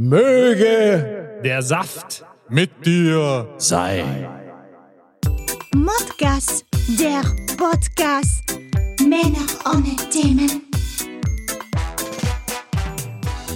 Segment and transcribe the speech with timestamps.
[0.00, 4.04] Möge Der Saft mit dir sei.
[5.74, 6.64] Modcast,
[7.00, 7.22] der
[7.56, 8.44] Podcast.
[9.00, 10.62] Männer ohne Themen.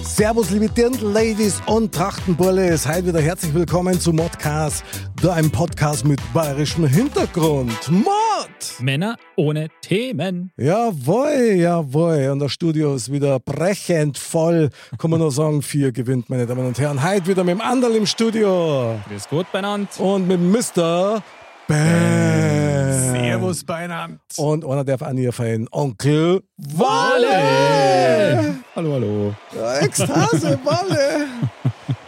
[0.03, 2.89] Servus, liebe Dirndl-Ladies und Trachtenbullis.
[2.89, 4.83] Heute wieder herzlich willkommen zu Modcast,
[5.31, 7.89] einem Podcast mit bayerischem Hintergrund.
[7.89, 8.32] Mod!
[8.79, 10.51] Männer ohne Themen.
[10.57, 12.29] Jawohl, jawohl.
[12.31, 14.69] Und das Studio ist wieder brechend voll.
[14.97, 17.03] Kann man nur sagen, vier gewinnt, meine Damen und Herren.
[17.03, 18.99] Heute wieder mit dem Anderl im Studio.
[19.07, 19.89] Grüß Gott beieinander.
[19.99, 21.21] Und mit Mr.
[21.67, 23.13] Bam.
[23.13, 24.19] Servus beieinander.
[24.37, 25.67] Und einer darf auch nie fein.
[25.71, 28.55] Onkel Walle.
[28.75, 29.35] Hallo, hallo.
[29.55, 31.27] Ja, Ekstase, Walle.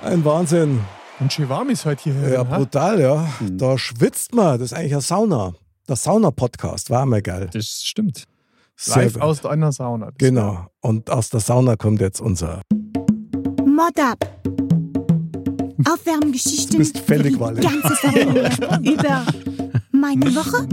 [0.03, 0.81] Ein Wahnsinn.
[1.19, 2.29] Und schön warm ist heute hier.
[2.29, 3.25] Ja, brutal, ja.
[3.39, 3.57] Hm.
[3.57, 4.59] Da schwitzt man.
[4.59, 5.53] Das ist eigentlich eine Sauna.
[5.87, 7.47] Der Sauna-Podcast war mal geil.
[7.53, 8.23] Das stimmt.
[8.75, 9.21] Sehr Live gut.
[9.21, 10.11] aus einer Sauna.
[10.17, 10.65] Genau.
[10.81, 12.61] Und aus der Sauna kommt jetzt unser.
[13.65, 14.17] Mod up.
[15.87, 17.61] Aufwärmgeschichten Du bist Walle.
[17.61, 18.49] die ganze Familie
[18.93, 19.25] über
[19.91, 20.67] meine Woche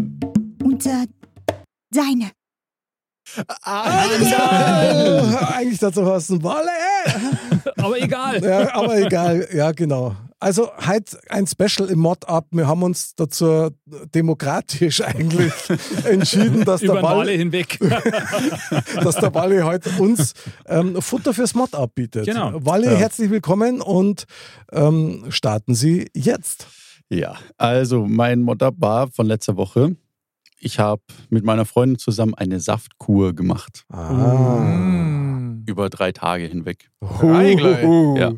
[0.64, 1.06] und äh,
[1.90, 2.30] deine.
[3.62, 4.06] Ah,
[5.56, 6.70] eigentlich dazu heißen Walle.
[7.76, 8.42] Aber egal.
[8.42, 9.48] Ja, aber egal.
[9.52, 10.16] Ja, genau.
[10.40, 12.46] Also heute ein Special im Mod-Up.
[12.50, 13.70] Wir haben uns dazu
[14.12, 15.52] demokratisch eigentlich
[16.04, 17.78] entschieden, dass Über der Walle, hinweg.
[19.04, 20.34] dass der Walle heute uns
[20.66, 22.26] ähm, Futter fürs Mod-Up bietet.
[22.26, 22.52] Genau.
[22.54, 22.98] Walle, Ja.
[22.98, 24.24] herzlich willkommen und
[24.72, 26.66] ähm, starten Sie jetzt.
[27.08, 29.94] Ja, also mein Motto war von letzter Woche.
[30.58, 33.84] Ich habe mit meiner Freundin zusammen eine Saftkur gemacht.
[33.90, 34.58] Ah.
[34.58, 35.21] Mm.
[35.66, 36.90] Über drei Tage hinweg.
[37.00, 38.18] Drei gleich.
[38.18, 38.34] Ja.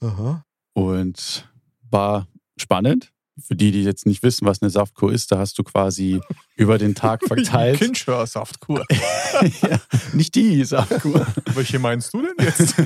[0.00, 0.44] Aha.
[0.74, 1.48] Und
[1.90, 3.12] war spannend.
[3.38, 6.20] Für die, die jetzt nicht wissen, was eine Saftkur ist, da hast du quasi
[6.56, 7.78] über den Tag verteilt.
[7.78, 8.86] Kinschhör-Saftkur.
[9.60, 9.78] ja,
[10.14, 11.26] nicht die Saftkur.
[11.52, 12.76] Welche meinst du denn jetzt?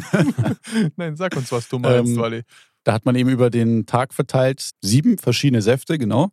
[0.96, 2.42] Nein, sag uns, was du meinst, Ähm, Wally.
[2.82, 6.32] Da hat man eben über den Tag verteilt sieben verschiedene Säfte, genau.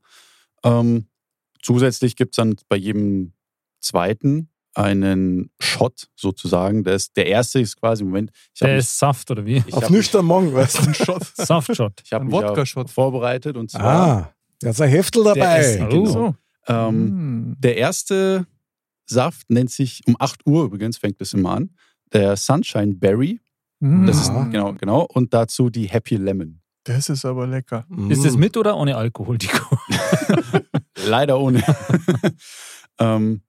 [0.64, 1.06] Ähm,
[1.62, 3.34] zusätzlich gibt es dann bei jedem
[3.82, 6.84] zweiten einen Shot sozusagen.
[6.84, 9.64] Der, ist, der erste ist quasi, Moment, ich habe Der mich, ist Saft, oder wie?
[9.72, 10.84] Auf nüchtern Morgen, weißt du?
[10.88, 11.24] Ein Shot.
[11.36, 12.02] Saftshot.
[12.06, 12.90] ich hab ein mich ja Wodka-Shot.
[12.90, 15.60] vorbereitet und zwar Ah, da ist ein Heftel Der dabei.
[15.62, 15.88] ist- Oh.
[15.88, 16.06] genau.
[16.06, 16.36] So.
[16.68, 17.56] ähm, Mm.
[17.60, 18.46] der erste
[19.06, 21.70] Saft nennt sich, um 8 Uhr übrigens fängt es immer an,
[22.14, 23.40] der Sunshine Berry.
[23.80, 24.06] Mm.
[24.06, 24.44] Das ist, Ah.
[24.52, 25.08] genau, genau.
[25.14, 26.60] Und dazu die Happy Lemon.
[26.84, 27.86] Das ist aber lecker.
[28.10, 28.40] Ist das Mm.
[28.40, 29.78] mit oder ohne Alkohol, die Kuh?
[31.06, 31.62] Leider ohne.
[33.00, 33.42] ähm,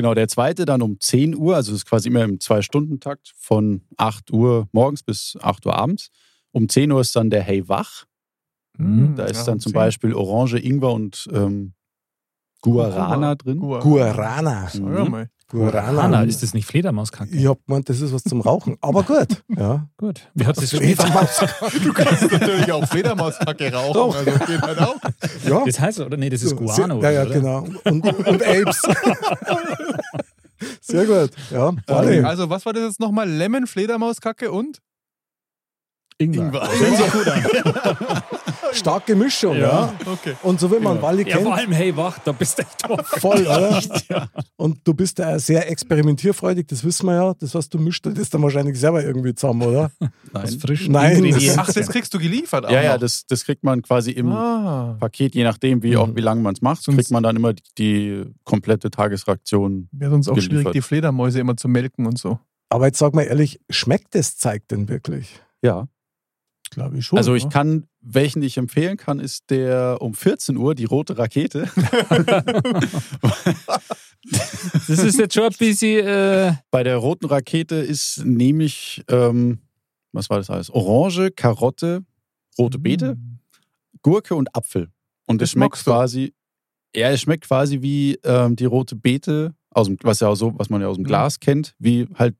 [0.00, 4.32] genau, der zweite dann um 10 Uhr, also ist quasi immer im Zwei-Stunden-Takt von 8
[4.32, 6.10] Uhr morgens bis 8 Uhr abends.
[6.52, 8.06] Um 10 Uhr ist dann der Hey Wach.
[8.78, 9.14] Mm.
[9.14, 9.74] Da ist Ja, dann zum zehn.
[9.74, 11.74] Beispiel Orange, Ingwer und ähm,
[12.62, 13.58] Guarana drin.
[13.58, 14.70] Guarana.
[15.50, 15.92] Guarana.
[15.92, 16.22] Guarana.
[16.22, 17.34] Ist das nicht Fledermauskacke?
[17.34, 18.76] Ich hab gemeint, das ist was zum Rauchen.
[18.80, 19.42] Aber gut.
[19.48, 19.88] Ja.
[19.96, 20.28] Gut.
[20.34, 21.44] Wie hat das Fledermaus.
[21.82, 23.92] Du kannst natürlich auch Fledermauskacke rauchen.
[23.94, 24.16] Doch.
[24.16, 24.96] Also geht halt auch.
[25.46, 25.62] Ja.
[25.66, 26.16] Das heißt, oder?
[26.16, 27.02] Nee, das ist Guano.
[27.02, 27.30] Ja, ja, oder?
[27.34, 27.64] genau.
[27.84, 28.82] Und, und Apes.
[30.80, 31.30] Sehr gut.
[31.50, 32.26] Ja, Okay, Walle.
[32.28, 33.28] also was war das jetzt nochmal?
[33.28, 34.78] Lemon, Fledermauskacke und?
[36.18, 36.44] Ingwer.
[36.44, 37.32] Ingwer.
[37.32, 38.22] An.
[38.72, 39.60] Starke Mischung, ja.
[39.60, 39.94] Ja.
[40.06, 40.34] Okay.
[40.42, 42.82] Und so wie man Ja, vor kennt, allem, hey, wach, da bist du echt
[43.20, 43.80] voll, oder?
[44.56, 47.34] Und du bist ja sehr experimentierfreudig, das wissen wir ja.
[47.34, 49.90] Das, was du mischt, das ist dann wahrscheinlich selber irgendwie zusammen, oder?
[50.32, 50.60] Aus Nein.
[50.60, 51.34] frischen Nein.
[51.56, 54.96] Ach, das kriegst du geliefert auch Ja, ja, das, das kriegt man quasi im Ah.
[55.00, 57.52] Paket, je nachdem, wie, auch, wie lange man es macht, Sonst- kriegt man dann immer
[57.52, 59.88] die, die komplette Tagesration.
[59.92, 60.74] Wäre sonst auch schwierig, geliefert.
[60.74, 62.38] die Fledermäuse immer zu melken und so.
[62.68, 65.40] Aber jetzt sag mal ehrlich, schmeckt das Zeug denn wirklich?
[65.62, 65.88] Ja.
[66.70, 67.18] Glaube ich schon.
[67.18, 67.50] Also ich ne?
[67.50, 71.68] kann, welchen ich empfehlen kann, ist der um 14 Uhr, die rote Rakete.
[74.86, 76.06] Das ist jetzt schon ein bisschen.
[76.06, 79.58] Äh, Bei der roten Rakete ist nämlich, ähm,
[80.12, 80.70] was war das alles?
[80.70, 82.04] Orange, Karotte,
[82.58, 83.16] rote Beete,
[84.02, 84.88] Gurke und Apfel.
[85.26, 86.34] Und Das es schmeckt quasi,
[86.94, 90.52] ja, es schmeckt quasi wie ähm, die rote Beete, aus dem, was, ja auch so,
[90.58, 91.08] was man ja aus dem Mhm.
[91.08, 92.34] Glas kennt, wie halt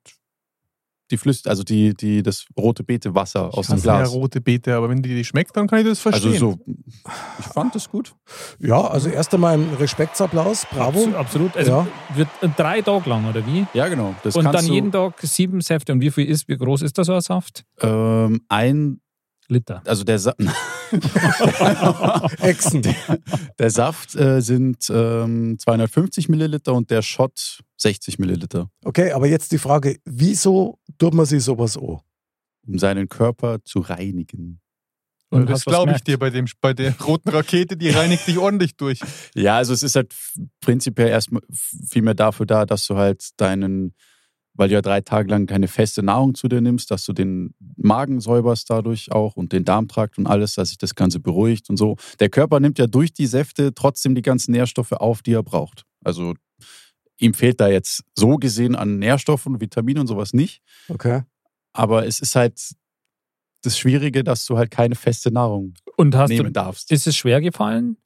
[1.11, 4.13] die Flüss, also die, die, das rote Beete-Wasser aus dem hasse ja Glas.
[4.13, 6.33] rote Beete, aber wenn die, die schmeckt, dann kann ich das verstehen.
[6.33, 6.59] Also so,
[7.39, 8.15] ich fand das gut.
[8.59, 11.01] Ja, also erst einmal ein Respektsapplaus, bravo.
[11.01, 11.57] abso- Absolut.
[11.57, 11.87] Also Ja.
[12.15, 13.67] wird drei Tage lang, oder wie?
[13.75, 14.15] Ja, genau.
[14.23, 15.93] Das Und dann du, jeden Tag sieben Säfte.
[15.93, 17.65] Und wie viel ist, wie groß ist da so ein Saft?
[17.81, 19.01] ähm, ein,
[19.49, 19.83] Liter.
[19.85, 20.33] also der, Sa
[22.41, 22.83] Echsen.
[23.59, 29.53] der Saft äh, sind ähm, 250 Milliliter und der Shot 60 Milliliter, Okay, aber jetzt
[29.53, 31.99] die Frage, wieso tut man sich sowas an?
[32.67, 34.61] um seinen Körper zu reinigen.
[35.31, 38.77] Und das glaube ich dir bei, dem, bei der roten Rakete, die reinigt dich ordentlich
[38.77, 39.01] durch.
[39.35, 40.13] Ja, also es ist halt
[40.61, 43.95] prinzipiell erstmal vielmehr dafür da, dass du halt deinen
[44.55, 47.55] weil du ja drei Tage lang keine feste Nahrung zu dir nimmst, dass du den
[47.77, 51.77] Magen säuberst dadurch auch und den Darmtrakt und alles, dass sich das Ganze beruhigt und
[51.77, 51.97] so.
[52.19, 55.87] Der Körper nimmt ja durch die Säfte trotzdem die ganzen Nährstoffe auf, die er braucht.
[56.05, 56.35] Also
[57.21, 60.63] ihm fehlt da jetzt so gesehen an Nährstoffen, Vitaminen und sowas nicht.
[60.89, 61.23] Okay.
[61.73, 62.59] Aber es ist halt
[63.63, 66.91] das Schwierige, dass du halt keine feste Nahrung Und hast nehmen du, darfst.
[66.91, 67.97] ist es schwer gefallen?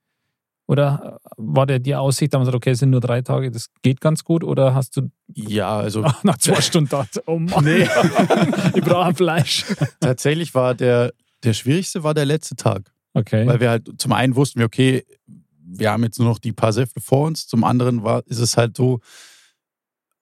[0.67, 3.69] Oder war der die Aussicht, da man sagt, okay, es sind nur drei Tage, das
[3.83, 4.43] geht ganz gut?
[4.43, 7.83] Oder hast du Ja, also nach zwei Stunden gedacht, oh Mann, Nee.
[8.75, 9.65] ich brauche Fleisch?
[10.01, 11.13] tatsächlich war der,
[11.45, 12.93] der schwierigste war der letzte Tag.
[13.13, 13.47] Okay.
[13.47, 15.05] Weil wir halt zum einen wussten wir, okay,
[15.67, 17.47] wir haben jetzt nur noch die paar Säfte vor uns.
[17.47, 19.01] Zum anderen war, ist es halt so,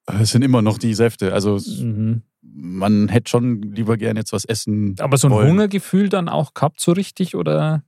[0.05, 1.33] es sind immer noch die Säfte.
[1.33, 2.23] Also Mhm.
[2.41, 4.95] man hätte schon lieber gerne jetzt was essen.
[4.99, 5.49] Aber so ein wollen.
[5.49, 7.35] Hungergefühl dann auch gehabt, so richtig?
[7.35, 7.83] Oder?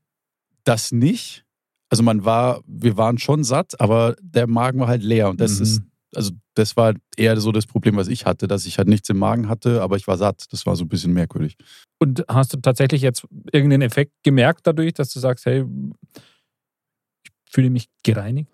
[0.63, 1.43] Das nicht.
[1.89, 5.29] Also man war, wir waren schon satt, aber der Magen war halt leer.
[5.29, 5.63] Und das Mhm.
[5.63, 5.81] ist,
[6.15, 9.17] also das war eher so das Problem, was ich hatte, dass ich halt nichts im
[9.17, 10.45] Magen hatte, aber ich war satt.
[10.51, 11.57] Das war so ein bisschen merkwürdig.
[11.99, 15.65] Und hast du tatsächlich jetzt irgendeinen Effekt gemerkt dadurch, dass du sagst, hey,
[17.55, 18.49] fühle mich gereinigt?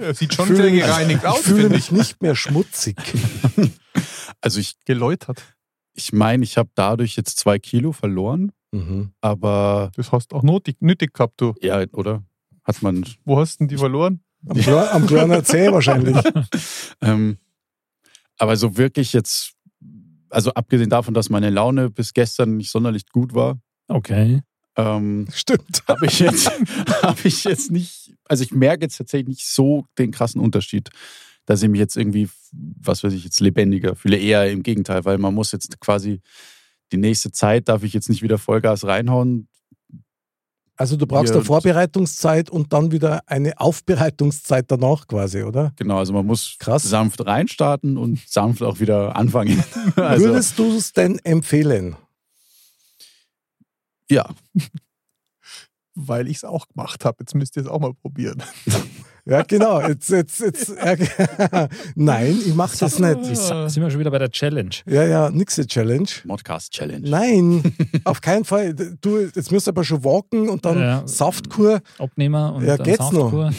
[0.00, 2.96] Er sieht schon fühle sehr mich- gereinigt Ich aus, fühle finde mich nicht mehr schmutzig.
[4.42, 5.42] Also ich, Geläutert.
[5.94, 9.12] ich meine, ich habe dadurch jetzt zwei Kilo verloren, Mhm.
[9.22, 11.54] aber Das hast du auch nötig, nötig gehabt, du.
[11.62, 12.22] ja, oder?
[12.64, 14.20] Hat man Wo hast du denn die verloren?
[14.46, 16.16] Am, Kle am kleinen Zeh wahrscheinlich.
[17.00, 17.38] Ähm,
[18.38, 19.52] aber so wirklich jetzt,
[20.30, 23.58] also abgesehen davon, dass meine Laune bis gestern nicht sonderlich gut war,
[23.88, 24.42] Okay.
[24.76, 25.82] Ähm, Stimmt.
[25.88, 26.50] habe ich jetzt,
[27.02, 30.90] habe ich jetzt nicht, also ich merke jetzt tatsächlich nicht so den krassen Unterschied,
[31.46, 34.16] dass ich mich jetzt irgendwie, was weiß ich, jetzt lebendiger fühle.
[34.16, 36.20] Eher im Gegenteil, weil man muss jetzt quasi
[36.92, 39.48] die nächste Zeit darf ich jetzt nicht wieder Vollgas reinhauen.
[40.78, 45.72] Also du brauchst eine Vorbereitungszeit und dann wieder eine Aufbereitungszeit danach quasi, oder?
[45.76, 46.82] Genau, also man muss Krass.
[46.82, 49.64] sanft reinstarten und sanft auch wieder anfangen.
[49.96, 51.96] Also, Würdest du es denn empfehlen?
[54.10, 54.28] Ja,
[55.98, 57.16] Weil ich es auch gemacht habe.
[57.20, 58.42] Jetzt müsst ihr es auch mal probieren.
[59.28, 59.80] Ja, genau.
[59.80, 60.96] Jetzt, jetzt, jetzt, äh,
[61.96, 63.26] Nein, ich mache das nicht.
[63.26, 64.70] Jetzt sind wir schon wieder bei der Challenge.
[64.86, 66.06] Ja, ja, nixe Challenge.
[66.26, 67.10] Modcast Challenge.
[67.10, 67.74] Nein,
[68.04, 68.72] auf keinen Fall.
[68.72, 71.02] Du, jetzt musst du aber schon walken und dann Ja.
[71.08, 71.80] Saftkur.
[71.98, 73.32] Abnehmer und Ja, dann geht's noch?
[73.32, 73.50] Saftkur.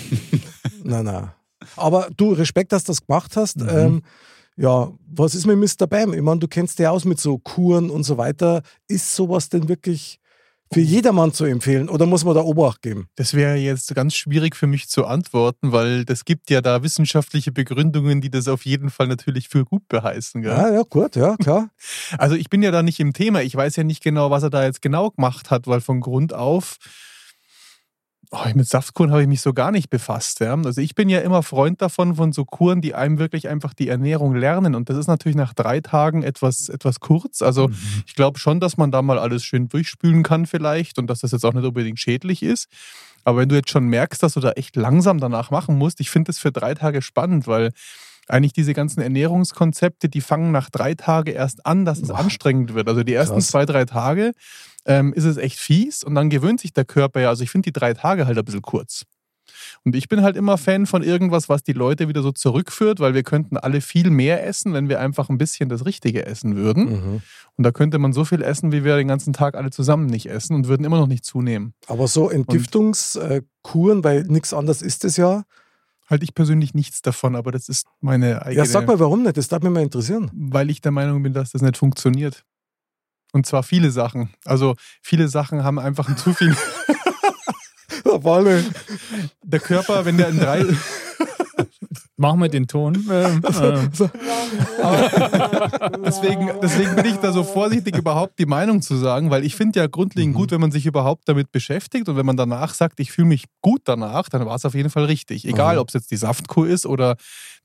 [0.86, 1.32] Nein, nein.
[1.76, 3.60] Aber du, Respekt, dass du das gemacht hast.
[3.60, 3.70] Mhm.
[3.70, 4.02] Ähm,
[4.56, 5.86] ja, was ist mit Mr.
[5.86, 6.14] Bam?
[6.14, 8.62] Ich meine, du kennst dich aus mit so Kuren und so weiter.
[8.88, 10.22] Ist sowas denn wirklich
[10.72, 13.08] für jedermann zu empfehlen oder muss man da Obacht geben?
[13.16, 17.52] Das wäre jetzt ganz schwierig für mich zu antworten, weil das gibt ja da wissenschaftliche
[17.52, 20.42] Begründungen, die das auf jeden Fall natürlich für gut beheißen.
[20.42, 20.52] Gell?
[20.52, 21.70] Ja, ja, gut, ja, klar.
[22.18, 23.42] Also ich bin ja da nicht im Thema.
[23.42, 26.34] Ich weiß ja nicht genau, was er da jetzt genau gemacht hat, weil von Grund
[26.34, 26.78] auf
[28.32, 30.40] oh, mit Saftkuren habe ich mich so gar nicht befasst.
[30.40, 30.54] Ja?
[30.56, 33.88] Also ich bin ja immer Freund davon, von so Kuren, die einem wirklich einfach die
[33.88, 34.76] Ernährung lernen.
[34.76, 37.42] Und das ist natürlich nach drei Tagen etwas, etwas kurz.
[37.42, 37.70] Also
[38.06, 41.32] ich glaube schon, dass man da mal alles schön durchspülen kann vielleicht und dass das
[41.32, 42.68] jetzt auch nicht unbedingt schädlich ist.
[43.24, 46.10] Aber wenn du jetzt schon merkst, dass du da echt langsam danach machen musst, ich
[46.10, 47.72] finde das für drei Tage spannend, weil
[48.30, 52.20] eigentlich diese ganzen Ernährungskonzepte, die fangen nach drei Tagen erst an, dass es Boah.
[52.20, 52.88] anstrengend wird.
[52.88, 53.48] Also die ersten Krass.
[53.48, 54.34] zwei, drei Tage
[54.88, 57.30] ähm, ist es echt fies und dann gewöhnt sich der Körper ja.
[57.30, 59.04] Also ich finde die drei Tage halt ein bisschen kurz.
[59.84, 63.14] Und ich bin halt immer Fan von irgendwas, was die Leute wieder so zurückführt, weil
[63.14, 66.86] wir könnten alle viel mehr essen, wenn wir einfach ein bisschen das Richtige essen würden.
[66.86, 67.22] Mhm.
[67.56, 70.30] Und da könnte man so viel essen, wie wir den ganzen Tag alle zusammen nicht
[70.30, 71.74] essen und würden immer noch nicht zunehmen.
[71.88, 75.44] Aber so Entgiftungskuren, weil nichts anderes ist es ja.
[76.10, 78.66] Halte ich persönlich nichts davon, aber das ist meine eigene...
[78.66, 79.36] Ja, sag mal, warum nicht?
[79.36, 80.32] Das darf mich mal interessieren.
[80.34, 82.46] weil ich der Meinung bin, dass das nicht funktioniert.
[83.34, 84.30] Und zwar viele Sachen.
[84.46, 86.56] Also viele Sachen haben einfach ein zu viel.
[89.44, 90.66] Der Körper, wenn der in drei.
[92.16, 92.96] Machen wir den Ton.
[93.12, 93.90] Ähm, ähm,
[96.06, 99.80] Deswegen, deswegen bin ich da so vorsichtig, überhaupt die Meinung zu sagen, weil ich finde
[99.80, 100.38] ja grundlegend Mhm.
[100.40, 103.46] gut, wenn man sich überhaupt damit beschäftigt und wenn man danach sagt, ich fühle mich
[103.62, 105.46] gut danach, dann war es auf jeden Fall richtig.
[105.46, 105.82] Egal, Mhm.
[105.82, 107.18] ob es jetzt die Saftkur ist oder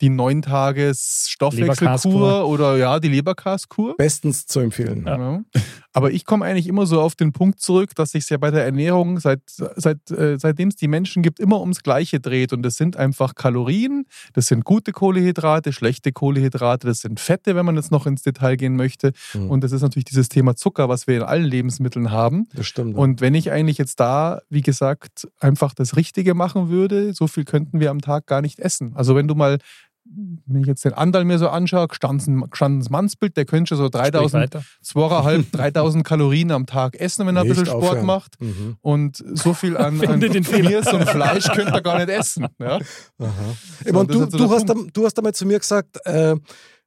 [0.02, 3.97] die neun Tages Stoffwechselkur oder ja, die Leberkaskur.
[3.97, 5.04] Bestens zu empfehlen.
[5.06, 5.16] Ja.
[5.16, 5.44] Ja.
[5.92, 8.64] Aber ich komme eigentlich immer so auf den Punkt zurück, dass sich ja bei der
[8.64, 12.52] Ernährung, seit, seit, äh, seitdem es die Menschen gibt, immer ums Gleiche dreht.
[12.52, 17.66] Und das sind einfach Kalorien, das sind gute Kohlehydrate, schlechte Kohlehydrate, das sind Fette, wenn
[17.66, 19.12] man jetzt noch ins Detail gehen möchte.
[19.35, 19.50] Mhm.
[19.50, 22.49] Und das ist natürlich dieses Thema Zucker, was wir in allen Lebensmitteln haben.
[22.54, 22.97] Das stimmt.
[22.97, 27.44] Und wenn ich eigentlich jetzt da, wie gesagt, einfach das Richtige machen würde, so viel
[27.44, 28.92] könnten wir am Tag gar nicht essen.
[28.97, 29.59] Also wenn du mal,
[30.04, 33.87] wenn ich jetzt den Andal mir so anschaue, gestandenes gestandenes Mannsbild, der könnte schon so
[33.87, 34.64] sprich 3000, weiter.
[34.85, 38.06] 2.500, 3000 Kalorien am Tag essen, wenn er ein Nicht bisschen Sport aufhören.
[38.06, 38.40] macht.
[38.40, 38.76] Mhm.
[38.80, 40.21] Und so viel an, an.
[40.21, 42.47] Gemüse und Fleisch könnte er gar nicht essen.
[42.59, 42.78] Ja?
[43.18, 43.28] So,
[43.92, 46.35] meine, du, so du, hast, am- du hast einmal zu mir gesagt, äh,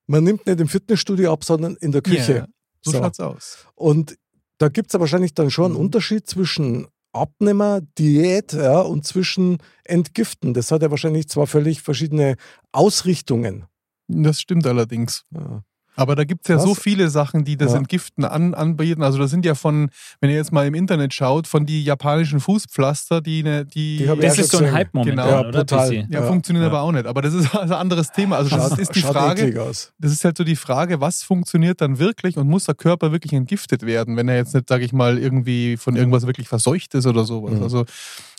[0.08, 2.36] Man nimmt nicht im Fitnessstudio ab, sondern in der Küche.
[2.36, 2.46] Ja,
[2.84, 2.98] so, So.
[3.00, 3.58] schaut's aus.
[3.76, 4.16] Und
[4.60, 5.80] da gibt es wahrscheinlich dann schon einen Mhm.
[5.82, 10.54] Unterschied zwischen Abnehmer, Diät ja, und zwischen Entgiften.
[10.54, 12.36] Das hat ja wahrscheinlich zwei völlig verschiedene
[12.72, 13.66] Ausrichtungen.
[14.08, 15.26] Das stimmt allerdings.
[15.32, 15.64] Ja.
[15.96, 16.66] Aber da gibt es ja Krass.
[16.66, 17.78] so viele Sachen, die das Ja.
[17.78, 19.02] Entgiften an, anbieten.
[19.04, 22.40] Also das sind ja von, wenn ihr jetzt mal im Internet schaut, von die japanischen
[22.40, 24.76] Fußpflaster, die eine, die, Die Das ist so ein gesehen.
[24.76, 25.58] Hype momentan, Genau.
[25.58, 25.64] Ja.
[25.64, 25.96] Bissi?
[26.10, 26.28] ja, Ja.
[26.28, 26.70] funktionieren Ja.
[26.70, 27.06] aber auch nicht.
[27.06, 28.38] Aber das ist also ein anderes Thema.
[28.38, 32.00] Also das Schaut, ist die Frage, das ist halt so die Frage, was funktioniert dann
[32.00, 35.18] wirklich und muss der Körper wirklich entgiftet werden, wenn er jetzt nicht, sage ich mal,
[35.18, 37.54] irgendwie von irgendwas wirklich verseucht ist oder sowas.
[37.56, 37.64] Mhm.
[37.64, 37.86] Also,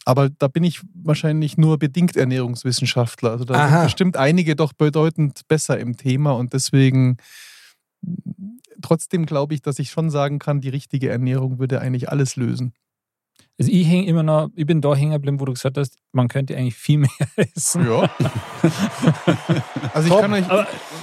[0.07, 3.33] aber da bin ich wahrscheinlich nur bedingt Ernährungswissenschaftler.
[3.33, 3.69] Also da Aha.
[3.69, 7.17] sind bestimmt einige doch bedeutend besser im Thema und deswegen
[8.81, 12.73] trotzdem glaube ich, dass ich schon sagen kann, die richtige Ernährung würde eigentlich alles lösen.
[13.59, 16.29] Also ich häng immer noch, ich bin da hängen geblieben, wo du gesagt hast, man
[16.29, 17.11] könnte eigentlich viel mehr
[17.55, 17.87] essen.
[17.87, 18.11] Ja.
[19.95, 20.45] also ich kann euch,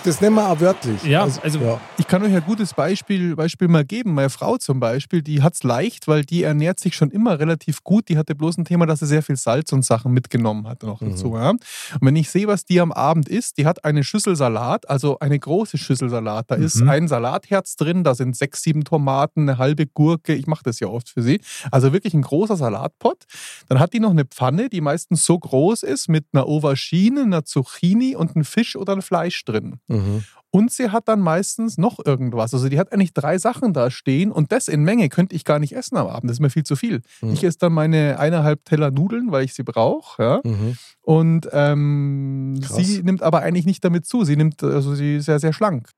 [0.04, 1.04] Das nehmen wir auch wörtlich.
[1.04, 1.80] Ja, also- ja.
[1.98, 4.14] Ich kann euch ein gutes Beispiel, Beispiel mal geben.
[4.16, 7.84] Meine Frau zum Beispiel, die hat es leicht, weil die ernährt sich schon immer relativ
[7.84, 8.10] gut.
[8.10, 11.00] Die hatte bloß ein Thema, dass sie sehr viel Salz und Sachen mitgenommen hat noch
[11.02, 11.12] Mhm.
[11.12, 11.36] dazu.
[11.36, 11.52] Ja?
[11.52, 11.62] Und
[12.02, 15.40] wenn ich sehe, was die am Abend isst, die hat eine Schüssel Salat, also eine
[15.40, 16.46] große Schüssel Salat.
[16.50, 16.90] Da ist Mhm.
[16.90, 20.34] ein Salatherz drin, da sind sechs, sieben Tomaten, eine halbe Gurke.
[20.34, 21.40] Ich mache das ja oft für sie.
[21.72, 23.24] Also wirklich ein großer Salatpot.
[23.70, 27.44] Dann hat die noch eine Pfanne, die meistens so groß ist, mit einer Aubergine, einer
[27.44, 29.80] Zucchini und einem Fisch oder ein Fleisch drin.
[29.88, 30.24] Mhm.
[30.50, 32.54] Und sie hat dann meistens noch irgendwas.
[32.54, 35.60] Also die hat eigentlich drei Sachen da stehen und das in Menge könnte ich gar
[35.60, 36.30] nicht essen am Abend.
[36.30, 37.02] Das ist mir viel zu viel.
[37.22, 37.34] Mhm.
[37.34, 40.22] Ich esse dann meine eineinhalb Teller Nudeln, weil ich sie brauche.
[40.22, 40.42] Ja?
[40.44, 40.78] Mhm.
[41.02, 44.24] Und ähm, sie nimmt aber eigentlich nicht damit zu.
[44.24, 45.90] Sie nimmt, also sie ist sehr, sehr schlank.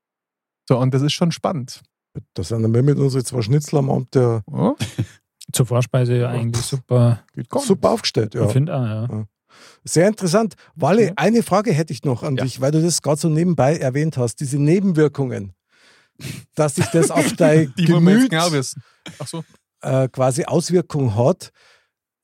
[0.68, 1.82] So, und das ist schon spannend.
[2.32, 4.74] Da sind wir mit unseren zwei Schnitzel am Abend ja Ja?
[5.56, 7.24] Zur Vorspeise ja eigentlich super.
[7.58, 8.34] Super aufgestellt.
[8.34, 8.46] Ja.
[8.46, 9.26] Ich finde auch, ja.
[9.84, 10.54] Sehr interessant.
[10.74, 11.12] Walle, Ja.
[11.16, 12.44] eine Frage hätte ich noch an Ja.
[12.44, 15.52] dich, weil du das gerade so nebenbei erwähnt hast, diese Nebenwirkungen.
[16.54, 18.82] Dass sich das auf dein Die Gemüt genau wissen.
[19.18, 19.44] Ach so.
[19.82, 21.50] äh, quasi Auswirkungen hat.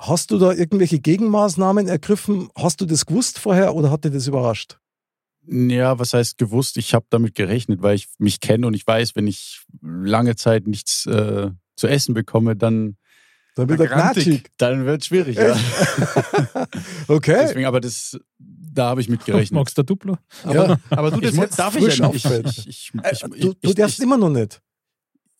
[0.01, 2.49] Hast du da irgendwelche Gegenmaßnahmen ergriffen?
[2.57, 4.79] Hast du das gewusst vorher oder hat dir das überrascht?
[5.47, 6.77] Ja, was heißt gewusst?
[6.77, 10.67] Ich habe damit gerechnet, weil ich mich kenne und ich weiß, wenn ich lange Zeit
[10.67, 12.97] nichts äh, zu essen bekomme, dann,
[13.55, 14.51] Dann wird er knatschig.
[14.59, 15.37] dann wird es schwierig.
[15.37, 15.57] Ja.
[17.09, 17.37] Okay.
[17.43, 19.53] Deswegen, aber das, da habe ich mit gerechnet.
[19.53, 20.17] Magst du Duplo?
[20.51, 20.79] ja.
[20.91, 22.03] Aber du, Ich das mu- hättest darf ich ja nicht.
[22.03, 22.47] auffällt.
[22.49, 24.61] Ich, ich, Äh, ich, du du ich, darfst ich, immer noch nicht.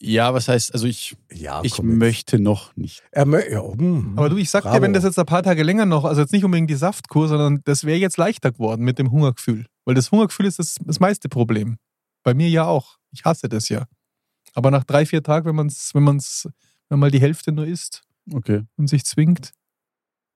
[0.01, 1.99] Ja, was heißt, also ich, Ja, ich komm jetzt.
[1.99, 3.03] möchte noch nicht.
[3.13, 4.15] Er mö ja, hm.
[4.17, 4.77] Aber du, ich sag Bravo.
[4.77, 7.29] dir, wenn das jetzt ein paar Tage länger noch, also jetzt nicht unbedingt die Saftkur,
[7.29, 9.67] sondern das wäre jetzt leichter geworden mit dem Hungergefühl.
[9.85, 11.77] Weil das Hungergefühl ist das, das meiste Problem.
[12.25, 12.97] Bei mir ja auch.
[13.13, 13.85] Ich hasse das ja.
[14.55, 16.49] Aber nach drei, vier Tagen, wenn man es, wenn man es,
[16.93, 18.03] wenn man mal die Hälfte nur isst
[18.35, 18.65] Okay.
[18.77, 19.53] und sich zwingt.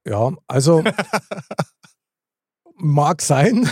[0.08, 0.82] Ja, also
[2.78, 3.68] mag sein.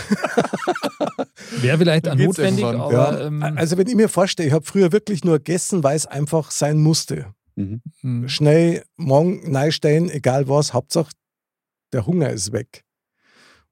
[1.61, 3.25] Wäre vielleicht auch notwendig, aber Ja.
[3.25, 6.51] ähm, Also wenn ich mir vorstelle, ich habe früher wirklich nur gegessen, weil es einfach
[6.51, 7.33] sein musste.
[7.55, 7.81] Mhm.
[8.01, 8.29] Hm.
[8.29, 11.09] Schnell morgen neinstellen, egal was, Hauptsache
[11.91, 12.83] der Hunger ist weg.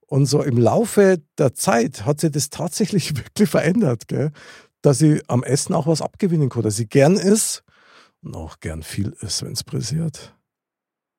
[0.08, 4.32] Und so im Laufe der Zeit hat sich das tatsächlich wirklich verändert, gell?
[4.82, 7.64] dass ich am Essen auch was abgewinnen kann, dass ich gern ist
[8.24, 10.36] und auch gern viel ist, wenn es pressiert.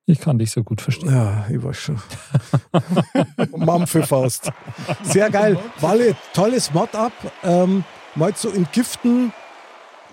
[0.07, 1.09] ich kann dich so gut verstehen.
[1.09, 2.01] Ja, ich weiß schon.
[3.57, 4.51] Mampfe fast.
[5.03, 5.57] Sehr geil.
[5.79, 7.13] Walle, tolles Mod-up.
[7.43, 7.83] Ähm,
[8.15, 9.33] mal zu entgiften,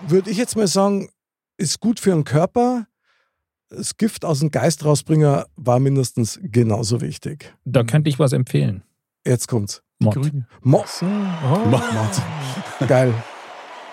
[0.06, 1.11] würde ich jetzt mal sagen,
[1.58, 2.87] ist gut für den Körper.
[3.68, 7.54] Das Gift aus dem Geist rausbringen war mindestens genauso wichtig.
[7.64, 8.82] Da könnte ich was empfehlen.
[9.26, 9.82] Jetzt kommt's.
[9.99, 10.14] Mod.
[10.14, 10.46] Grüne.
[10.62, 11.06] Mo So.
[11.06, 11.66] Oh.
[11.68, 12.88] Mod.
[12.88, 13.14] Geil.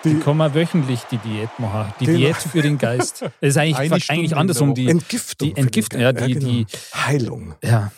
[0.04, 1.92] Die Die man wöchentlich die Diät machen.
[2.00, 2.06] Die.
[2.06, 3.20] Diät für den Geist.
[3.40, 4.74] Das ist eigentlich, Stunde eigentlich in andersrum.
[4.74, 5.48] der Die, Entgiftung.
[5.54, 7.06] die Entgiftung, ja, die, die, genau.
[7.06, 7.54] Heilung.
[7.62, 7.92] ja.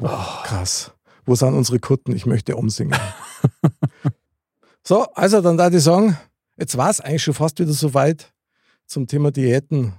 [0.00, 0.08] Oh,
[0.44, 0.92] krass.
[1.26, 2.14] Wo sind unsere Kutten?
[2.14, 2.96] Ich möchte umsingen.
[4.82, 6.16] so, also dann da ich sagen,
[6.56, 8.32] jetzt war es eigentlich schon fast wieder soweit
[8.86, 9.94] zum Thema Diäten.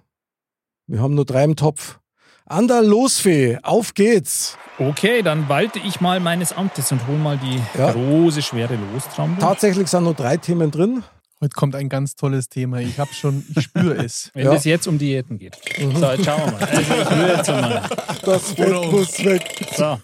[0.87, 1.99] Wir haben nur drei im Topf.
[2.45, 4.57] Ander Losfee, auf geht's.
[4.79, 7.91] Okay, dann walte ich mal meines Amtes und hol mal die Ja.
[7.91, 9.37] große, schwere Lostrommel.
[9.37, 11.03] Tatsächlich sind nur drei Themen drin.
[11.41, 12.79] Heute kommt ein ganz tolles Thema.
[12.79, 14.29] Ich habe schon, ich spüre es.
[14.33, 14.53] Wenn Ja.
[14.55, 15.55] es jetzt um Diäten geht.
[15.77, 16.63] So, jetzt schauen wir mal.
[16.65, 17.89] Also ich rühre jetzt mal.
[18.23, 19.65] Das Fett muss weg.
[19.77, 19.99] So,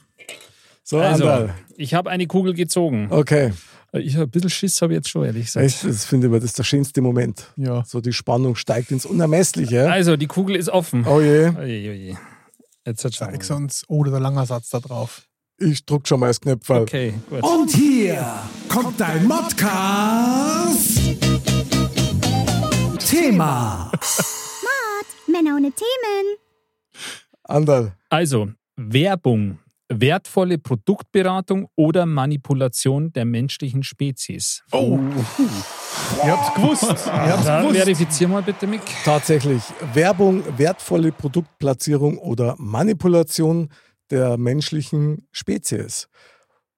[0.83, 3.07] So, also, ich habe eine Kugel gezogen.
[3.09, 3.51] Okay,
[3.91, 5.65] Ich habe ein bisschen Schiss, habe ich jetzt schon, ehrlich gesagt.
[5.65, 7.51] echt, das finde ich das ist der schönste Moment.
[7.57, 7.83] Ja.
[7.85, 9.91] So die Spannung steigt ins Unermessliche.
[9.91, 11.05] Also, die Kugel ist offen.
[11.05, 12.17] Oh je, Oje, oje.
[12.85, 13.27] Jetzt hat schon.
[13.41, 13.83] Zeig uns.
[13.89, 15.23] Oh, da ist ein langer Satz da drauf.
[15.57, 16.77] ich druck schon mal das Knöpfel.
[16.77, 17.41] Okay, gut.
[17.43, 18.25] Und hier
[18.69, 20.94] kommt dein Modcast.
[23.21, 23.91] Thema.
[25.27, 26.37] Männer ohne Themen.
[27.43, 27.93] Anderl.
[28.09, 34.63] Also, Werbung wertvolle Produktberatung oder Manipulation der menschlichen Spezies.
[34.71, 34.99] Oh,
[36.23, 36.83] ihr habt's gewusst.
[36.83, 37.77] Ihr hab's Da gewusst.
[37.77, 38.81] verifizier mal bitte, Mick.
[39.03, 39.61] Tatsächlich.
[39.93, 43.69] Werbung, wertvolle Produktplatzierung oder Manipulation
[44.09, 46.07] der menschlichen Spezies.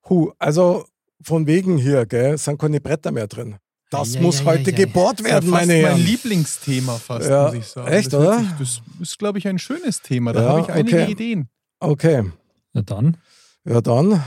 [0.10, 0.86] Hu, also
[1.22, 3.58] von wegen hier, gell, sind keine Bretter mehr drin.
[3.90, 4.86] Das Ja, muss ja, heute ja, ja.
[4.86, 6.02] gebohrt Das ist ja werden, fast meine mein Herren.
[6.06, 7.88] Lieblingsthema fast, Ja, muss ich sagen.
[7.88, 8.40] echt, das oder?
[8.40, 10.34] Sich, das ist, glaube ich, ein schönes Thema.
[10.34, 11.12] Da Ja, habe ich einige okay.
[11.12, 11.50] Ideen.
[11.80, 12.32] Okay,
[12.74, 13.18] Na dann.
[13.66, 14.22] ja dann.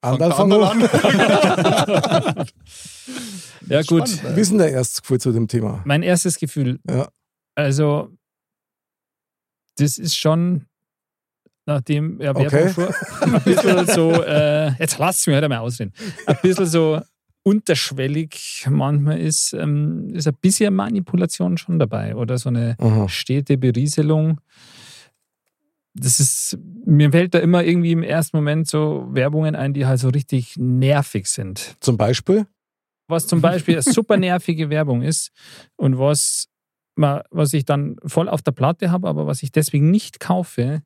[0.00, 2.46] Andal, fang Andal an.
[3.68, 4.08] Ja, gut.
[4.08, 5.82] Spannend, Wie ist denn der erste Gefühl zu dem Thema?
[5.84, 6.78] Mein erstes Gefühl.
[6.88, 7.08] Ja.
[7.54, 8.10] Also,
[9.76, 10.64] das ist schon,
[11.66, 12.72] nachdem ja, Okay.
[12.72, 15.92] schon ein bisschen so, äh, jetzt lasst mich halt mal ausreden,
[16.26, 17.00] ein bisschen so
[17.48, 23.08] unterschwellig manchmal ist, ähm, ist ein bisschen Manipulation schon dabei oder so eine Aha.
[23.08, 24.40] stete Berieselung.
[25.94, 29.98] Das ist, mir fällt da immer irgendwie im ersten Moment so Werbungen ein, die halt
[29.98, 32.46] so richtig nervig sind Zum Beispiel?
[33.10, 35.32] was zum Beispiel eine super nervige Werbung ist
[35.76, 36.48] und was,
[36.94, 40.82] was ich dann voll auf der Platte habe, aber was ich deswegen nicht kaufe,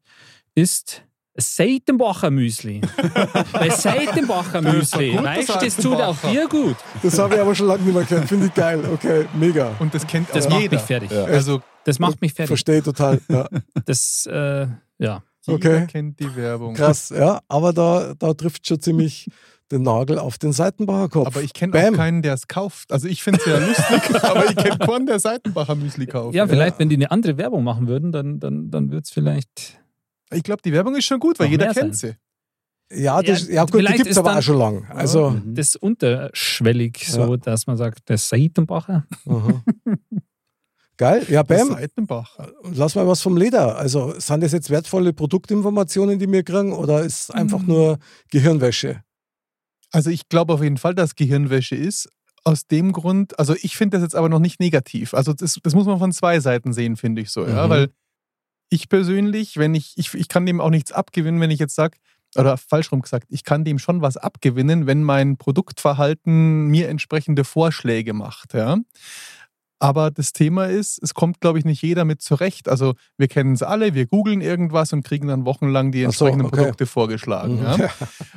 [0.55, 1.03] ist
[1.37, 2.81] Seitenbacher Müsli.
[3.53, 6.77] Bei Seitenbacher Müsli, gut, weißt das du, das tut auch dir gut.
[7.03, 8.29] Das habe ich aber schon lange nicht mehr gehört.
[8.29, 8.81] Finde ich geil.
[8.93, 9.75] Okay, mega.
[9.79, 10.77] Und das kennt Das auch macht jeder.
[10.77, 11.11] mich fertig.
[11.11, 11.25] Ja.
[11.25, 12.49] Also Das macht mich fertig.
[12.49, 13.21] Verstehe total.
[13.29, 13.49] Ja.
[13.87, 14.67] Das, äh,
[14.99, 15.23] ja.
[15.47, 15.87] jeder Okay.
[15.87, 16.75] kennt die Werbung.
[16.75, 17.41] Krass, ja.
[17.49, 19.29] Aber da, da trifft schon ziemlich
[19.71, 21.27] den Nagel auf den Seitenbacher Kopf.
[21.27, 22.93] Aber ich kenne auch keinen, der es kauft.
[22.93, 26.35] Also ich finde es ja lustig, aber ich kenne keinen, der Seitenbacher Müsli kauft.
[26.35, 29.79] Ja, vielleicht, wenn die eine andere Werbung machen würden, dann, dann, dann wird es vielleicht.
[30.33, 32.17] Ich glaube, die Werbung ist schon gut, weil Noch jeder kennt sein.
[32.91, 33.03] sie.
[33.03, 34.85] ja, das, Ja, ja, gut, die vielleicht gibt es aber auch schon lang.
[34.91, 35.55] Also, Mhm.
[35.55, 39.07] Das ist unterschwellig, so dass man sagt, der Seitenbacher.
[39.27, 39.63] aha.
[40.97, 41.25] geil.
[41.29, 41.69] Ja, Der Bam.
[41.69, 42.53] Seitenbacher.
[42.75, 43.77] Lass mal was vom Leder.
[43.77, 47.67] Also, sind das jetzt wertvolle Produktinformationen, die wir kriegen, oder ist es einfach Mhm.
[47.69, 47.99] nur
[48.31, 49.03] Gehirnwäsche?
[49.95, 52.09] Also ich glaube auf jeden Fall, dass Gehirnwäsche ist.
[52.45, 55.13] Aus dem Grund, also ich finde das jetzt aber noch nicht negativ.
[55.15, 57.47] Also das, das muss man von zwei Seiten sehen, finde ich so.
[57.47, 57.67] Ja?
[57.67, 57.71] Mhm.
[57.71, 57.89] Weil
[58.73, 61.99] ich persönlich, wenn ich, ich, ich kann dem auch nichts abgewinnen, wenn ich jetzt sage,
[62.37, 67.45] oder falsch rum gesagt, ich kann dem schon was abgewinnen, wenn mein Produktverhalten mir entsprechende
[67.45, 68.55] Vorschläge macht.
[68.55, 68.79] Ja?
[69.79, 72.69] Aber das Thema ist, es kommt, glaube ich, nicht jeder mit zurecht.
[72.69, 76.25] Also wir kennen es alle, wir googeln irgendwas und kriegen dann wochenlang die Ach so,
[76.25, 76.57] entsprechenden okay.
[76.57, 77.57] Produkte vorgeschlagen.
[77.57, 77.65] Mhm.
[77.65, 77.91] Ja?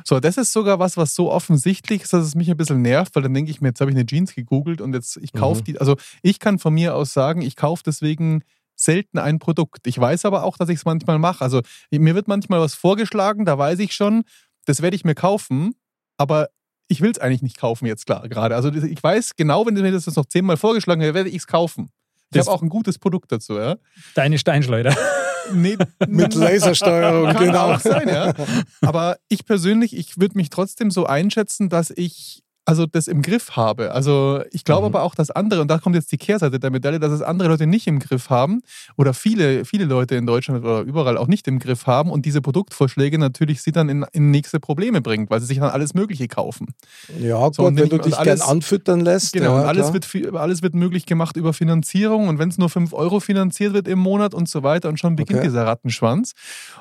[0.04, 3.14] So, das ist sogar was, was so offensichtlich ist, dass es mich ein bisschen nervt,
[3.14, 5.60] weil dann denke ich mir, jetzt habe ich eine Jeans gegoogelt und jetzt, ich kaufe
[5.60, 5.64] Mhm.
[5.64, 5.78] die.
[5.78, 8.42] Also ich kann von mir aus sagen, ich kaufe deswegen
[8.76, 9.86] selten ein Produkt.
[9.86, 11.42] Ich weiß aber auch, dass ich es manchmal mache.
[11.42, 14.22] Also mir wird manchmal was vorgeschlagen, da weiß ich schon,
[14.66, 15.74] das werde ich mir kaufen,
[16.18, 16.48] aber
[16.88, 18.54] ich will es eigentlich nicht kaufen jetzt klar gerade.
[18.54, 21.46] Also ich weiß genau, wenn mir das jetzt noch zehnmal vorgeschlagen wird, werde ich es
[21.46, 21.90] kaufen.
[22.32, 23.76] Ich habe auch ein gutes Produkt dazu, ja.
[24.14, 24.96] Deine Steinschleuder.
[25.52, 25.76] Nee,
[26.08, 27.74] Mit Lasersteuerung, kann genau.
[27.74, 28.34] auch sein, ja.
[28.80, 33.52] Aber ich persönlich, ich würde mich trotzdem so einschätzen, dass ich also das im Griff
[33.56, 33.92] habe.
[33.92, 34.94] Also ich glaube Mhm.
[34.94, 37.48] aber auch, dass andere, und da kommt jetzt die Kehrseite der Medaille, dass es andere
[37.48, 38.60] Leute nicht im Griff haben
[38.96, 42.42] oder viele, viele Leute in Deutschland oder überall auch nicht im Griff haben und diese
[42.42, 46.28] Produktvorschläge natürlich sie dann in, in nächste Probleme bringt, weil sie sich dann alles Mögliche
[46.28, 46.74] kaufen.
[47.20, 49.32] Ja, So, gut, und wenn ich- du dich alles- gern anfüttern lässt.
[49.32, 49.94] Genau, ja, alles klar.
[50.12, 53.86] wird, alles wird möglich gemacht über Finanzierung und wenn es nur 5 Euro finanziert wird
[53.86, 55.48] im Monat und so weiter und schon beginnt Okay.
[55.48, 56.32] dieser Rattenschwanz.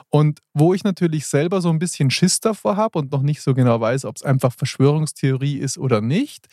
[0.09, 3.53] Und wo ich natürlich selber so ein bisschen Schiss davor habe und noch nicht so
[3.53, 6.47] genau weiß, ob es einfach Verschwörungstheorie ist oder nicht,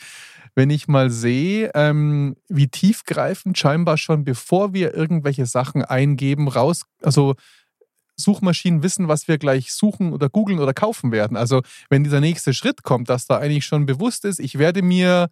[0.54, 6.82] wenn ich mal sehe, ähm, wie tiefgreifend scheinbar schon bevor wir irgendwelche Sachen eingeben, raus,
[7.02, 7.34] also
[8.16, 11.36] Suchmaschinen wissen, was wir gleich suchen oder googeln oder kaufen werden.
[11.36, 15.30] Also wenn dieser nächste Schritt kommt, dass da eigentlich schon bewusst ist, ich werde mir,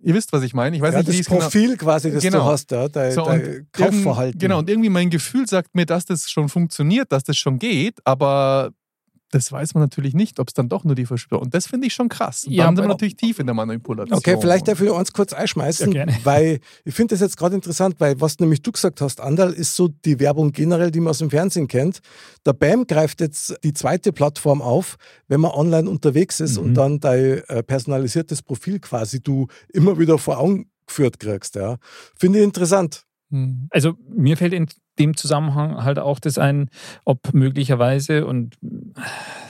[0.00, 1.40] ihr wisst, was ich meine, ich weiß ja, nicht, wie das genau.
[1.40, 2.40] Profil quasi, das Genau.
[2.40, 4.38] du hast, ja, dein, So, dein Kaufverhalten.
[4.38, 7.98] Genau, und irgendwie mein Gefühl sagt mir, dass das schon funktioniert, dass das schon geht,
[8.04, 8.70] aber
[9.34, 11.44] das weiß man natürlich nicht, ob es dann doch nur die Verschwörung.
[11.46, 12.44] Und das finde ich schon krass.
[12.44, 14.16] Und Ja, dann sind wir natürlich tief in der Manipulation.
[14.16, 16.18] Okay, vielleicht darf ich uns kurz einschmeißen, Ja, gerne.
[16.24, 19.74] weil ich finde das jetzt gerade interessant, weil was nämlich du gesagt hast, Andal, ist
[19.76, 22.00] so die Werbung generell, die man aus dem Fernsehen kennt.
[22.46, 24.96] Der BAM greift jetzt die zweite Plattform auf,
[25.28, 26.64] wenn man online unterwegs ist Mhm.
[26.64, 31.54] und dann dein äh, personalisiertes Profil quasi du immer wieder vor Augen geführt kriegst.
[31.56, 31.76] Ja.
[32.16, 33.04] Finde ich interessant.
[33.30, 33.68] Hm.
[33.70, 34.52] Also mir fällt
[34.98, 36.70] dem Zusammenhang halt auch das ein,
[37.04, 38.56] ob möglicherweise und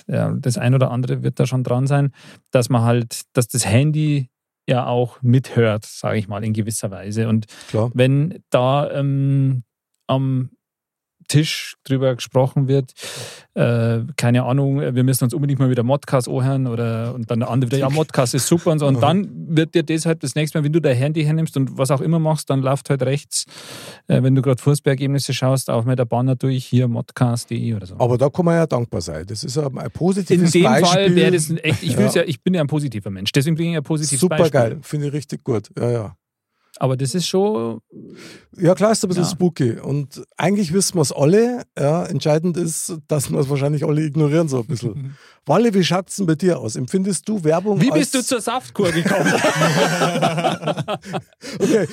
[0.07, 2.12] ja, das ein oder andere wird da schon dran sein,
[2.50, 4.30] dass man halt, dass das Handy
[4.66, 7.28] ja auch mithört, sage ich mal, in gewisser Weise.
[7.28, 7.90] Und Klar.
[7.94, 9.64] wenn da ähm,
[10.07, 10.50] am
[11.28, 12.92] Tisch drüber gesprochen wird.
[13.54, 17.50] Äh, keine Ahnung, wir müssen uns unbedingt mal wieder Modcast anhören oder und dann der
[17.50, 18.87] andere wieder, ja, Modcast ist super und so.
[18.87, 21.90] Und dann wird dir deshalb das nächste Mal, wenn du dein Handy hernimmst und was
[21.90, 23.44] auch immer machst, dann läuft halt rechts,
[24.08, 27.96] äh, wenn du gerade Fußballergebnisse schaust, auch mit der Banner durch, hier modcast.de oder so.
[27.98, 29.24] Aber da kann man ja dankbar sein.
[29.26, 30.87] Das ist ein In positives dem Beispiel.
[30.88, 32.08] Fall wäre das ein echt, ich, Ja.
[32.08, 32.22] ja.
[32.26, 34.50] ich bin ja ein positiver Mensch, deswegen bringe ich ein positives Super Beispiel.
[34.60, 35.68] geil, finde ich richtig gut.
[35.78, 36.16] Ja, ja.
[36.78, 37.80] Aber das ist schon,
[38.56, 39.30] Ja, klar ist ein bisschen Ja.
[39.30, 39.78] spooky.
[39.78, 41.62] Und eigentlich wissen wir es alle.
[41.78, 45.16] Ja, entscheidend ist, dass wir es wahrscheinlich alle ignorieren, so ein bisschen.
[45.46, 46.74] Walle, wie schaut es denn bei dir aus?
[46.76, 48.00] Empfindest du Werbung wie als...
[48.00, 49.32] bist du zur Saftkur gekommen?
[51.60, 51.87] Okay,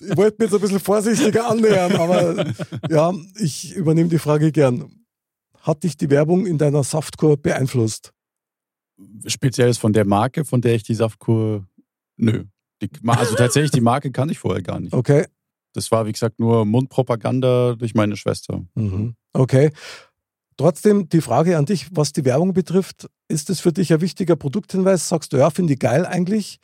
[0.00, 2.46] ich wollte mich jetzt ein bisschen vorsichtiger annähern, aber
[2.88, 5.04] ja, ich übernehme die Frage gern.
[5.60, 8.12] Hat dich die Werbung in deiner Saftkur beeinflusst?
[9.26, 11.66] Spezielles von der Marke, von der ich die Saftkur.
[12.16, 12.44] Nö.
[12.82, 14.92] Die, also tatsächlich, die Marke kann ich vorher gar nicht.
[14.92, 15.26] Okay.
[15.72, 18.64] Das war, wie gesagt, nur Mundpropaganda durch meine Schwester.
[18.74, 19.16] Mhm.
[19.32, 19.72] Okay.
[20.56, 24.36] Trotzdem die Frage an dich, was die Werbung betrifft, ist es für dich ein wichtiger
[24.36, 25.08] Produkthinweis?
[25.08, 26.60] Sagst du, ja, finde ich geil eigentlich,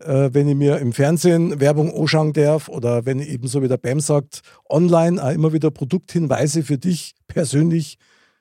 [0.00, 3.68] äh, wenn ich mir im Fernsehen Werbung anschauen darf oder wenn ich eben so wie
[3.68, 7.98] der BAM sagt, online auch immer wieder Produkthinweise für dich persönlich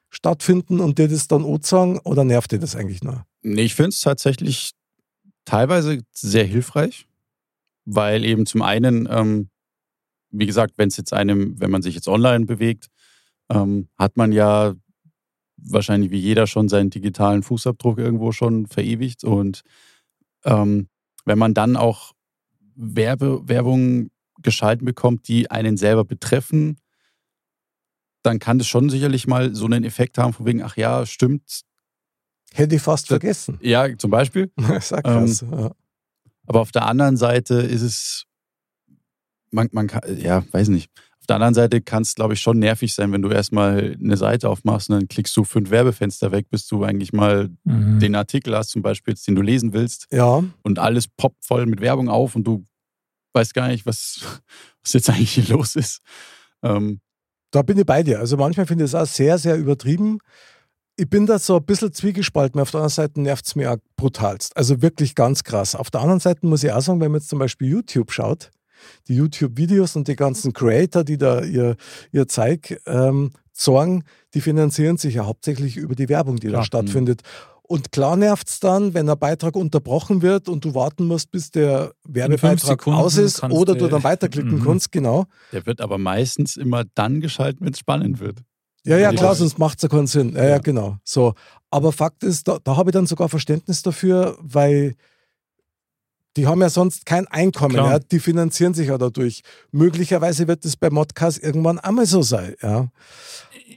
[0.09, 3.23] stattfinden und dir das dann anzeigen oder nervt dir das eigentlich noch?
[3.41, 4.71] Nee, ich finde es tatsächlich
[5.43, 7.07] teilweise sehr hilfreich,
[7.85, 9.49] weil eben zum einen, ähm,
[10.31, 12.87] wie gesagt, wenn es jetzt einem, wenn man sich jetzt online bewegt,
[13.49, 14.73] ähm, hat man ja
[15.57, 19.61] wahrscheinlich wie jeder schon seinen digitalen Fußabdruck irgendwo schon verewigt und
[20.43, 20.89] ähm,
[21.25, 22.13] wenn man dann auch
[22.75, 24.09] Werbe, Werbung
[24.41, 26.77] geschalten bekommt, die einen selber betreffen,
[28.23, 31.63] dann kann das schon sicherlich mal so einen Effekt haben, von wegen, ach ja, stimmt,
[32.53, 33.57] Hätte ich fast vergessen.
[33.61, 34.51] ja, zum Beispiel.
[34.79, 35.41] Sag Ähm, was.
[35.41, 35.71] ja.
[36.45, 38.25] Aber auf der anderen Seite ist es,
[39.51, 40.89] man, man kann, ja, weiß nicht.
[41.19, 44.17] Auf der anderen Seite kann es, glaube ich, schon nervig sein, wenn du erstmal eine
[44.17, 47.99] Seite aufmachst und dann klickst du fünf Werbefenster weg, bis du eigentlich mal Mhm.
[47.99, 51.79] den Artikel hast, zum Beispiel, den du lesen willst, ja, und alles poppt voll mit
[51.79, 52.65] Werbung auf und du
[53.33, 54.19] weißt gar nicht, was,
[54.83, 56.01] was jetzt eigentlich hier los ist.
[56.61, 56.99] Ähm,
[57.51, 58.19] Da bin ich bei dir.
[58.19, 60.17] Also manchmal finde ich es auch sehr, sehr übertrieben.
[60.95, 62.61] Ich bin da so ein bisschen zwiegespalten.
[62.61, 64.55] Auf der anderen Seite nervt es mir auch brutalst.
[64.55, 65.75] Also wirklich ganz krass.
[65.75, 68.51] Auf der anderen Seite muss ich auch sagen, wenn man jetzt zum Beispiel YouTube schaut,
[69.07, 71.77] die YouTube-Videos und die ganzen Creator, die da ihr,
[72.11, 74.03] ihr Zeug ähm, zeigen,
[74.35, 76.65] die finanzieren sich ja hauptsächlich über die Werbung, die da Klar.
[76.65, 77.21] stattfindet.
[77.65, 81.49] Und klar nervt es dann, wenn ein Beitrag unterbrochen wird und du warten musst, bis
[81.49, 84.63] der Werbebeitrag aus ist oder du- du dann weiterklicken Mhm.
[84.65, 85.25] kannst, genau.
[85.53, 88.39] der wird aber meistens immer dann geschalten, wenn es spannend wird.
[88.85, 90.33] Ja, ja, klar, sonst macht es ja keinen Sinn.
[90.35, 90.97] Ja, ja, genau.
[91.03, 91.33] So.
[91.69, 94.95] Aber Fakt ist, da, da habe ich dann sogar Verständnis dafür, weil
[96.35, 97.75] die haben ja sonst kein Einkommen.
[97.75, 97.99] Ja?
[97.99, 99.41] Die finanzieren sich ja dadurch.
[99.71, 102.55] Möglicherweise wird es bei Modcast irgendwann einmal so sein.
[102.61, 102.87] Ja.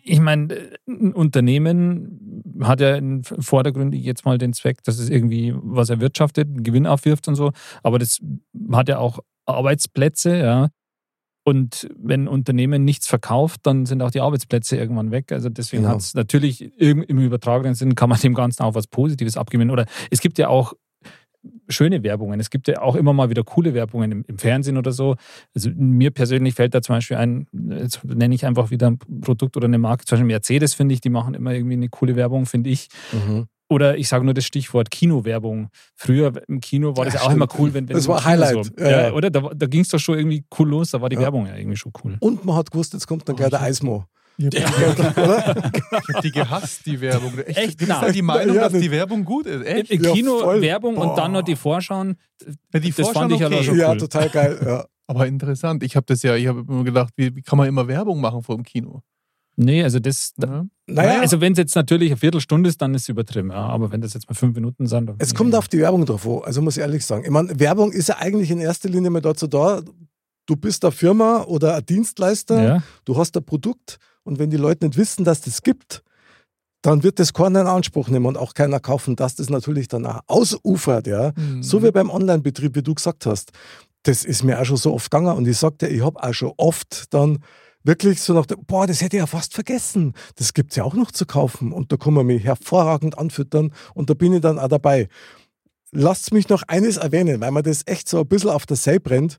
[0.03, 5.55] ich meine, ein Unternehmen hat ja in vordergründig jetzt mal den Zweck, dass es irgendwie
[5.57, 8.21] was erwirtschaftet, einen Gewinn aufwirft und so, aber das
[8.73, 10.69] hat ja auch Arbeitsplätze, ja.
[11.48, 15.30] Und wenn Unternehmen nichts verkauft, dann sind auch die Arbeitsplätze irgendwann weg.
[15.30, 15.94] Also deswegen Genau.
[15.94, 19.70] hat es natürlich im, im übertragenen Sinn kann man dem Ganzen auch was Positives abgewinnen.
[19.70, 20.72] Oder es gibt ja auch
[21.68, 22.40] schöne Werbungen.
[22.40, 25.14] Es gibt ja auch immer mal wieder coole Werbungen im, im Fernsehen oder so.
[25.54, 29.56] Also mir persönlich fällt da zum Beispiel ein, jetzt nenne ich einfach wieder ein Produkt
[29.56, 32.46] oder eine Marke, zum Beispiel Mercedes, finde ich, die machen immer irgendwie eine coole Werbung,
[32.46, 32.88] finde ich.
[33.68, 35.68] Oder ich sage nur das Stichwort Kinowerbung.
[35.96, 38.64] Früher im Kino war das Ja, ja auch immer cool, wenn, wenn Das war Highlight.
[38.66, 39.12] So, Ja, ja, ja.
[39.12, 39.29] Oder?
[39.31, 41.22] Da, da ging es doch schon irgendwie cool los, da war die Ja.
[41.22, 42.16] Werbung ja irgendwie schon cool.
[42.20, 44.05] Und man hat gewusst, jetzt kommt dann gleich der Eismo.
[44.38, 44.55] Ich
[46.14, 47.38] hab die gehasst, die Werbung.
[47.38, 47.59] Echt?
[47.59, 47.83] Echt?
[47.88, 49.64] Ja die Meinung, Ja, dass das- die Werbung gut ist.
[49.64, 49.90] Echt?
[49.90, 50.61] im Ja, Kino voll.
[50.61, 52.16] Werbung und dann noch die Vorschauen.
[52.72, 53.64] Ja, die das fand Vorschau ich ja okay.
[53.64, 53.96] schon Ja, cool.
[53.96, 54.59] total geil.
[54.64, 54.85] Ja.
[55.07, 55.83] Aber interessant.
[55.85, 58.42] Ich habe das ja, ich habe immer gedacht, wie, wie kann man immer Werbung machen
[58.42, 59.00] vor dem Kino?
[59.57, 60.33] Nee, also das.
[60.37, 60.66] Da, Ja.
[60.88, 63.51] Naja, Also wenn es jetzt natürlich eine Viertelstunde ist, dann ist es übertrieben.
[63.51, 66.07] Ja, aber wenn das jetzt mal fünf Minuten sind, dann Es kommt auf die Werbung
[66.07, 67.25] drauf an, also muss ich ehrlich sagen.
[67.25, 69.81] Ich meine, Werbung ist ja eigentlich in erster Linie mal dazu da,
[70.47, 74.57] du bist eine Firma oder ein Dienstleister, Ja, du hast ein Produkt und wenn die
[74.59, 76.03] Leute nicht wissen, dass das gibt,
[76.83, 80.07] dann wird das keiner in Anspruch nehmen und auch keiner kaufen, dass das natürlich dann
[80.07, 81.33] auch ausufert, ja.
[81.37, 81.62] Mhm.
[81.62, 83.51] So wie beim Online-Betrieb, wie du gesagt hast.
[84.05, 86.53] Das ist mir auch schon so oft gegangen und ich sagte, ich habe auch schon
[86.59, 87.38] oft dann
[87.87, 90.14] wirklich so nach, boah, das hätte ich ja fast vergessen.
[90.35, 93.72] Das gibt es ja auch noch zu kaufen und da kann man mich hervorragend anfüttern
[93.94, 95.09] und da bin ich dann auch dabei.
[95.92, 98.99] Lasst mich noch eines erwähnen, weil mir das echt so ein bisschen auf der See
[98.99, 99.38] brennt.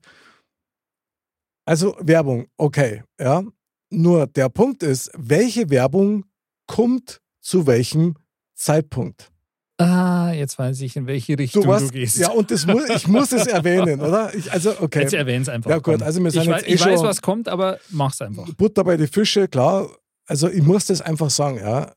[1.66, 3.44] Also Werbung, okay, ja.
[3.90, 6.26] Nur der Punkt ist, welche Werbung
[6.66, 8.16] kommt zu welchem
[8.56, 9.32] Zeitpunkt?
[9.80, 12.18] Ah, jetzt weiß ich, in welche Richtung Du du, weißt, gehst.
[12.18, 14.34] ja, und das mu ich muss es erwähnen, oder?
[14.34, 15.02] Ich, also, okay.
[15.02, 15.70] Jetzt erwähn's einfach.
[15.70, 18.20] Ja, gut, also wir sind ich, jetzt wei- eh ich weiß, was kommt, aber mach's
[18.22, 18.52] einfach.
[18.56, 19.88] Butter bei die Fische, klar.
[20.26, 21.92] Also ich muss das einfach sagen, ja.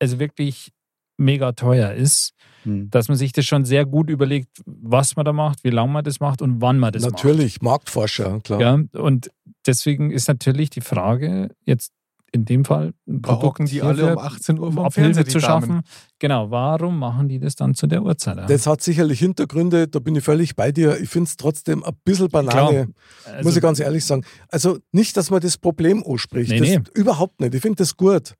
[0.00, 0.72] also wirklich
[1.18, 2.32] mega teuer ist,
[2.64, 2.88] Hm.
[2.90, 6.02] dass man sich das schon sehr gut überlegt, was man da macht, wie lange man
[6.04, 8.58] das macht und wann man das natürlich, Marktforscher, klar.
[8.78, 8.88] macht.
[8.94, 9.30] Ja, und
[9.66, 11.92] deswegen ist natürlich die Frage, jetzt
[12.32, 15.26] in dem Fall ein Da hocken die alle um 18 Uhr um vom Abhilfe Fernseher,
[15.32, 15.62] zu Damen.
[15.66, 15.80] schaffen.
[16.18, 18.36] Genau, warum machen die das dann zu der Uhrzeit?
[18.38, 18.46] Ja?
[18.46, 20.98] Das hat sicherlich Hintergründe, da bin ich völlig bei dir.
[21.00, 22.88] Ich finde es trotzdem ein bisschen Banane,
[23.24, 24.24] Also- muss ich ganz ehrlich sagen.
[24.48, 26.80] Also nicht, dass man das Problem anspricht, Nee, das, nee.
[26.94, 27.54] überhaupt nicht.
[27.54, 28.34] Ich finde das gut.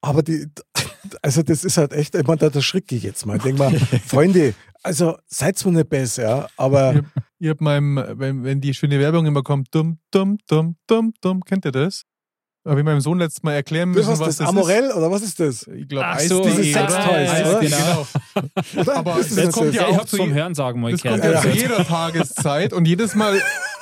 [0.00, 0.46] Aber die,
[1.22, 3.36] also das ist halt echt, ich meine, da erschricke ich jetzt mal.
[3.38, 3.72] Ich denke mal,
[4.06, 7.00] Freunde, also seid mir nicht besser, ja, aber
[7.42, 11.42] Ich hab meinem, wenn, wenn die schöne Werbung immer kommt, dumm, dumm, dumm, dumm, dumm,
[11.42, 12.02] kennt ihr das?
[12.68, 14.36] Habe ich meinem Sohn letztes Mal erklären was müssen, ist was das?
[14.36, 15.62] das Amorell oder was ist das?
[15.62, 15.68] ist.
[15.68, 16.90] Ich glaube, Ach so, Eis.de, diese oder?
[16.90, 17.60] Sextoys, Eis.de, oder?
[17.60, 18.06] Genau.
[18.82, 18.96] Oder?
[18.96, 21.00] Aber Ist das das kommt ja ich auch hab's zu vom je- Hörensagen mal Das
[21.02, 21.40] kommt ja, Ja.
[21.40, 23.40] zu jeder Tageszeit und jedes Mal,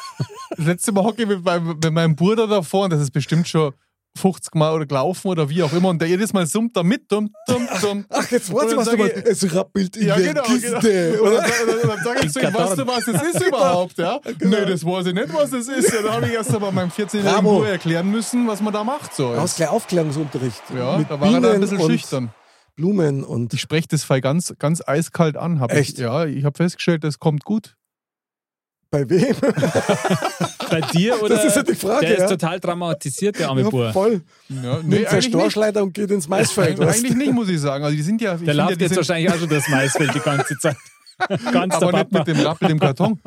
[0.57, 3.49] das letzte Mal hocke ich mit meinem, mit meinem Bruder davor und das ist bestimmt
[3.49, 3.73] schon
[4.17, 7.11] 50 Mal oder gelaufen oder wie auch immer und der jedes Mal summt da mit,
[7.11, 8.05] dumm, dumm, dumm.
[8.09, 9.09] Ach, jetzt warte, Und was du mal.
[9.11, 10.79] Es rappelt in Ja, der genau, Kiste.
[10.81, 11.23] genau.
[11.23, 11.43] Und Oder?
[11.43, 13.99] dann, dann, dann sage ich zu ihm, weißt du, was das ist überhaupt?
[13.99, 14.19] Ja?
[14.41, 15.93] Nö, das weiß ich nicht, was das ist.
[15.93, 17.59] Ja, dann habe ich erst aber meinem 14-jährigen Bravo.
[17.59, 19.15] Bruder erklären müssen, was man da macht.
[19.15, 19.33] So.
[19.35, 20.63] Du hast gleich Aufklärungsunterricht.
[20.77, 22.31] Ja, mit da war er da ein Bienen bisschen und schüchtern.
[22.75, 23.55] Blumen und.
[23.55, 25.61] Ich spreche das Fall ganz, ganz eiskalt an.
[25.61, 25.95] Hab Echt?
[25.95, 27.77] Ich, ja, ich habe festgestellt, das kommt gut.
[28.91, 29.37] Bei wem?
[30.71, 31.37] Bei dir oder?
[31.37, 32.07] Das ist ja die Frage.
[32.07, 32.25] der ja.
[32.25, 33.93] ist total traumatisiert, der arme ja, Bub.
[33.93, 34.23] voll.
[34.49, 35.29] Ja, Nimmt nee, eigentlich nicht.
[35.29, 36.79] Storchleiter und geht ins Maisfeld.
[36.79, 37.85] weißt Eigentlich nicht, muss ich sagen.
[37.85, 39.69] Also die sind ja, ich Der läuft ja, die jetzt sind, wahrscheinlich auch schon das
[39.69, 40.77] Maisfeld die ganze Zeit.
[41.53, 43.21] Ganz aber nicht mit dem Rappel im Karton.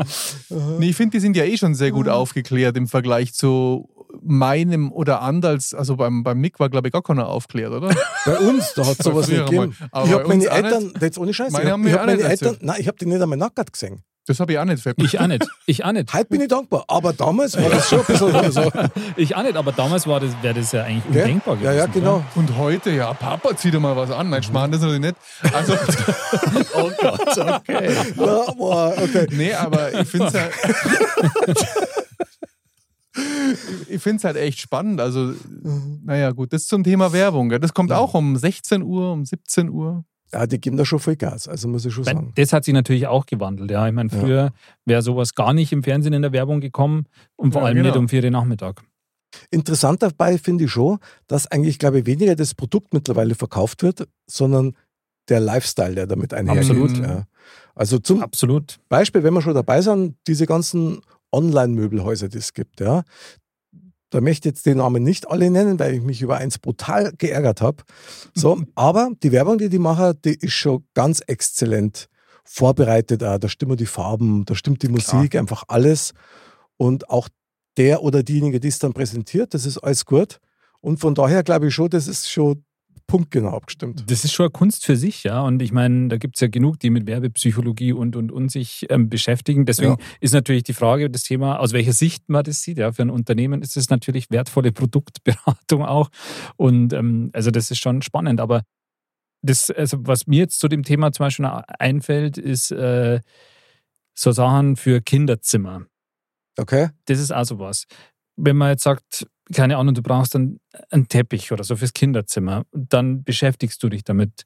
[0.79, 3.89] nee, ich finde, die sind ja eh schon sehr gut aufgeklärt im Vergleich zu
[4.21, 5.73] meinem oder Andals.
[5.73, 7.93] Also beim, beim Mick war, glaube ich, gar keiner aufgeklärt, oder?
[8.25, 9.75] Bei uns, da hat es sowas nicht gegeben.
[9.77, 12.63] ich habe meine Eltern, jetzt ohne Scheiß, Meine ich habe hab meine nicht Eltern, erzählt.
[12.63, 14.03] nein, ich habe die nicht einmal nackert gesehen.
[14.27, 14.85] Das habe ich auch nicht.
[14.97, 15.47] Ich auch nicht.
[15.65, 16.13] Ich auch nicht.
[16.13, 18.71] Heute bin ich dankbar, aber damals war das schon ein bisschen so.
[19.17, 21.23] Ich auch nicht, aber damals war das, wäre das ja eigentlich Gell?
[21.23, 21.73] undenkbar gewesen.
[21.73, 22.23] Ja, ja, genau.
[22.35, 24.29] Und heute, ja, Papa, zieh dir mal was an.
[24.29, 25.15] Nein, Schmarrn, das natürlich nicht.
[25.53, 25.73] Also,
[26.75, 27.93] Oh Gott, okay.
[28.15, 29.27] Ja, boah, okay.
[29.31, 30.53] nee, aber ich finde es halt.
[33.89, 35.01] ich finde es halt echt spannend.
[35.01, 35.33] Also,
[36.03, 37.49] naja, gut, das zum Thema Werbung.
[37.49, 37.59] Gell?
[37.59, 40.05] Das kommt auch um 16 Uhr, um 17 Uhr.
[40.33, 42.31] Ja, die geben da schon voll Gas, also muss ich schon sagen.
[42.35, 43.69] Das hat sich natürlich auch gewandelt.
[43.71, 44.19] Ja, ich meine, Ja.
[44.19, 44.53] früher
[44.85, 47.89] wäre sowas gar nicht im Fernsehen in der Werbung gekommen und vor Ja, allem genau.
[47.89, 48.81] nicht um 4 Uhr Nachmittag.
[49.49, 54.07] Interessant dabei finde ich schon, dass eigentlich, glaube ich, weniger das Produkt mittlerweile verkauft wird,
[54.29, 54.75] sondern
[55.29, 56.69] der Lifestyle, der damit einhergeht.
[56.69, 56.97] Absolut.
[56.97, 57.25] Ja.
[57.75, 58.79] Also zum Absolut.
[58.89, 63.03] Beispiel, wenn wir schon dabei sind, diese ganzen Online-Möbelhäuser, die es gibt, ja.
[64.11, 67.13] Da möchte ich jetzt den Namen nicht alle nennen, weil ich mich über eins brutal
[67.17, 67.83] geärgert habe.
[68.35, 72.07] So, aber die Werbung, die die machen, die ist schon ganz exzellent
[72.43, 73.23] vorbereitet.
[73.23, 73.39] Auch.
[73.39, 76.13] Da stimmen die Farben, da stimmt die Musik, einfach alles.
[76.77, 77.29] Und auch
[77.77, 80.39] der oder diejenige, die es dann präsentiert, das ist alles gut.
[80.81, 82.65] Und von daher glaube ich schon, das ist schon
[83.11, 84.05] punktgenau abgestimmt.
[84.09, 85.41] Das ist schon eine Kunst für sich, ja.
[85.41, 88.85] Und ich meine, da gibt es ja genug, die mit Werbepsychologie und und und sich
[88.89, 89.65] ähm, beschäftigen.
[89.65, 90.05] Deswegen Ja.
[90.21, 92.77] ist natürlich die Frage, das Thema, aus welcher Sicht man das sieht.
[92.77, 96.09] Ja, für ein Unternehmen ist es natürlich wertvolle Produktberatung auch.
[96.55, 98.39] Und ähm, also das ist schon spannend.
[98.39, 98.63] Aber
[99.41, 103.19] das, also was mir jetzt zu dem Thema zum Beispiel einfällt, ist äh,
[104.17, 105.85] so Sachen für Kinderzimmer.
[106.57, 106.89] Okay?
[107.05, 107.87] Das ist auch sowas.
[108.37, 112.63] Wenn man jetzt sagt, keine Ahnung, du brauchst dann einen Teppich oder so fürs Kinderzimmer,
[112.71, 114.43] dann beschäftigst du dich damit.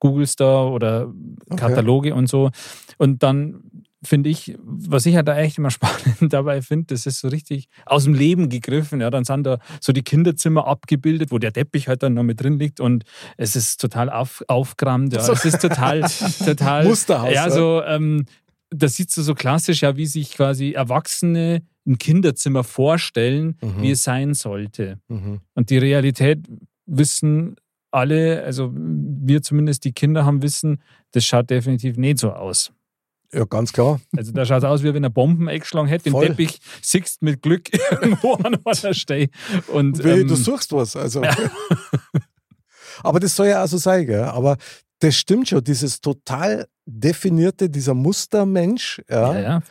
[0.00, 1.12] Googlest da oder
[1.50, 1.56] Okay.
[1.56, 2.50] Kataloge und so.
[2.98, 3.62] Und dann
[4.04, 7.66] finde ich, was ich halt da echt immer spannend dabei finde, das ist so richtig
[7.84, 9.00] aus dem Leben gegriffen.
[9.00, 12.40] Ja, dann sind da so die Kinderzimmer abgebildet, wo der Teppich halt dann noch mit
[12.40, 13.02] drin liegt und
[13.36, 15.12] es ist total auf, aufgerammt.
[15.14, 15.28] Ja.
[15.28, 16.02] Es ist total,
[16.44, 16.84] total.
[16.84, 17.50] Musterhaus, Ja, ja.
[17.50, 18.26] so, ähm,
[18.70, 23.82] das sieht so, so klassisch ja, wie sich quasi Erwachsene ein Kinderzimmer vorstellen, Mhm.
[23.82, 25.00] wie es sein sollte.
[25.08, 25.40] Mhm.
[25.54, 26.40] Und die Realität
[26.86, 27.56] wissen
[27.90, 32.70] alle, also wir zumindest die Kinder haben wissen, das schaut definitiv nicht so aus.
[33.32, 34.00] Ja, ganz klar.
[34.16, 36.04] Also da schaut es aus, wie wenn er Bomben eingeschlagen hätte.
[36.04, 36.28] Den Voll.
[36.28, 39.28] Teppich siehst mit Glück irgendwo an der Stelle.
[39.72, 40.96] Und Wie, ähm, du suchst was.
[40.96, 41.22] Also.
[43.02, 44.22] Aber das soll ja auch so sein, gell?
[44.24, 44.56] Aber
[45.00, 49.62] das stimmt schon, dieses total definierte, dieser Mustermensch, ja, ja, ja,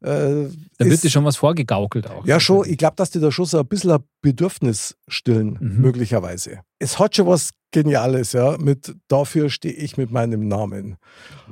[0.00, 2.24] äh, da wird dir schon was vorgegaukelt auch.
[2.24, 2.66] Ja, schon.
[2.68, 5.80] Ich glaube, dass die da schon so ein bisschen ein Bedürfnis stillen, Mhm.
[5.80, 6.60] möglicherweise.
[6.78, 10.96] Es hat schon was Geniales, ja, mit dafür stehe ich mit meinem Namen.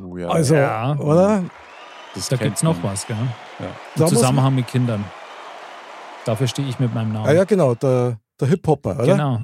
[0.02, 0.28] Oh, ja.
[0.28, 0.96] Also, Ja.
[0.98, 1.44] oder?
[2.14, 3.16] das Da gibt es noch was, gell?
[3.58, 3.66] Ja.
[3.96, 5.04] Da Im Zusammenhang mit Kindern.
[6.24, 7.26] Dafür stehe ich mit meinem Namen.
[7.28, 9.04] Ah, ja, genau, der, der Hip-Hopper, oder?
[9.06, 9.40] Genau.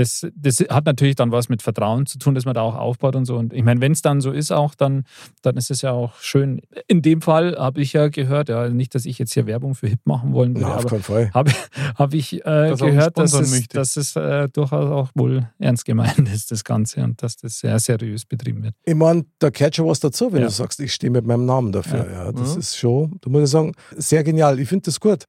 [0.00, 3.16] Das, das hat natürlich dann was mit Vertrauen zu tun, dass man da auch aufbaut
[3.16, 3.36] und so.
[3.36, 5.04] Und ich meine, wenn es dann so ist, auch dann,
[5.42, 6.62] dann ist es ja auch schön.
[6.86, 9.88] In dem Fall habe ich ja gehört, ja, nicht, dass ich jetzt hier Werbung für
[9.88, 11.30] Hip machen wollen würde, Na, auf aber keinen Fall.
[11.34, 11.50] habe
[11.96, 16.28] hab ich äh, uns gehört, dass es, dass es äh, durchaus auch wohl ernst gemeint
[16.32, 18.74] ist, das Ganze, und dass das sehr seriös betrieben wird.
[18.84, 20.46] Ich meine, da gehört schon was dazu, wenn Ja.
[20.48, 22.06] du sagst, ich stehe mit meinem Namen dafür.
[22.10, 22.24] Ja.
[22.24, 22.58] Ja, das Ja.
[22.60, 24.58] ist schon, da muss ich sagen, sehr genial.
[24.58, 25.24] Ich finde das gut.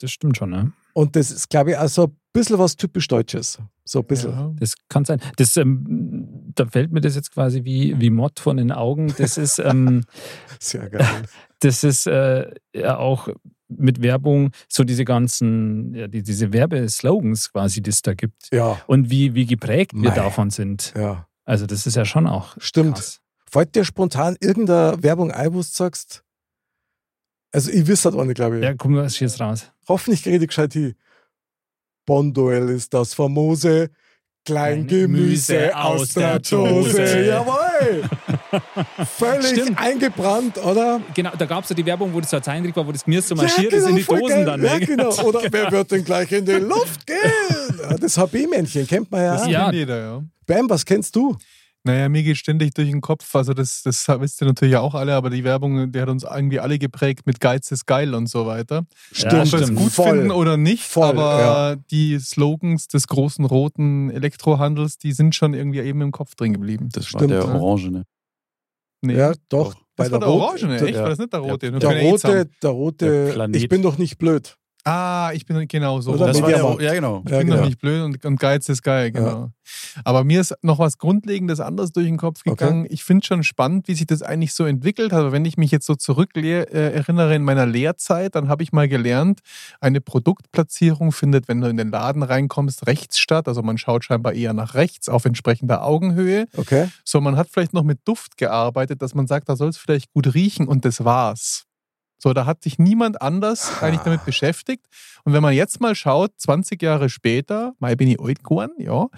[0.00, 0.72] Das stimmt schon, ne?
[0.94, 3.58] Und das ist, glaube ich, auch so ein bisschen was typisch Deutsches.
[3.84, 4.30] So ein bisschen.
[4.30, 4.54] Ja.
[4.58, 5.20] Das kann sein.
[5.36, 9.12] Das, ähm, da fällt mir das jetzt quasi wie, wie Mott von den Augen.
[9.18, 10.04] Das ist, ähm,
[10.60, 11.06] Sehr geil.
[11.60, 13.28] das ist äh, ja auch
[13.68, 18.48] mit Werbung so diese ganzen, ja, die, diese Werbeslogans quasi, die es da gibt.
[18.52, 20.14] ja, Und wie, wie geprägt wir Mei.
[20.14, 20.92] davon sind.
[20.96, 21.26] ja.
[21.44, 22.94] Also das ist ja schon auch Stimmt.
[22.94, 23.20] krass.
[23.50, 26.22] Fällt dir spontan irgendeine Werbung ein, wo du sagst,
[27.50, 28.64] also ich wüsste das auch nicht, glaube ich.
[28.64, 29.70] Ja, komm, was schießt raus?
[29.88, 30.94] Hoffentlich kriege ich gescheit hin.
[32.06, 33.90] Bonduell ist das famose
[34.44, 37.26] Kleingemüse aus der Dose.
[37.26, 38.02] Jawohl!
[39.18, 39.78] Völlig Stimmt.
[39.78, 41.00] eingebrannt, oder?
[41.14, 43.04] Genau, da gab es ja die Werbung, wo das so ein Zeichentrick war, wo das
[43.04, 44.44] Gemüse so marschiert ist genau, in die Dosen geil.
[44.44, 44.64] dann.
[44.64, 44.86] Ja, ne?
[44.86, 45.10] genau.
[45.24, 47.80] Oder wer wird denn gleich in die Luft gehen?
[47.82, 49.36] Ja, das HB-Männchen kennt man ja.
[49.36, 49.64] Das Ja.
[49.64, 50.22] kennt jeder, ja.
[50.46, 51.36] Bam, was kennst du?
[51.84, 55.14] Naja, mir geht ständig durch den Kopf, also das, das wisst ihr natürlich auch alle,
[55.16, 58.46] aber die Werbung, die hat uns irgendwie alle geprägt mit Geiz ist geil und so
[58.46, 58.86] weiter.
[59.10, 59.78] Stimmt, Ob wir es stimmt.
[59.78, 60.10] gut Voll.
[60.10, 61.76] finden oder nicht, Voll, aber ja.
[61.90, 66.88] die Slogans des großen roten Elektrohandels, die sind schon irgendwie eben im Kopf drin geblieben.
[66.92, 67.60] Das Stimmt, war der ja.
[67.60, 68.04] Orangene.
[69.04, 69.16] Nee.
[69.16, 69.74] Ja, doch.
[69.96, 70.76] das war der Rot- Orange, ne?
[70.78, 70.98] der- Echt?
[70.98, 71.72] War das nicht der rote?
[71.72, 73.56] Der AIDS rote, der rote, Der Planet.
[73.60, 74.56] ich bin doch nicht blöd.
[74.84, 76.12] Ah, ich bin genau so.
[76.12, 76.26] Oder.
[76.26, 77.22] Das war der- ja, genau.
[77.24, 77.58] Ich Ja, bin genau.
[77.60, 79.50] doch nicht blöd und, und Geiz ist geil, genau.
[80.04, 82.50] Aber mir ist noch was Grundlegendes anderes durch den Kopf Okay.
[82.50, 82.86] gegangen.
[82.90, 85.20] Ich finde schon spannend, wie sich das eigentlich so entwickelt hat.
[85.20, 88.72] Aber wenn ich mich jetzt so zurück äh, erinnere in meiner Lehrzeit, dann habe ich
[88.72, 89.40] mal gelernt,
[89.80, 93.46] eine Produktplatzierung findet, wenn du in den Laden reinkommst, rechts statt.
[93.46, 96.46] Also man schaut scheinbar eher nach rechts auf entsprechender Augenhöhe.
[96.56, 96.88] Okay.
[97.04, 100.12] So, man hat vielleicht noch mit Duft gearbeitet, dass man sagt, da soll es vielleicht
[100.12, 101.66] gut riechen und das war's.
[102.22, 104.86] So, da hat sich niemand anders eigentlich damit beschäftigt.
[105.24, 109.08] Und wenn man jetzt mal schaut, 20 Jahre später, mal bin ich alt geworden, ja,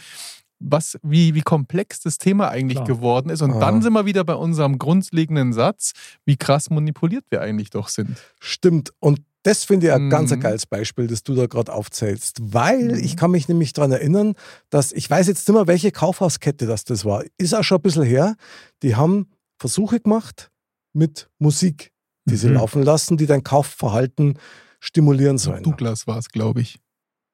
[0.59, 2.87] was, wie, wie komplex das Thema eigentlich Klar.
[2.87, 3.43] geworden ist.
[3.43, 3.61] Und Aha.
[3.61, 5.93] dann sind wir wieder bei unserem grundlegenden Satz,
[6.25, 8.17] wie krass manipuliert wir eigentlich doch sind.
[8.41, 8.93] Stimmt.
[9.01, 10.11] Und das finde ich ein Mhm.
[10.11, 12.39] ganz ein geiles Beispiel, das du da gerade aufzählst.
[12.41, 13.05] Weil Mhm.
[13.05, 14.33] ich kann mich nämlich daran erinnern,
[14.71, 17.23] dass ich weiß jetzt nicht mehr, welche Kaufhauskette das, das war.
[17.37, 18.37] Ist auch schon ein bisschen her.
[18.83, 20.51] Die haben Versuche gemacht
[20.95, 21.91] mit Musik,
[22.25, 22.55] die sie Mhm.
[22.55, 24.39] laufen lassen, die dein Kaufverhalten
[24.81, 25.63] stimulieren sollen.
[25.63, 26.79] Douglas war es, glaube ich.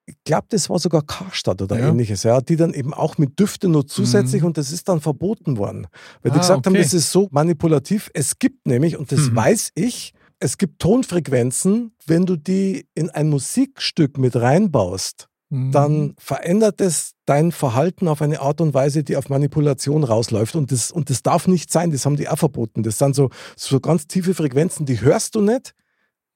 [0.07, 1.89] Ich glaube, das war sogar Karstadt oder Ja.
[1.89, 4.47] ähnliches, ja, die dann eben auch mit Düften nur zusätzlich Mhm.
[4.47, 5.87] und das ist dann verboten worden.
[6.21, 6.83] Weil die Ah, gesagt haben, okay.
[6.83, 8.09] das ist so manipulativ.
[8.13, 9.35] Es gibt nämlich, und das Mhm.
[9.35, 15.71] weiß ich, es gibt Tonfrequenzen, wenn du die in ein Musikstück mit reinbaust, Mhm.
[15.73, 20.55] dann verändert es dein Verhalten auf eine Art und Weise, die auf Manipulation rausläuft.
[20.55, 22.83] Und das, und das darf nicht sein, das haben die auch verboten.
[22.83, 25.73] Das sind so, so ganz tiefe Frequenzen, die hörst du nicht,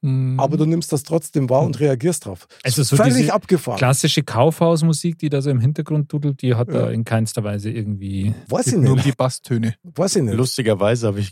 [0.02, 0.38] Mhm.
[0.40, 2.46] aber du nimmst das trotzdem wahr und reagierst drauf.
[2.64, 3.78] Also so Völlig diese abgefahren.
[3.80, 6.74] klassische Kaufhausmusik, die da so im Hintergrund dudelt, die hat Ja.
[6.82, 8.36] da in keinster Weise irgendwie.
[8.50, 9.08] Weiß ich Geht nur um nicht.
[9.08, 9.76] die Basstöne.
[9.84, 10.36] Weiß ich nicht.
[10.36, 11.32] Lustigerweise habe ich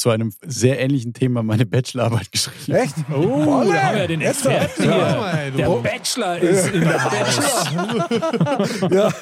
[0.00, 2.72] zu einem sehr ähnlichen Thema meine Bachelorarbeit geschrieben.
[2.78, 2.94] Echt?
[3.10, 3.74] Oh, Wolle!
[3.74, 4.90] da haben wir den Experten ja.
[4.90, 4.98] hier.
[4.98, 7.70] Ja, mal, du- Der Bachelor ist in der Haus.
[8.90, 9.12] Ja.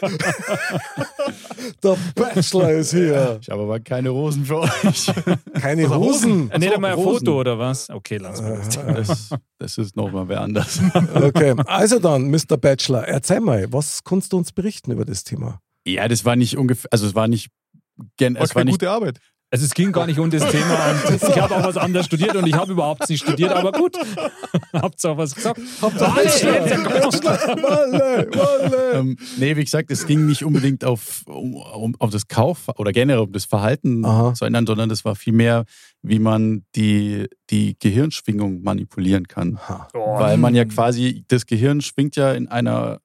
[1.83, 3.39] Der Bachelor ist hier.
[3.43, 5.11] Ich habe aber keine Rosen für euch.
[5.61, 6.49] Keine Hosen.
[6.57, 7.19] Nicht einmal ein Rosen.
[7.27, 7.91] Foto oder was?
[7.91, 8.69] Okay, lass mal das.
[8.79, 10.81] Das, das ist nochmal wer anders.
[11.13, 12.57] Okay, also dann, Mr.
[12.57, 15.61] Bachelor, erzähl mal, was kannst du uns berichten über das Thema?
[15.85, 17.51] Ja, das war nicht ungefähr, also es war nicht,
[18.17, 19.19] gen, War es war keine nicht gute Arbeit.
[19.51, 22.37] Also es ging gar nicht um das Thema und ich habe auch was anderes studiert
[22.37, 23.97] und ich habe überhaupt nicht studiert, aber gut.
[24.75, 25.59] Habt ihr auch was gesagt?
[27.63, 28.93] Walle, Walle.
[28.99, 32.93] Ähm, nee, wie gesagt, es ging nicht unbedingt auf, um, um, auf das Kauf oder
[32.93, 34.35] generell um das Verhalten Aha.
[34.35, 35.65] zu ändern, sondern das war vielmehr,
[36.03, 39.59] wie man die, die Gehirnschwingung manipulieren kann.
[39.67, 39.89] Ha.
[39.95, 43.01] Weil man ja quasi, das Gehirn schwingt ja in einer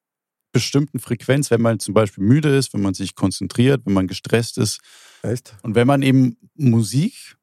[0.51, 4.57] bestimmten Frequenz, wenn man zum Beispiel müde ist, wenn man sich konzentriert, wenn man gestresst
[4.57, 4.81] ist.
[5.23, 5.55] Echt?
[5.63, 7.37] Und wenn man eben Musik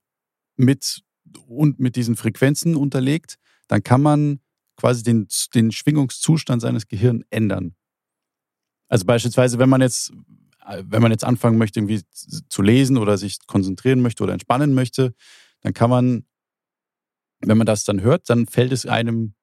[0.57, 1.03] mit
[1.49, 3.37] und mit diesen Frequenzen unterlegt,
[3.69, 4.41] dann kann man
[4.77, 7.75] quasi den, den Schwingungszustand seines Gehirns ändern.
[8.89, 10.13] Also beispielsweise, wenn man jetzt,
[10.83, 12.03] wenn man jetzt anfangen möchte, irgendwie
[12.49, 15.15] zu lesen oder sich konzentrieren möchte oder entspannen möchte,
[15.61, 16.25] dann kann man,
[17.41, 19.35] wenn man das dann hört, dann fällt es einem,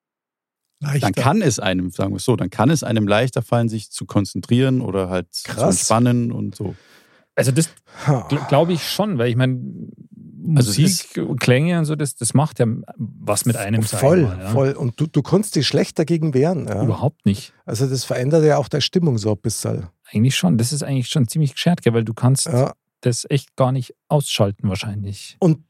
[0.79, 1.07] Leichter.
[1.11, 3.89] dann kann es einem, sagen wir es so, dann kann es einem leichter fallen, sich
[3.89, 5.77] zu konzentrieren oder halt zu Krass.
[5.77, 6.75] entspannen und so.
[7.37, 7.69] Also das
[8.49, 9.61] glaube ich schon, weil ich meine,
[10.55, 12.65] Also Musik, Klänge und so, das, das macht ja
[12.97, 14.49] was mit einem voll, mal, ja.
[14.49, 14.71] voll.
[14.71, 16.67] Und du, du kannst dich schlecht dagegen wehren.
[16.67, 16.83] Ja?
[16.83, 17.53] Überhaupt nicht.
[17.65, 19.85] Also das verändert ja auch deine Stimmung so ein bisschen.
[20.11, 20.57] Eigentlich schon.
[20.57, 22.73] Das ist eigentlich schon ziemlich geschert, weil du kannst Ja.
[23.01, 25.37] das echt gar nicht ausschalten wahrscheinlich.
[25.39, 25.63] Und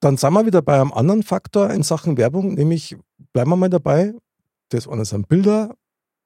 [0.00, 2.96] dann sind wir wieder bei einem anderen Faktor in Sachen Werbung, nämlich
[3.34, 4.14] bleiben wir mal dabei,
[4.70, 5.74] das eine sind Bilder,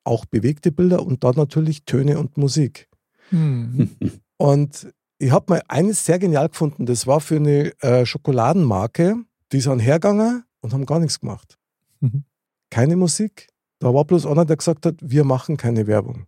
[0.05, 2.89] auch bewegte Bilder und dann natürlich Töne und Musik.
[3.31, 3.91] Hm.
[4.37, 9.17] Und ich habe mal eines sehr genial gefunden, das war für eine äh, Schokoladenmarke,
[9.53, 11.59] die sind hergegangen und haben gar nichts gemacht.
[12.01, 12.25] Mhm.
[12.71, 13.49] Keine Musik.
[13.79, 16.27] Da war bloß einer, der gesagt hat, wir machen keine Werbung.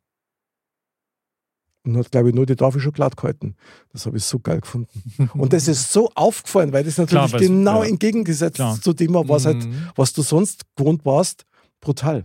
[1.84, 3.54] Und hat, glaube ich, nur die Tafel Schokolade gehalten.
[3.92, 5.30] Das habe ich so geil gefunden.
[5.34, 7.88] Und das ist so aufgefallen, weil das natürlich Klar, genau ja.
[7.90, 8.80] entgegengesetzt Klar.
[8.80, 9.90] zu dem war, was, halt, Mhm.
[9.94, 11.44] was du sonst gewohnt warst.
[11.80, 12.24] Brutal.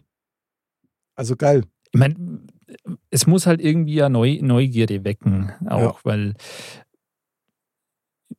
[1.15, 1.63] Also geil.
[1.91, 2.15] Ich meine,
[3.09, 5.99] es muss halt irgendwie ja Neu Neugierde wecken, auch, Ja.
[6.03, 6.33] weil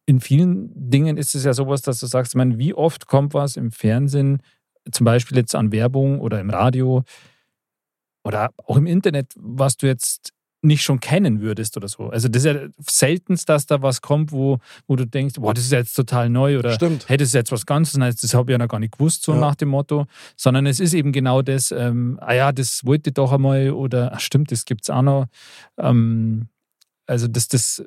[0.06, 3.34] in vielen Dingen ist es ja sowas, dass du sagst, ich meine, wie oft kommt
[3.34, 4.42] was im Fernsehen,
[4.90, 7.04] zum Beispiel jetzt an Werbung oder im Radio
[8.24, 10.32] oder auch im Internet, was du jetzt
[10.64, 12.08] nicht schon kennen würdest oder so.
[12.10, 15.64] Also das ist ja seltenst, dass da was kommt, wo, wo du denkst, boah, das
[15.64, 17.10] ist jetzt total neu oder Stimmt.
[17.10, 19.40] ist jetzt was ganz Neues, das habe ich ja noch gar nicht gewusst, so Ja.
[19.40, 20.06] nach dem Motto,
[20.36, 24.12] sondern es ist eben genau das, ähm, ah ja, das wollte ich doch einmal oder,
[24.14, 25.26] ach stimmt, das gibt es auch noch.
[25.78, 26.46] Ähm,
[27.06, 27.82] also das, das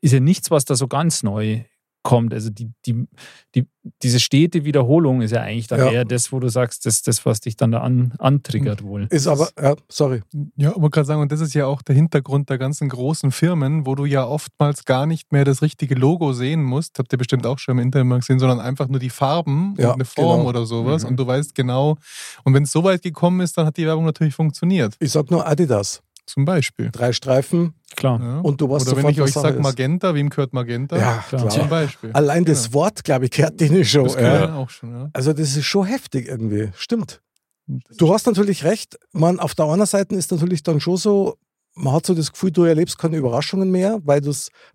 [0.00, 1.62] ist ja nichts, was da so ganz neu
[2.02, 2.32] kommt.
[2.32, 3.06] Also die, die,
[3.54, 3.66] die,
[4.02, 5.90] diese stete Wiederholung ist ja eigentlich dann Ja.
[5.90, 9.06] eher das, wo du sagst, das das, was dich dann da an, antriggert wohl.
[9.10, 10.22] Ist aber, ja, sorry.
[10.56, 13.86] Ja, aber gerade sagen, und das ist ja auch der Hintergrund der ganzen großen Firmen,
[13.86, 17.46] wo du ja oftmals gar nicht mehr das richtige Logo sehen musst, habt ihr bestimmt
[17.46, 20.38] auch schon im Internet mal gesehen, sondern einfach nur die Farben Ja, und eine Form
[20.40, 20.48] genau.
[20.48, 21.02] oder sowas.
[21.02, 21.10] Mhm.
[21.10, 21.96] Und du weißt genau,
[22.44, 24.94] und wenn es so weit gekommen ist, dann hat die Werbung natürlich funktioniert.
[25.00, 26.02] Ich sag nur Adidas.
[26.30, 26.90] Zum Beispiel.
[26.92, 28.20] Drei Streifen Klar.
[28.20, 28.38] Ja.
[28.40, 29.58] und du weißt Oder wenn sofort, ich euch sage.
[29.58, 30.96] Magenta, wem gehört Magenta?
[30.96, 31.48] Ja, Klar.
[31.48, 32.12] Zum Beispiel.
[32.12, 34.04] Allein das Wort, glaube ich, gehört denen schon.
[34.04, 34.46] Das gehört Ja.
[34.46, 34.54] ja.
[34.54, 35.10] auch schon, ja.
[35.12, 36.70] Also das ist schon heftig irgendwie.
[36.76, 37.20] Stimmt.
[37.66, 38.96] Du hast natürlich recht.
[39.10, 41.34] Man, auf der anderen Seite ist natürlich dann schon so,
[41.74, 44.22] man hat so das Gefühl, du erlebst keine Überraschungen mehr, weil,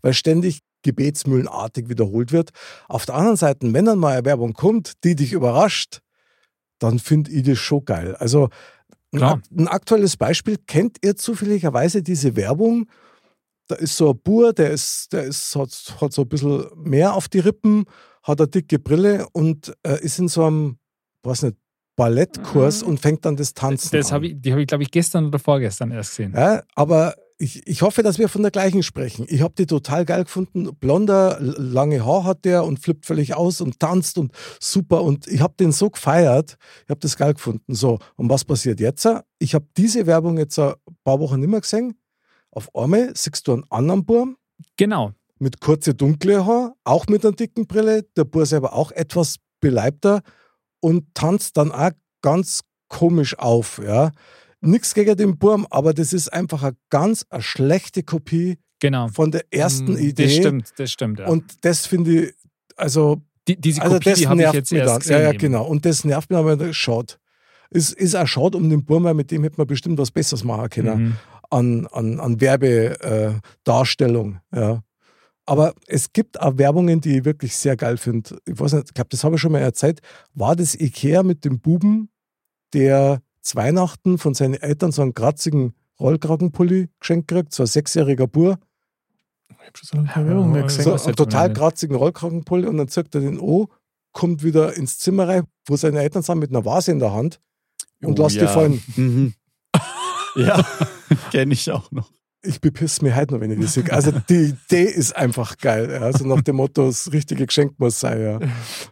[0.01, 2.49] weil ständig gebetsmühlenartig wiederholt wird.
[2.89, 5.99] Auf der anderen Seite, wenn dann mal eine Werbung kommt, die dich überrascht,
[6.79, 8.15] dann finde ich das schon geil.
[8.17, 8.49] Also
[9.17, 9.41] Klar.
[9.57, 12.87] ein aktuelles Beispiel, kennt ihr zufälligerweise diese Werbung?
[13.67, 17.13] Da ist so ein Bur, der ist, der ist, hat, hat so ein bisschen mehr
[17.13, 17.85] auf die Rippen,
[18.23, 20.77] hat eine dicke Brille und äh, ist in so einem,
[21.23, 21.57] weiß nicht,
[21.95, 22.89] Ballettkurs Mhm.
[22.89, 24.15] und fängt dann das Tanzen Das an.
[24.15, 26.33] habe ich, die habe ich, glaube ich, gestern oder vorgestern erst gesehen.
[26.35, 29.25] Ja, aber ich, ich hoffe, dass wir von der gleichen sprechen.
[29.27, 30.73] Ich habe die total geil gefunden.
[30.75, 35.03] Blonder, lange Haar hat der und flippt völlig aus und tanzt und super.
[35.03, 36.57] Und ich habe den so gefeiert.
[36.85, 37.75] Ich habe das geil gefunden.
[37.75, 39.07] So, und was passiert jetzt?
[39.39, 40.73] Ich habe diese Werbung jetzt ein
[41.03, 41.99] paar Wochen nicht mehr gesehen.
[42.51, 44.37] Auf einmal siehst du einen anderen Burm
[44.77, 45.11] Genau.
[45.37, 48.03] mit kurze dunkle Haar, auch mit einer dicken Brille.
[48.15, 50.21] Der Bur selber auch etwas beleibter
[50.79, 53.81] und tanzt dann auch ganz komisch auf.
[53.85, 54.11] Ja.
[54.61, 59.07] Nichts gegen den Burm, aber das ist einfach eine ganz eine schlechte Kopie Genau.
[59.09, 60.23] von der ersten Mm, Idee.
[60.25, 61.19] Das stimmt, das stimmt.
[61.19, 61.27] Ja.
[61.27, 62.33] Und das finde ich,
[62.75, 64.99] also, die, diese also Kopie, das die habe ich nervt jetzt mich erst dann.
[64.99, 65.13] gesehen.
[65.17, 65.37] Ja, ja, eben.
[65.39, 65.65] genau.
[65.65, 67.13] Und das nervt mich aber schade.
[67.69, 70.43] Es ist auch schade um den Burm, weil mit dem hätte man bestimmt was Besseres
[70.43, 71.15] machen können Mhm.
[71.49, 74.39] an, an, an Werbedarstellung.
[74.51, 74.83] Äh, ja.
[75.47, 78.37] Aber es gibt auch Werbungen, die ich wirklich sehr geil finde.
[78.45, 79.99] Ich weiß nicht, ich glaube, das habe ich schon mal erzählt.
[80.33, 82.09] War das Ikea mit dem Buben,
[82.73, 88.27] der zu Weihnachten von seinen Eltern so einen kratzigen Rollkragenpulli geschenkt kriegt, so ein sechsjähriger
[88.27, 88.57] Bur,
[89.49, 90.83] Ich habe schon so lange keine Werbung mehr Ja, gesehen.
[90.97, 93.69] so einen total kratzigen Rollkragenpulli und dann zückt er den O,
[94.11, 97.39] kommt wieder ins Zimmer rein, wo seine Eltern sind mit einer Vase in der Hand
[98.01, 98.47] und Oh, lässt die ja.
[98.47, 98.81] fallen.
[98.95, 99.33] Mhm.
[100.35, 100.65] ja,
[101.31, 102.09] kenne ich auch noch.
[102.45, 103.91] Ich bepiss mir heute noch, wenn ich die sehe.
[103.91, 105.89] Also die Idee ist einfach geil.
[105.91, 106.01] Ja.
[106.01, 108.21] Also nach dem Motto, das richtige Geschenk muss sein.
[108.21, 108.39] Ja.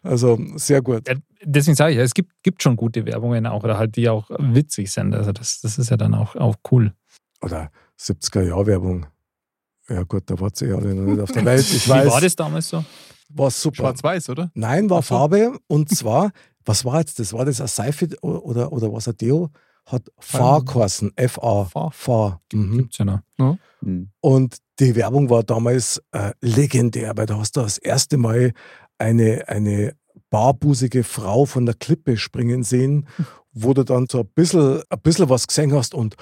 [0.02, 1.08] Also sehr gut.
[1.08, 4.10] Ja, deswegen sage ich, ja, es gibt, gibt schon gute Werbungen auch, oder halt, die
[4.10, 5.14] auch witzig sind.
[5.14, 6.94] Also das, das ist ja dann auch, auch cool.
[7.42, 9.06] Oder 70er-Jahr-Werbung.
[9.90, 11.62] Ja gut, da war sie ja alle noch nicht auf der Welt.
[11.62, 12.84] Ich weiß, Wie war das damals so?
[13.36, 13.78] war super.
[13.78, 14.52] Schwarz-Weiß, oder?
[14.54, 15.02] Nein, war.
[15.02, 15.58] Farbe.
[15.68, 16.32] Und zwar,
[16.66, 17.34] was war jetzt das?
[17.34, 19.50] War das eine Seife oder, oder was ein Deo?
[19.86, 21.12] Hat Fahr geheißen.
[21.16, 21.66] F-A.
[21.66, 21.92] Fahr.
[21.92, 22.42] Fahr.
[22.54, 22.78] Mhm.
[22.78, 23.20] Gibt's ja noch.
[23.82, 24.10] Hm.
[24.22, 28.54] Und die Werbung war damals äh, legendär, weil da hast du das erste Mal
[28.98, 29.96] eine, eine
[30.30, 33.08] barbusige Frau von der Klippe springen sehen,
[33.52, 36.16] wo du dann so ein bisschen, ein bisschen was gesehen hast und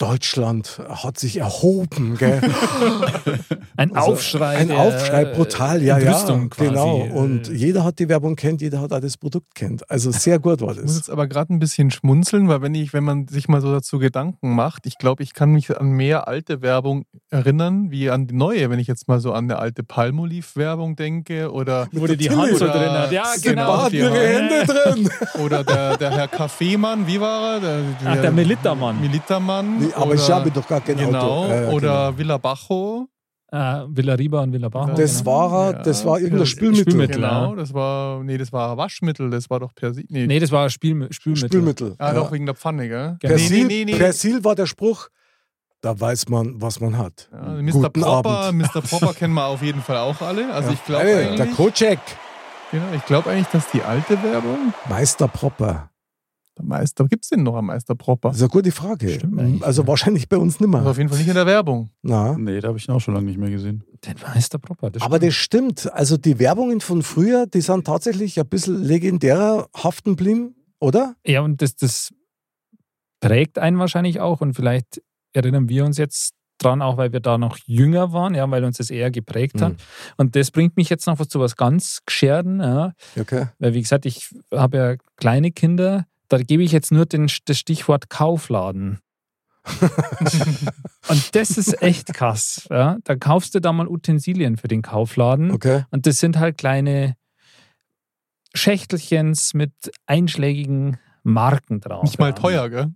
[0.00, 2.16] Deutschland hat sich erhoben.
[2.16, 2.40] Gell?
[3.76, 4.56] Ein Also Aufschrei.
[4.56, 6.06] Ein der Aufschrei, brutal, ja, ja.
[6.06, 6.70] Entrüstung quasi.
[6.70, 6.96] Genau.
[7.00, 9.88] Und Äh, jeder hat die Werbung kennt, jeder hat auch das Produkt kennt.
[9.90, 10.96] Also sehr gut war Ich muss das.
[10.96, 13.98] jetzt aber gerade ein bisschen schmunzeln, weil wenn ich, wenn man sich mal so dazu
[13.98, 18.34] Gedanken macht, ich glaube, ich kann mich an mehr alte Werbung erinnern, wie an die
[18.34, 22.30] neue, wenn ich jetzt mal so an eine alte Palmolive-Werbung denke oder, wo die die
[22.30, 23.12] Hand so Oder drin hat.
[23.12, 23.88] Ja, genau.
[23.90, 24.02] Die.
[24.02, 25.10] Hände drin.
[25.44, 27.60] oder der, der Herr Kaffeemann, wie war er?
[27.60, 29.00] Der, Ach, der Militermann.
[29.00, 29.89] Militermann.
[29.94, 31.48] Aber oder, ich habe doch gar kein Genau, Auto.
[31.52, 32.18] Ja, ja, oder genau.
[32.18, 33.08] Villa Bajo.
[33.52, 34.94] Äh, Villa Riba und Villa Bajo.
[34.94, 35.50] Das genau.
[35.50, 36.92] war, er, das war irgendein Ja, Spülmittel.
[36.92, 37.16] Spülmittel.
[37.16, 37.56] Genau, ja.
[37.56, 40.04] das war, nee, das war Waschmittel, das war doch Persil.
[40.08, 41.48] Nee, Nee, das war Spiel, Spülmittel.
[41.48, 41.94] Spülmittel.
[41.98, 42.14] ah, ja.
[42.14, 43.16] doch wegen der Pfanne, gell?
[43.20, 43.34] Genau.
[43.34, 43.98] Persil, Nee, nee, nee.
[43.98, 45.08] Persil war der Spruch,
[45.80, 47.28] da weiß man, was man hat.
[47.32, 47.72] Ja, Mr.
[47.72, 48.62] Guten Popper, Abend.
[48.72, 48.82] Mr.
[48.82, 50.52] Popper kennen wir auf jeden Fall auch alle.
[50.52, 50.74] Also Ja.
[50.74, 51.98] ich glaube Hey, der Kocek,
[52.70, 55.90] genau, ich glaube eigentlich, dass die alte Werbung, Meister Propper.
[56.60, 58.28] Der Meister, gibt es denn noch einen Meister Propper?
[58.30, 59.08] Das ist eine gute Frage.
[59.08, 59.88] Stimmt eigentlich, also ja.
[59.88, 60.90] wahrscheinlich bei uns nicht Also mehr.
[60.90, 61.90] auf jeden Fall nicht in der Werbung.
[62.02, 62.36] Na.
[62.38, 63.82] Nee, da habe ich ihn auch schon lange nicht mehr gesehen.
[64.06, 64.90] Den Meister Proper.
[64.90, 65.28] Das Aber stimmt.
[65.28, 65.34] das
[65.84, 65.92] stimmt.
[65.94, 71.16] Also die Werbungen von früher, die sind tatsächlich ein bisschen legendärer haften geblieben, oder?
[71.26, 72.10] Ja, und das, das
[73.20, 75.02] prägt einen wahrscheinlich auch und vielleicht
[75.32, 78.76] erinnern wir uns jetzt dran, auch weil wir da noch jünger waren, ja, weil uns
[78.78, 79.72] das eher geprägt hat.
[79.72, 79.76] Mhm.
[80.18, 83.46] Und das bringt mich jetzt noch zu was ganz Gescherden, ja, Okay.
[83.58, 87.58] weil wie gesagt, ich habe ja kleine Kinder, da gebe ich jetzt nur den, das
[87.58, 89.00] Stichwort Kaufladen.
[91.08, 92.66] und das ist echt krass.
[92.70, 92.96] Ja.
[93.04, 95.84] Da kaufst du da mal Utensilien für den Kaufladen Okay.
[95.90, 97.14] und das sind halt kleine
[98.54, 99.72] Schächtelchens mit
[100.06, 102.02] einschlägigen Marken drauf.
[102.04, 102.32] Nicht mal ja.
[102.32, 102.92] teuer, gell?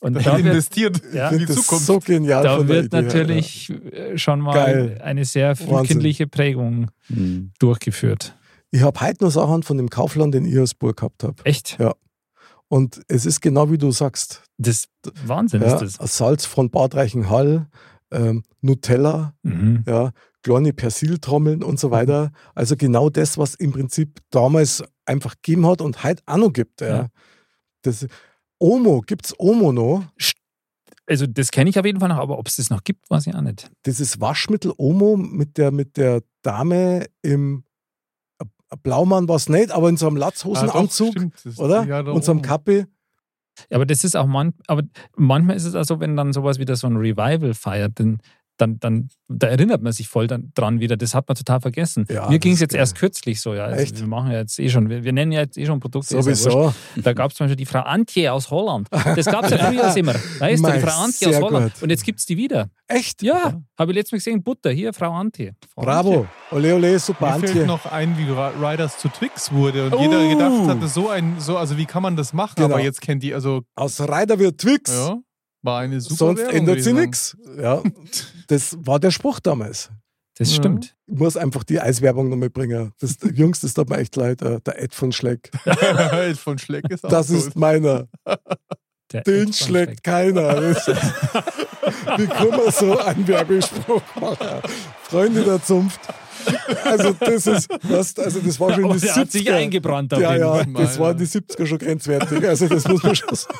[0.00, 1.84] Und Da wird investiert ja, in die Zukunft.
[1.84, 5.00] so genial da wird Idee natürlich äh, schon mal Geil.
[5.04, 7.52] eine sehr frühkindliche Prägung Hm.
[7.58, 8.34] durchgeführt.
[8.34, 8.34] Ja.
[8.72, 11.22] Ich habe heute noch Sachen von dem Kaufland in Iosburg gehabt.
[11.24, 11.46] Hab.
[11.46, 11.78] Echt?
[12.70, 14.44] Und es ist genau wie du sagst.
[14.56, 14.84] Das
[15.26, 16.16] Wahnsinn Ja, ist das.
[16.16, 17.66] Salz von Bad Reichenhall,
[18.12, 19.82] ähm, Nutella, Mhm.
[19.88, 20.12] ja,
[20.42, 22.30] kleine Persiltrommeln und so weiter.
[22.54, 26.80] Also genau das, was im Prinzip damals einfach gegeben hat und heute auch noch gibt.
[26.80, 26.88] Ja.
[26.88, 27.08] Ja.
[27.82, 28.06] Das,
[28.58, 30.04] Omo, gibt es Omo noch?
[31.06, 33.26] Also das kenne ich auf jeden Fall noch, aber ob es das noch gibt, weiß
[33.26, 33.68] ich auch nicht.
[33.82, 37.64] Das ist Waschmittel Omo mit der, mit der Dame im
[38.82, 41.34] Blaumann war es nicht, aber in so einem Ah, doch, Latzhosenanzug, stimmt.
[41.44, 41.84] Das- oder?
[41.84, 42.42] Ja, und so einem.
[42.42, 42.86] Kappe.
[43.68, 44.82] Ja, aber das ist auch man, aber
[45.16, 48.18] manchmal ist es also, wenn dann sowas wieder so ein Revival feiert, dann,
[48.60, 50.96] dann, dann da erinnert man sich voll dann, dran wieder.
[50.96, 52.04] Das hat man total vergessen.
[52.10, 52.80] Ja, Mir ging es jetzt geil.
[52.80, 53.64] erst kürzlich so, ja.
[53.64, 53.98] Also Echt?
[54.00, 56.14] Wir machen ja jetzt eh schon, wir, wir nennen ja jetzt eh schon Produkte.
[56.16, 56.22] ja.
[56.22, 56.74] Sowieso.
[56.96, 58.88] Da gab es zum Beispiel die Frau Antje aus Holland.
[58.90, 60.14] Das gab es ja früher immer.
[60.38, 61.74] Weißt du, die Frau Antje aus Holland.
[61.74, 61.82] gut.
[61.82, 62.68] Und jetzt gibt es die wieder.
[62.88, 63.22] Echt?
[63.22, 64.42] Ja, habe ich letztes Mal gesehen.
[64.42, 65.54] Butter, hier, Frau Antje.
[65.76, 66.26] Bravo.
[66.50, 67.66] Ole, ole, super Mir fällt Antje.
[67.66, 68.26] noch ein, wie
[68.64, 70.00] Riders zu Twix wurde und Oh.
[70.02, 72.54] jeder gedacht hatte, so ein, so, also wie kann man das machen?
[72.56, 72.74] Genau.
[72.74, 74.90] Aber jetzt kennt die, also, Aus Reider wird Twix.
[74.92, 75.16] ja,
[75.62, 77.36] war eine super Sonst Werbung, ändert sie ich nichts.
[77.60, 77.82] Ja,
[78.48, 79.90] das war der Spruch damals.
[80.38, 80.56] Das Ja.
[80.56, 80.94] stimmt.
[81.06, 82.92] Ich muss einfach die Eiswerbung nochmal bringen.
[83.00, 84.40] Das Jungs, das tut mir echt leid.
[84.42, 85.50] äh, Der Ed von Schleck.
[85.64, 86.34] sagen.
[86.38, 87.36] Von Schleck ist auch Das gut.
[87.36, 88.06] ist meiner.
[89.12, 90.56] Der Den Ed schlägt keiner.
[92.16, 94.62] Wie kann man so einen Werbespruch machen?
[95.02, 96.00] Freunde der Zunft.
[96.84, 99.54] Also das ist, was, also das war schon Aber die der hat sich 70er.
[99.56, 102.46] eingebrannt Ja, ja, das waren die 70er schon grenzwertig.
[102.48, 103.58] Also das muss man schon sagen.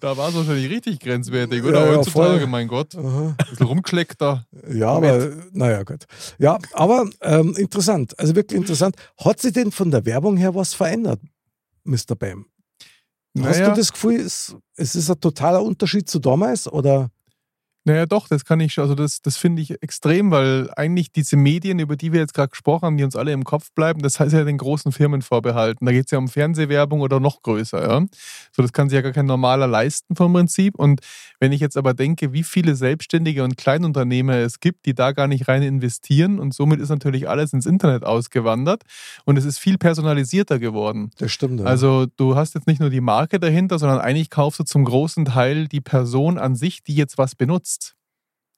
[0.00, 1.80] Da war es wahrscheinlich richtig grenzwertig, oder?
[1.86, 2.46] Ja, ja, Heutzutage, voll.
[2.48, 2.94] mein Gott.
[2.96, 3.34] Aha.
[3.38, 4.46] Ein bisschen rumgeschleckt da.
[4.72, 6.04] Ja, aber naja, gut.
[6.38, 8.18] Ja, aber ähm, interessant.
[8.18, 8.96] Also wirklich interessant.
[9.18, 11.20] Hat sich denn von der Werbung her was verändert,
[11.84, 12.16] Mr.
[12.18, 12.46] Bam?
[13.38, 13.70] Hast Naja.
[13.70, 16.70] du das Gefühl, es, es ist ein totaler Unterschied zu damals?
[16.70, 17.10] Oder?
[17.84, 18.82] Naja, doch, das kann ich schon.
[18.82, 22.50] Also, das, das finde ich extrem, weil eigentlich diese Medien, über die wir jetzt gerade
[22.50, 25.84] gesprochen haben, die uns alle im Kopf bleiben, das heißt ja den großen Firmen vorbehalten.
[25.84, 27.82] Da geht es ja um Fernsehwerbung oder noch größer.
[27.82, 28.06] Ja?
[28.52, 30.76] So, das kann sich ja gar kein normaler leisten vom Prinzip.
[30.76, 31.00] Und
[31.40, 35.26] wenn ich jetzt aber denke, wie viele Selbstständige und Kleinunternehmer es gibt, die da gar
[35.26, 38.82] nicht rein investieren und somit ist natürlich alles ins Internet ausgewandert
[39.24, 41.10] und es ist viel personalisierter geworden.
[41.18, 41.60] Das stimmt.
[41.60, 41.66] Ja.
[41.66, 45.24] Also du hast jetzt nicht nur die Marke dahinter, sondern eigentlich kaufst du zum großen
[45.24, 47.71] Teil die Person an sich, die jetzt was benutzt.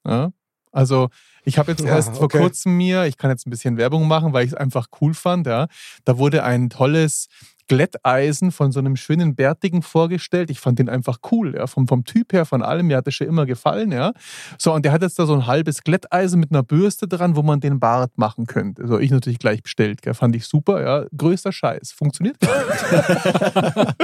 [0.06, 0.32] Ja?
[0.72, 1.08] Also
[1.44, 2.38] ich habe jetzt Ja, erst vor okay.
[2.40, 5.46] kurzem mir, ich kann jetzt ein bisschen Werbung machen, weil ich es einfach cool fand,
[5.46, 5.68] ja.
[6.04, 7.28] Da wurde ein tolles
[7.68, 10.50] Glätteisen von so einem schönen Bärtigen vorgestellt.
[10.50, 12.86] Ich fand den einfach cool, ja, vom, vom Typ her, von allem.
[12.88, 14.12] Mir hat das schon immer gefallen, ja.
[14.58, 17.42] So, und der hat jetzt da so ein halbes Glätteisen mit einer Bürste dran, wo
[17.42, 18.86] man den Bart machen könnte.
[18.86, 20.14] So, ich natürlich gleich bestellt, gell.
[20.14, 21.06] Fand ich super, ja.
[21.16, 21.92] Größter Scheiß.
[21.92, 23.94] Funktioniert gar nicht.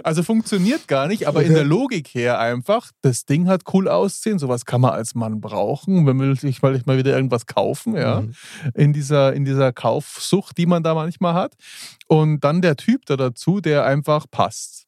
[0.04, 1.54] also funktioniert gar nicht, aber in Okay.
[1.54, 6.06] der Logik her einfach, das Ding hat cool aussehen, sowas kann man als Mann brauchen,
[6.06, 8.32] wenn will ich mal, mal wieder irgendwas kaufen, ja, Mhm.
[8.74, 11.54] in dieser, in dieser Kaufsucht, die man da manchmal hat.
[12.06, 14.86] Und dann der Typ da dazu, der einfach passt.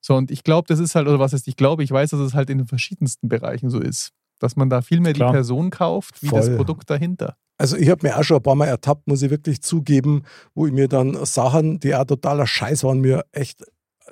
[0.00, 2.20] So, und ich glaube, das ist halt, oder was heißt, ich glaube, ich weiß, dass
[2.20, 4.12] es halt in den verschiedensten Bereichen so ist.
[4.38, 5.30] Dass man da viel mehr Klar.
[5.30, 6.56] die Person kauft, wie das Voll.
[6.56, 7.36] Produkt dahinter.
[7.56, 10.22] Also ich habe mir auch schon ein paar Mal ertappt, muss ich wirklich zugeben,
[10.54, 13.64] wo ich mir dann Sachen, die auch totaler Scheiß waren, mir echt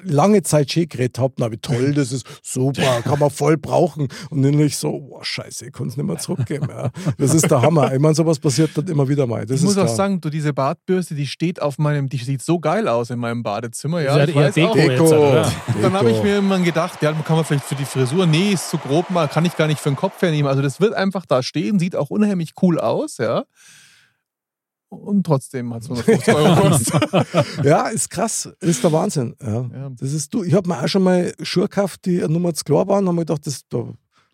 [0.03, 1.34] lange Zeit schön geredet habe.
[1.38, 4.09] Na, wie toll, das ist super, kann man voll brauchen.
[4.30, 6.68] Und dann ich so, boah, scheiße, ich kann es nicht mehr zurückgeben.
[6.70, 6.90] Ja.
[7.18, 7.92] Das ist der Hammer.
[7.92, 9.47] Ich meine, sowas passiert dann immer wieder mal.
[9.47, 9.97] Das ich muss ist auch klar.
[9.97, 13.42] sagen, du, diese Bartbürste, die steht auf meinem, die sieht so geil aus in meinem
[13.42, 14.01] Badezimmer.
[14.03, 14.76] Ja, Das ist ich weiß Deko auch.
[14.76, 15.30] jetzt, Deko.
[15.30, 15.53] oder?
[15.82, 18.70] Dann habe ich mir irgendwann gedacht, ja, kann man vielleicht für die Frisur, nee, ist
[18.70, 20.49] zu grob mal, kann ich gar nicht für den Kopf hernehmen.
[20.49, 23.44] Also das wird einfach da stehen, sieht auch unheimlich cool aus, ja.
[24.89, 27.37] Und trotzdem hat es 150 Euro gekostet.
[27.64, 28.49] Ja, ist krass.
[28.61, 29.34] Ist der Wahnsinn.
[29.43, 29.68] Ja.
[29.72, 29.91] Ja.
[29.99, 30.45] Das ist du.
[30.45, 33.07] Ich habe mir auch schon mal Schuhe gekauft, die eine Nummer zu klar waren.
[33.09, 33.84] haben mir gedacht, das, da,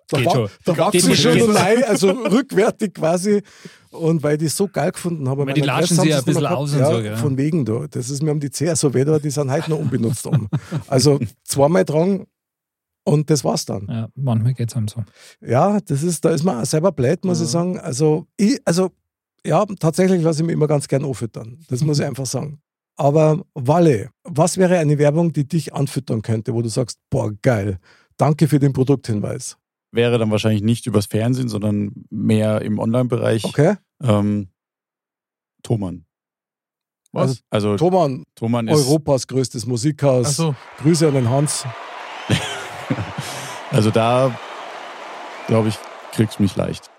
[0.09, 0.48] da, Geht war, schon.
[0.64, 3.42] da Die war zu schön und nein, also rückwärtig quasi.
[3.90, 5.46] Und weil ich die so geil gefunden habe.
[5.46, 6.94] Weil die meine latschen sie ja ein bisschen aus und gehabt.
[6.96, 7.16] so, gell?
[7.16, 7.86] Von wegen da.
[7.90, 10.48] Das ist mir um die Zehe so weh, da, die sind heute noch unbenutzt um.
[10.86, 12.26] Also zweimal dran
[13.05, 13.86] und das war's dann.
[13.90, 15.03] Ja, manchmal geht es einem so.
[15.40, 17.44] Ja, das ist, da ist man auch selber blöd, muss Ja.
[17.46, 17.78] ich sagen.
[17.80, 18.90] Also, ich, also,
[19.47, 21.59] ja, tatsächlich lasse ich mich immer ganz gern anfüttern.
[21.68, 22.61] Das muss ich einfach sagen.
[22.97, 27.78] Aber Walle, was wäre eine Werbung, die dich anfüttern könnte, wo du sagst, boah, geil,
[28.16, 29.57] danke für den Produkthinweis.
[29.93, 33.45] Wäre dann wahrscheinlich nicht übers Fernsehen, sondern mehr im Online-Bereich.
[33.45, 33.76] Okay?
[34.03, 34.49] Ähm,
[35.62, 36.07] Thomann.
[37.12, 37.43] Was?
[37.51, 40.28] Also Thomann, Thomann ist, Europas größtes Musikhaus.
[40.28, 41.66] Achso, Grüße an den Hans.
[43.70, 44.34] also da
[45.47, 45.78] glaube ich,
[46.12, 46.90] kriegst du mich leicht.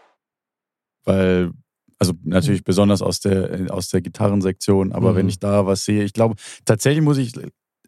[1.04, 1.52] Weil,
[2.00, 5.16] also natürlich besonders aus der, aus der Gitarrensektion, aber Mhm.
[5.16, 6.36] wenn ich da was sehe, ich glaube,
[6.66, 7.34] tatsächlich muss ich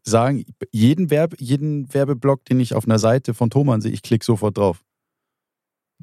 [0.03, 4.23] sagen, jeden, Werbe, jeden Werbeblock, den ich auf einer Seite von Thomann sehe, ich klicke
[4.25, 4.83] sofort drauf.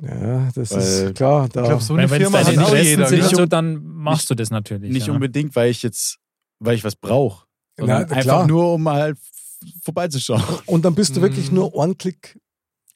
[0.00, 0.78] Ja, das Weil-
[1.08, 1.48] ist klar.
[1.48, 3.06] Da, ich glaube, so eine es Firma hat auch jeder.
[3.06, 3.28] sind, gell?
[3.36, 4.90] so, dann machst du das natürlich.
[4.90, 5.12] Nicht ja.
[5.12, 6.18] unbedingt, weil ich jetzt,
[6.60, 7.44] weil ich was brauche,
[7.78, 8.46] einfach klar.
[8.46, 9.18] nur, um mal f-
[9.82, 10.42] vorbeizuschauen.
[10.66, 11.56] und dann bist du wirklich Mhm.
[11.56, 12.40] nur einen Klick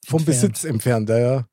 [0.07, 0.27] vom Entfernt.
[0.27, 1.09] Besitz entfernt.
[1.11, 1.47] Ja,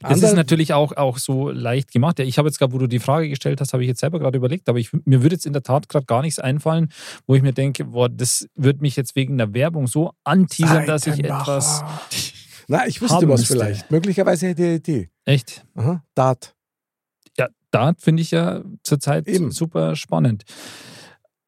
[0.00, 2.18] Das ist Andere- natürlich auch, auch so leicht gemacht.
[2.18, 4.18] Ja, ich habe jetzt gerade, wo du die Frage gestellt hast, habe ich jetzt selber
[4.18, 6.88] gerade überlegt, aber ich, mir würde jetzt in der Tat gerade gar nichts einfallen,
[7.26, 11.06] wo ich mir denke, boah, das wird mich jetzt wegen der Werbung so anteasern, dass
[11.06, 11.82] ich etwas.
[12.68, 13.54] Na, ich wüsste was müsste.
[13.54, 13.90] vielleicht.
[13.90, 15.10] Möglicherweise hätte ich eine Idee.
[15.24, 15.64] Echt?
[15.74, 16.54] Aha, Dart.
[17.36, 19.50] Ja, Dart finde ich ja zurzeit Eben.
[19.50, 20.44] super spannend.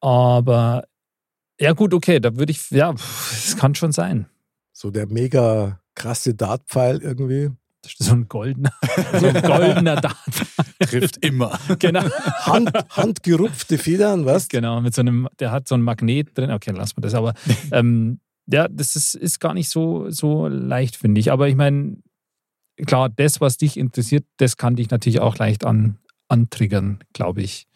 [0.01, 0.83] Aber
[1.59, 4.25] ja, gut, okay, da würde ich, ja, es kann schon sein.
[4.73, 7.51] So der mega krasse Dartpfeil irgendwie.
[7.83, 8.71] Das ist so ein goldener,
[9.19, 10.17] so ein goldener Dart.
[10.79, 11.59] Trifft immer.
[11.79, 12.03] genau.
[12.45, 14.47] Hand, handgerupfte Federn, was?
[14.47, 16.49] Genau, mit so einem, der hat so ein Magnet drin.
[16.49, 17.13] Okay, lassen wir das.
[17.13, 17.33] Aber
[17.71, 21.31] ähm, ja, das ist, ist gar nicht so, so leicht, finde ich.
[21.31, 21.97] Aber ich meine,
[22.85, 25.97] klar, das, was dich interessiert, das kann dich natürlich auch leicht an,
[26.29, 27.67] antriggern, glaube ich.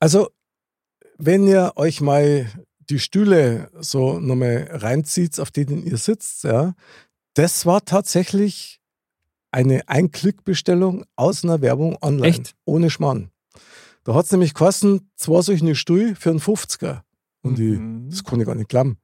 [0.00, 0.30] Also,
[1.16, 2.50] wenn ihr euch mal
[2.90, 6.74] die Stühle so nochmal reinzieht, auf denen ihr sitzt, ja,
[7.34, 8.77] das war tatsächlich
[9.50, 12.26] eine Ein-Klick-Bestellung aus einer Werbung online.
[12.28, 12.54] Echt?
[12.64, 13.30] Ohne Schmarrn.
[14.04, 17.02] Da hat es nämlich geheißen, zwei solche Stühle für einen 50er.
[17.42, 18.08] Und ich, Mhm.
[18.10, 18.98] das kann ich gar nicht glauben.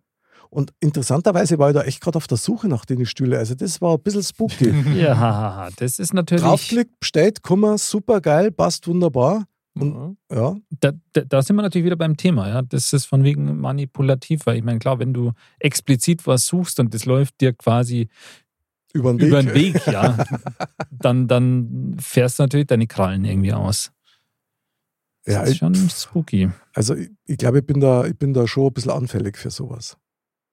[0.50, 3.34] Und interessanterweise war ich da echt gerade auf der Suche nach den Stühlen.
[3.38, 4.72] Also das war ein bisschen spooky.
[4.96, 6.44] Ja, das ist natürlich.
[6.44, 9.46] Draufklickt, bestellt, Kummer, super geil, passt wunderbar.
[9.76, 10.36] Und Ja.
[10.36, 12.48] ja, Da, da, da sind wir natürlich wieder beim Thema.
[12.48, 12.62] Ja?
[12.62, 16.94] Das ist von wegen manipulativ, weil ich meine, klar, wenn du explizit was suchst und
[16.94, 18.08] das läuft dir quasi
[18.94, 19.28] über den Weg.
[19.28, 20.24] über den Weg, ja,
[20.90, 23.90] dann, dann fährst du natürlich deine Krallen irgendwie aus.
[25.24, 26.50] Das Ja, ist schon spooky.
[26.74, 29.50] Also ich, ich glaube, ich bin, da, ich bin da schon ein bisschen anfällig für
[29.50, 29.96] sowas.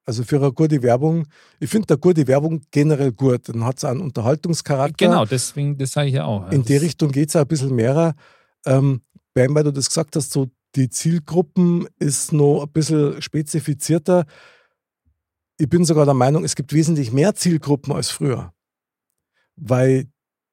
[0.04, 1.26] Also für eine gute Werbung,
[1.60, 3.48] ich finde da gute Werbung generell gut.
[3.48, 5.06] Dann hat es einen Unterhaltungscharakter.
[5.06, 6.50] Genau, deswegen, das sage ich ja auch.
[6.50, 8.14] In die Das- Richtung geht es ein bisschen mehr.
[8.66, 9.02] Ähm,
[9.34, 14.24] weil weil du das gesagt hast, so die Zielgruppen ist noch ein bisschen spezifizierter.
[15.62, 18.52] Ich bin sogar der Meinung, es gibt wesentlich mehr Zielgruppen als früher.
[19.54, 20.06] Weil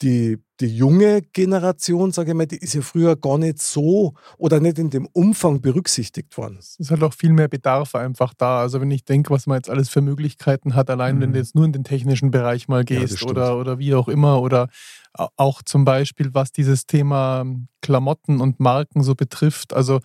[0.03, 4.59] die, die junge Generation, sage ich mal, die ist ja früher gar nicht so oder
[4.59, 6.57] nicht in dem Umfang berücksichtigt worden.
[6.59, 8.59] Es ist halt auch viel mehr Bedarf einfach da.
[8.59, 11.33] Also wenn ich denke, was man jetzt alles für Möglichkeiten hat, allein wenn Mhm.
[11.33, 13.31] du jetzt nur in den technischen Bereich mal Ja, gehst stimmt.
[13.31, 14.69] oder, oder wie auch immer oder
[15.13, 17.45] au- auch zum Beispiel, was dieses Thema
[17.81, 19.73] Klamotten und Marken so betrifft.
[19.73, 20.01] Also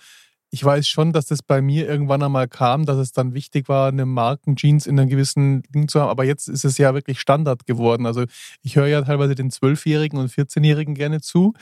[0.55, 3.89] ich weiß schon, dass das bei mir irgendwann einmal kam, dass es dann wichtig war,
[3.89, 6.11] eine Markenjeans in einem gewissen Ding zu haben.
[6.11, 8.07] Aber jetzt ist es ja wirklich Standard geworden.
[8.07, 8.25] Also
[8.63, 11.55] ich höre ja teilweise den 12-Jährigen und 14-Jährigen gerne zu.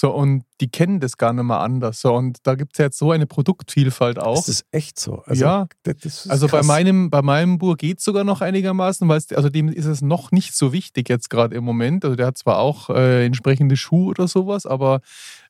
[0.00, 2.00] So, und die kennen das gar nicht mehr anders.
[2.00, 4.38] So, und da gibt es ja jetzt so eine Produktvielfalt auch.
[4.38, 5.24] Ist das echt so?
[5.26, 5.66] Also, Ja.
[5.84, 6.66] ist Also bei krass.
[6.68, 10.00] meinem, bei meinem Bur geht es sogar noch einigermaßen, weil es, also dem ist es
[10.00, 12.04] noch nicht so wichtig jetzt gerade im Moment.
[12.04, 15.00] Also der hat zwar auch äh, entsprechende Schuhe oder sowas, aber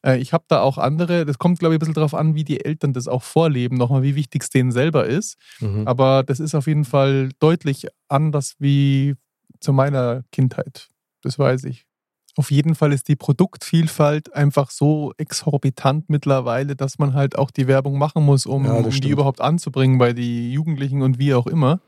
[0.03, 2.45] äh, ich habe da auch andere, das kommt glaube ich ein bisschen darauf an, wie
[2.45, 5.37] die Eltern das auch vorleben, nochmal wie wichtig es denen selber ist.
[5.61, 5.87] Mhm.
[5.87, 9.15] Aber das ist auf jeden Fall deutlich anders wie
[9.61, 10.89] zu meiner Kindheit.
[11.21, 11.88] Das weiß ich.
[12.39, 17.67] Auf jeden Fall ist die Produktvielfalt einfach so exorbitant mittlerweile, dass man halt auch die
[17.67, 21.49] Werbung machen muss, um, Ja, um die überhaupt anzubringen bei den Jugendlichen und wie auch
[21.49, 21.81] immer.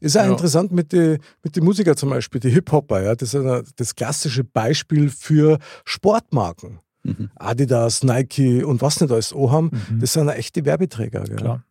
[0.00, 0.30] Ist auch Ja.
[0.30, 3.94] interessant mit den mit die Musiker zum Beispiel, die Hip-Hopper, ja, das ist ja das
[3.94, 6.80] klassische Beispiel für Sportmarken.
[7.02, 7.28] Mhm.
[7.36, 10.00] Adidas, Nike und was nicht alles haben, Mhm.
[10.00, 11.24] das sind echte Werbeträger.
[11.24, 11.36] Gell?
[11.36, 11.62] Klar.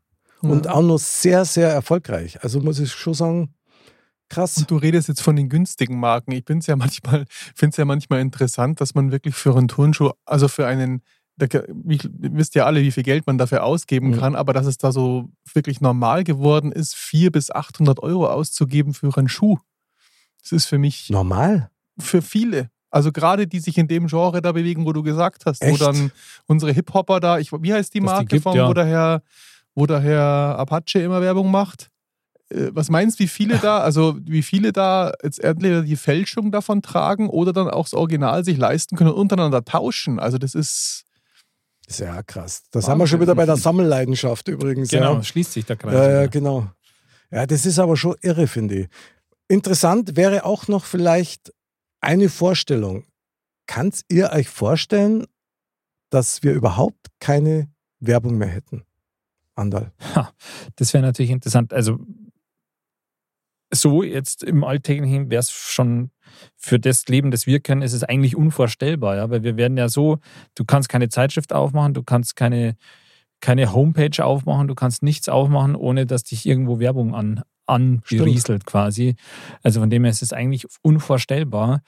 [0.41, 0.74] Und Ja.
[0.74, 2.43] auch noch sehr, sehr erfolgreich.
[2.43, 3.55] Also muss ich schon sagen,
[4.30, 4.57] krass.
[4.57, 6.32] Und du redest jetzt von den günstigen Marken.
[6.32, 9.67] Ich finde es ja manchmal, finde es ja manchmal interessant, dass man wirklich für einen
[9.67, 11.01] Turnschuh, also für einen,
[11.38, 14.17] da, ihr wisst ja alle, wie viel Geld man dafür ausgeben Mhm.
[14.19, 18.93] kann, aber dass es da so wirklich normal geworden ist, 400 bis 800 Euro auszugeben
[18.93, 19.57] für einen Schuh.
[20.41, 21.69] Das ist für mich, Normal.
[21.99, 22.69] für viele.
[22.91, 25.82] Also gerade die sich in dem Genre da bewegen, wo du gesagt hast, wo Echt?
[25.82, 26.11] dann
[26.45, 28.69] unsere Hip-Hopper da, ich, wie heißt die Dass die Marke gibt, von, ja.
[28.69, 29.21] wo der Herr,
[29.73, 31.89] wo der Herr Apache immer Werbung macht?
[32.49, 36.51] Äh, Was meinst du, wie viele da, also wie viele da jetzt entweder die Fälschung
[36.51, 40.19] davon tragen oder dann auch das Original sich leisten können und untereinander tauschen?
[40.19, 41.03] Also das ist,
[41.87, 42.63] Das ja krass.
[42.71, 43.21] Da sind wir schon Wahnsinn.
[43.21, 44.89] wieder bei der Sammelleidenschaft übrigens.
[44.89, 45.23] Genau, Ja.
[45.23, 45.93] schließt sich der Kreis.
[45.93, 46.69] Ja, ja, genau.
[47.31, 48.87] Ja, das ist aber schon irre, finde ich.
[49.47, 51.53] Interessant wäre auch noch vielleicht
[52.01, 53.05] eine Vorstellung.
[53.67, 55.25] Kannt ihr euch vorstellen,
[56.11, 57.67] dass wir überhaupt keine
[57.99, 58.83] Werbung mehr hätten?
[59.55, 59.91] Andal.
[60.75, 61.73] Das wäre natürlich interessant.
[61.73, 61.99] Also
[63.76, 66.11] so jetzt im Alltäglichen wäre es schon
[66.55, 69.89] für das Leben, das wir kennen, ist es eigentlich unvorstellbar, ja, weil wir werden ja
[69.89, 70.19] so,
[70.55, 72.76] du kannst keine Zeitschrift aufmachen, du kannst keine,
[73.41, 79.15] keine Homepage aufmachen, du kannst nichts aufmachen, ohne dass dich irgendwo Werbung an, anberieselt quasi.
[79.63, 81.82] Also von dem her ist es eigentlich unvorstellbar.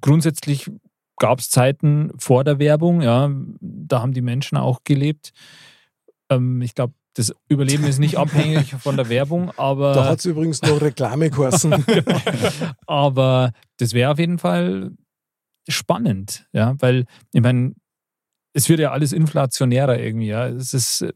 [0.00, 0.70] Grundsätzlich
[1.18, 3.30] gab es Zeiten vor der Werbung, ja,
[3.60, 5.32] da haben die Menschen auch gelebt.
[6.28, 10.26] Ähm, ich glaube, das Überleben ist nicht abhängig von der Werbung, aber, Da hat es
[10.26, 11.84] übrigens noch Reklame geheißen.
[12.86, 14.92] aber das wäre auf jeden Fall
[15.68, 17.74] spannend, ja, weil ich meine,
[18.52, 20.46] es wird ja alles inflationärer irgendwie, ja.
[20.46, 21.12] Es ist äh,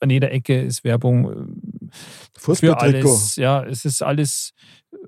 [0.00, 4.52] an jeder Ecke ist Werbung äh, für alles, ja, es ist alles,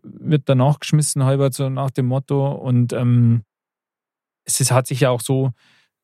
[0.03, 2.53] wird danach geschmissen, halber so nach dem Motto.
[2.53, 3.45] Und ähm,
[4.45, 5.53] es ist, hat sich ja auch so,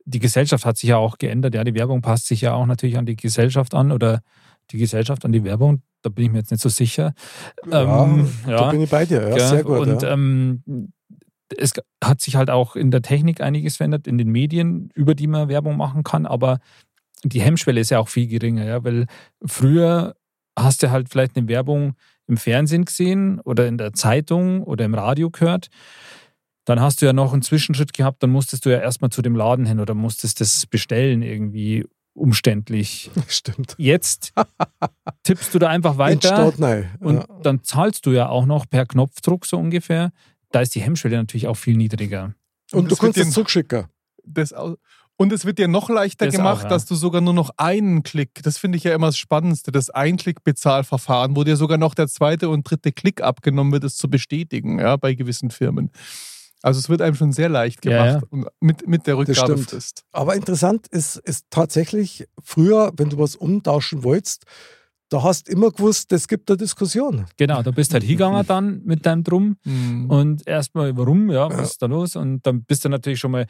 [0.07, 1.55] die Gesellschaft hat sich ja auch geändert.
[1.55, 4.23] Ja, die Werbung passt sich ja auch natürlich an die Gesellschaft an oder
[4.71, 5.83] die Gesellschaft an die Werbung.
[6.03, 7.13] Da bin ich mir jetzt nicht so sicher.
[7.71, 9.29] Ja, Ähm, Da bin ich bei dir.
[9.29, 9.49] Ja, Gell?
[9.49, 9.81] sehr gut.
[9.81, 10.13] Und ja.
[10.13, 10.63] ähm,
[11.57, 15.27] es hat sich halt auch in der Technik einiges verändert, in den Medien, über die
[15.27, 16.59] man Werbung machen kann, aber
[17.25, 19.07] die Hemmschwelle ist ja auch viel geringer, ja, weil
[19.45, 20.15] früher
[20.57, 21.95] hast du halt vielleicht eine Werbung
[22.27, 25.69] im Fernsehen gesehen oder in der Zeitung oder im Radio gehört.
[26.67, 29.35] Dann hast du ja noch einen Zwischenschritt gehabt, dann musstest du ja erstmal zu dem
[29.37, 33.11] Laden hin oder musstest das bestellen irgendwie umständlich.
[33.29, 33.75] Stimmt.
[33.79, 34.33] Jetzt
[35.23, 36.53] tippst du da einfach weiter.
[36.59, 36.91] Nein.
[37.01, 37.27] Und ja.
[37.43, 40.11] dann zahlst du ja auch noch per Knopfdruck so ungefähr.
[40.51, 42.35] Da ist die Hemmschwelle natürlich auch viel niedriger.
[42.73, 43.85] und du das kannst es den- zurückschicken.
[44.25, 44.53] das
[45.19, 46.69] und es wird dir noch leichter Das gemacht, auch, ja.
[46.69, 49.89] dass du sogar nur noch einen Klick, das finde ich ja immer das Spannendste, das
[49.89, 54.79] Ein-Klick-Bezahlverfahren, wo dir sogar noch der zweite und dritte Klick abgenommen wird, es zu bestätigen,
[54.79, 55.91] ja, bei gewissen Firmen.
[56.67, 59.17] Also es wird einem schon sehr leicht Ja, gemacht und mit, mit der.
[59.19, 60.03] Rückgabefrist.
[60.11, 64.47] Aber interessant ist, ist tatsächlich, früher, wenn du was umtauschen wolltest,
[65.09, 67.27] da hast du immer gewusst, es gibt eine Diskussion.
[67.37, 70.11] Genau, da bist halt hingegangen dann mit deinem Drum Mhm.
[70.11, 72.17] und erstmal, warum, ja, was ist da los?
[72.17, 73.47] Und dann bist du natürlich schon mal,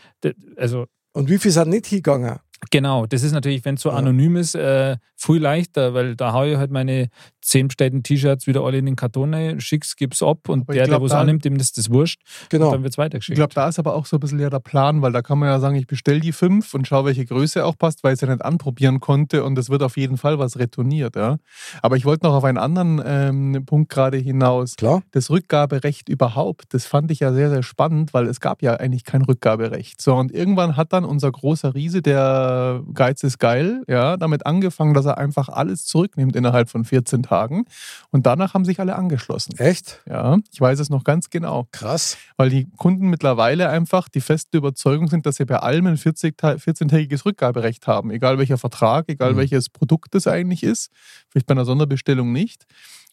[0.59, 2.41] also Und wie viel sind nicht hingegangen?
[2.71, 3.95] genau, das ist natürlich, wenn es so Ja.
[3.97, 7.09] anonym ist, äh, viel leichter, weil da haue ich halt meine
[7.41, 10.85] zehn bestellten T-Shirts wieder alle in den Karton rein, schick's, gib's ab und ich der,
[10.87, 12.21] glaub, der was annimmt, dem ist das wurscht.
[12.49, 12.67] Genau.
[12.67, 13.37] Und dann wird's Ich weitergeschickt.
[13.37, 15.49] glaube, da ist aber auch so ein bisschen ja der Plan, weil da kann man
[15.49, 18.21] ja sagen, ich bestelle die fünf und schaue, welche Größe auch passt, weil ich es
[18.23, 21.17] ja nicht anprobieren konnte und es wird auf jeden Fall was retourniert.
[21.17, 21.39] Ja.
[21.83, 24.75] Aber ich wollte noch auf einen anderen ähm, Punkt gerade hinaus.
[24.77, 25.03] Klar.
[25.13, 29.05] Das Rückgaberecht überhaupt, das fand ich ja sehr, sehr spannend, weil es gab ja eigentlich
[29.05, 30.03] kein Rückgaberecht.
[30.03, 34.95] So, und irgendwann hat dann unser großer Riese, der Geiz ist geil, ja, damit angefangen,
[34.95, 37.65] dass er einfach alles zurücknimmt innerhalb von 14 Tagen.
[38.11, 39.57] Und danach haben sich alle angeschlossen.
[39.59, 40.03] Echt?
[40.09, 42.17] Ja, ich weiß es noch ganz genau Krass.
[42.37, 46.37] weil die Kunden mittlerweile einfach die feste Überzeugung sind, dass sie bei allem ein 40
[46.37, 48.11] Ta- 14-tägiges Rückgaberecht haben.
[48.11, 49.37] Egal welcher Vertrag, egal Mhm.
[49.39, 50.91] welches Produkt es eigentlich ist.
[51.31, 52.67] Vielleicht bei einer Sonderbestellung nicht.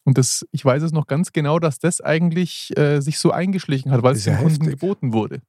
[0.06, 3.90] Und das, ich weiß es noch ganz genau, dass das eigentlich äh, sich so eingeschlichen
[3.90, 4.80] hat, weil es ja den Kunden heftig.
[4.80, 5.40] geboten wurde.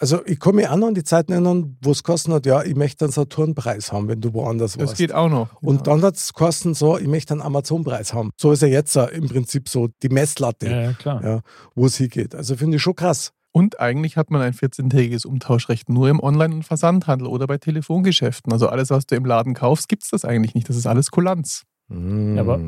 [0.00, 2.62] Also ich kann mich auch noch an die Zeiten erinnern, wo es kosten hat, ja,
[2.62, 4.96] ich möchte einen Saturnpreis haben, wenn du woanders Das warst.
[4.98, 5.60] geht auch noch.
[5.60, 5.96] Und Genau.
[5.96, 8.30] dann hat es kosten so, ich möchte einen Amazon-Preis haben.
[8.36, 11.24] So ist ja jetzt im Prinzip so die Messlatte, ja, ja, klar.
[11.24, 11.40] ja,
[11.74, 12.34] wo es hingeht.
[12.36, 13.32] Also finde ich schon krass.
[13.50, 18.52] Und eigentlich hat man ein 14-tägiges Umtauschrecht nur im Online- und Versandhandel oder bei Telefongeschäften.
[18.52, 20.68] Also alles, was du im Laden kaufst, gibt es das eigentlich nicht.
[20.68, 21.64] Das ist alles Kulanz.
[21.90, 22.60] Ja, aber-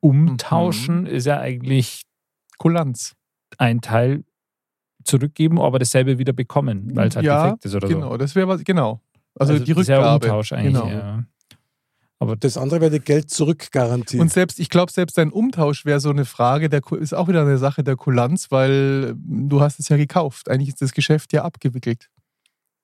[0.00, 1.06] Umtauschen Mhm.
[1.06, 2.02] ist ja eigentlich
[2.58, 3.14] Kulanz.
[3.58, 4.24] ein Teil
[5.06, 8.16] zurückgeben, aber dasselbe wieder bekommen, weil es halt Ja, defekt ist oder Genau, so.
[8.16, 9.00] das wäre was, genau.
[9.38, 10.26] Also, die das ist ja Rückgabe.
[10.26, 10.74] Umtausch eigentlich.
[10.74, 10.88] Genau.
[10.88, 11.24] Ja.
[12.18, 14.18] Aber Das andere wäre die Geld-Zurück-Garantie.
[14.18, 17.42] Und selbst, ich glaube, selbst ein Umtausch wäre so eine Frage, der ist auch wieder
[17.42, 20.48] eine Sache der Kulanz, weil du hast es ja gekauft.
[20.48, 22.08] Eigentlich ist das Geschäft ja abgewickelt.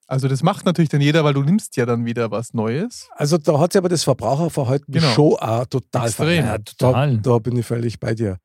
[0.07, 3.09] Also das macht natürlich dann jeder, weil du nimmst ja dann wieder was Neues.
[3.17, 5.09] Also da hat sich aber das Verbraucherverhalten Genau.
[5.13, 6.65] schon auch total Extrem.
[6.67, 7.17] total.
[7.17, 8.37] Da, da bin ich völlig bei dir.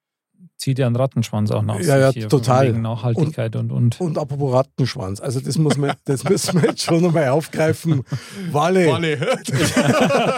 [0.57, 2.69] Zieht ja einen Rattenschwanz auch nach Ja, ja, sich hier, total.
[2.69, 4.01] Wegen Nachhaltigkeit und, und.
[4.01, 8.03] Und apropos Rattenschwanz, also das, muss man, das müssen wir jetzt schon nochmal aufgreifen.
[8.51, 8.87] Walle,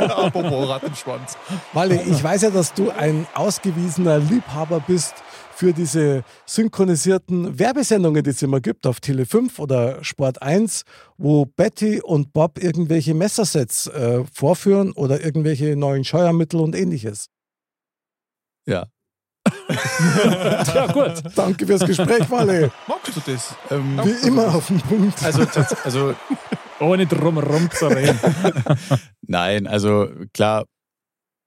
[0.09, 1.37] Apropos Rattenschwanz.
[1.73, 5.15] Walle, ich weiß ja, dass du ein ausgewiesener Liebhaber bist
[5.59, 10.83] für diese synchronisierten Werbesendungen, die es immer gibt auf Tele 5 oder Sport 1,
[11.17, 17.27] wo Betty und Bob irgendwelche Messersets äh, vorführen oder irgendwelche neuen Scheuermittel und ähnliches.
[18.65, 18.87] Ja.
[20.75, 21.23] ja, gut.
[21.35, 22.71] Danke fürs Gespräch, Walle.
[22.87, 23.55] Magst du das?
[23.71, 25.23] Ähm, Wie immer auf den Punkt.
[25.23, 25.45] also,
[25.83, 26.15] also
[26.79, 28.17] Ohne drum herum zu reden.
[29.21, 30.65] Nein, also klar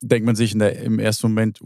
[0.02, 1.60] denkt man sich in der, im ersten Moment,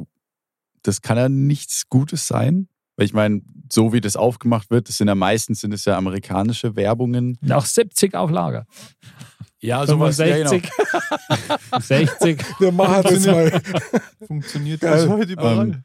[0.82, 2.68] das kann ja nichts Gutes sein.
[2.96, 5.98] Weil ich meine, so wie das aufgemacht wird, das sind ja meistens sind es ja
[5.98, 7.38] amerikanische Werbungen.
[7.50, 8.66] Auch 70 auf Lager.
[9.60, 10.16] Ja, sowas.
[10.18, 10.50] Ja, genau.
[10.50, 10.70] 65.
[11.80, 12.60] 60.
[12.60, 13.60] Wir machen das mal.
[14.26, 14.92] Funktioniert Geil.
[14.92, 15.66] das heute überall.
[15.66, 15.84] Ähm,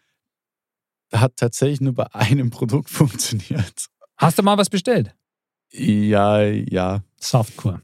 [1.14, 3.88] Hat tatsächlich nur bei einem Produkt funktioniert.
[4.18, 5.16] Hast du mal was bestellt?
[5.72, 7.04] Ja, ja.
[7.18, 7.82] Softcore.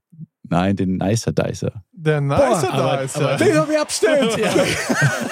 [0.49, 1.71] Nein, den Nicer Dicer.
[1.91, 3.37] Der Nicer da ist aber- ja.
[3.37, 4.37] Den habe ich abgestellt.
[4.37, 4.51] Ja,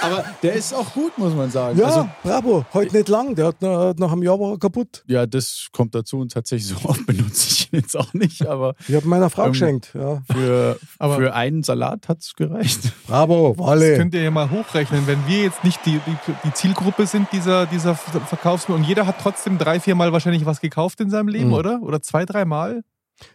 [0.01, 1.82] Aber der ist auch gut, muss man sagen.
[1.84, 2.66] Also, bravo.
[2.74, 3.36] Heute nicht lang.
[3.36, 5.03] Der hat nach, nach einem Jahr war er kaputt.
[5.07, 8.74] ja, das kommt dazu und tatsächlich so oft benutze ich ihn jetzt auch nicht, aber
[8.88, 9.91] Ich habe meiner Frau Ähm, geschenkt.
[9.93, 10.22] Ja.
[10.32, 12.80] für, Aber- für einen Salat hat es gereicht.
[13.07, 13.97] Bravo, Das Walle.
[13.97, 17.66] könnt ihr ja mal hochrechnen, wenn wir jetzt nicht die, die, die Zielgruppe sind dieser,
[17.68, 21.47] dieser Verkaufs- und jeder hat trotzdem drei, vier Mal wahrscheinlich was gekauft in seinem Leben,
[21.49, 21.53] Mhm.
[21.53, 21.80] oder?
[21.82, 22.82] Oder zwei, drei Mal?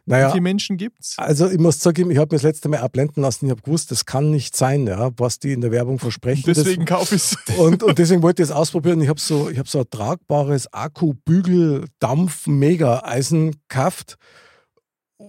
[0.05, 1.14] Wie Naja, viele Menschen gibt's?
[1.18, 3.47] also ich muss zugeben, ich habe mir das letzte Mal abblenden lassen.
[3.47, 6.43] Ich habe gewusst, das kann nicht sein, ja, was die in der Werbung versprechen.
[6.47, 7.37] Deswegen kaufe ich es.
[7.59, 9.01] Und, und deswegen wollte ich es ausprobieren.
[9.01, 14.16] Ich habe so, ich hab so ein tragbares Akku-Bügel-Dampf-Mega-Eisen gekauft.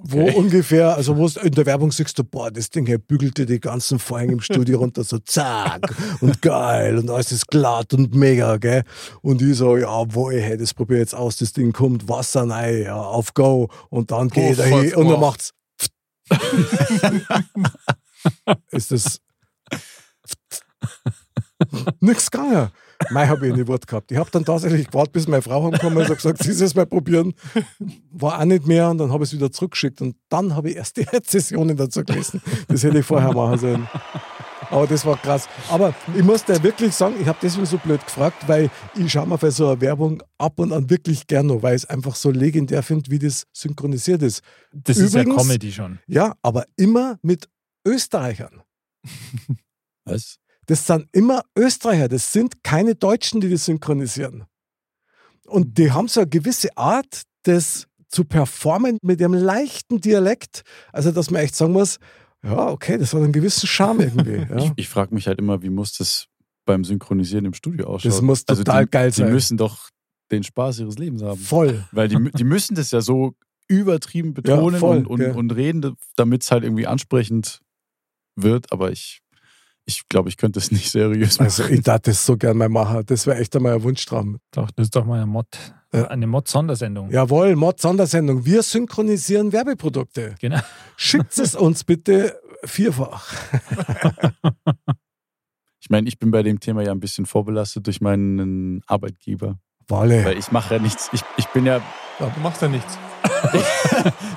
[0.03, 3.45] Wo ungefähr, also wo in der Werbung siehst du, boah, das Ding hier bügelt dir
[3.45, 8.15] die ganzen Vorhänge im Studio runter, so zack und geil und alles ist glatt und
[8.15, 8.83] mega, gell?
[9.21, 12.49] Und ich so, ja, wo hey, das probiere ich jetzt aus, das Ding kommt, Wasser
[12.49, 15.51] rein, ja, auf Go und dann geht er hin Puff, und dann macht's.
[18.71, 19.19] ist das
[21.99, 22.69] nix gegangen.
[23.09, 24.11] Mei habe ich nicht Wort gehabt.
[24.11, 26.75] Ich habe dann tatsächlich gewartet, bis meine Frau heimgekommen ist und gesagt, sie soll es
[26.75, 27.33] mal probieren.
[28.11, 30.75] War auch nicht mehr und dann habe ich es wieder zurückgeschickt und dann habe ich
[30.75, 32.41] erst die Rezessionen dazu gelesen.
[32.67, 33.87] Das hätte ich vorher machen sollen.
[34.69, 35.49] Aber das war krass.
[35.69, 39.27] Aber ich muss dir wirklich sagen, ich habe deswegen so blöd gefragt, weil ich schaue
[39.27, 42.31] mir für so eine Werbung ab und an wirklich gerne, weil ich es einfach so
[42.31, 44.41] legendär finde, wie das synchronisiert ist.
[44.71, 45.99] Das ist ja Übrigens- Comedy schon.
[46.07, 47.49] Ja, aber immer mit
[47.85, 48.61] Österreichern.
[50.05, 50.37] Was?
[50.67, 54.45] Das sind immer Österreicher, das sind keine Deutschen, die das synchronisieren.
[55.47, 60.61] Und die haben so eine gewisse Art, das zu performen mit einem leichten Dialekt.
[60.91, 61.97] Also, dass man echt sagen muss,
[62.43, 64.35] ja, okay, das hat einen gewissen Charme irgendwie.
[64.35, 64.73] Ich, Ja.
[64.75, 66.27] ich frage mich halt immer, wie muss das
[66.65, 68.11] beim Synchronisieren im Studio ausschauen?
[68.11, 69.31] Das muss total also die, geil Die sein.
[69.31, 69.89] müssen doch
[70.31, 71.39] den Spaß ihres Lebens haben.
[71.39, 71.85] Voll.
[71.91, 73.33] Weil die, die müssen das ja so
[73.67, 75.33] übertrieben betonen voll, und, und, ja.
[75.33, 77.61] und reden, damit es halt irgendwie ansprechend
[78.35, 78.71] wird.
[78.71, 79.21] Aber ich,
[79.85, 81.45] Ich glaube, ich könnte es nicht seriös machen.
[81.45, 83.03] Also ich darf das so gern mal machen.
[83.05, 84.37] Das wäre echt einmal ein Wunschtraum.
[84.51, 85.47] Doch, das ist doch mal eine Mod,
[85.91, 87.09] eine Mod-Sondersendung.
[87.09, 88.45] Jawohl, Mod-Sondersendung.
[88.45, 90.35] Wir synchronisieren Werbeprodukte.
[90.39, 90.59] Genau.
[90.97, 93.33] Schickt es uns bitte vierfach.
[95.83, 99.59] Ich meine, ich bin bei dem Thema ja ein bisschen vorbelastet durch meinen Arbeitgeber.
[99.91, 100.25] Walle.
[100.25, 101.09] Weil ich mache ja nichts.
[101.13, 101.79] Ich, ich bin ja.
[102.19, 102.97] Du machst ja nichts.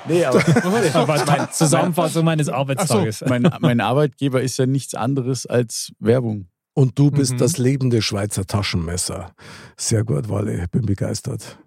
[0.07, 0.41] Nee, aber
[0.95, 3.25] Aber meine Zusammenfassung meines Arbeitstages.
[3.27, 6.49] mein, mein Arbeitgeber ist ja nichts anderes als Werbung.
[6.75, 7.39] Und du bist Mhm.
[7.39, 9.33] das lebende Schweizer Taschenmesser.
[9.79, 10.63] Sehr gut, Walle.
[10.65, 11.59] Ich bin begeistert.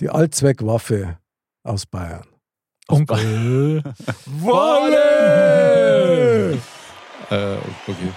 [0.00, 1.16] Die Allzweckwaffe
[1.62, 2.26] aus Bayern.
[2.88, 3.82] Onkel.
[5.10, 6.58] Walle!
[7.30, 7.54] Äh,
[7.86, 8.12] okay.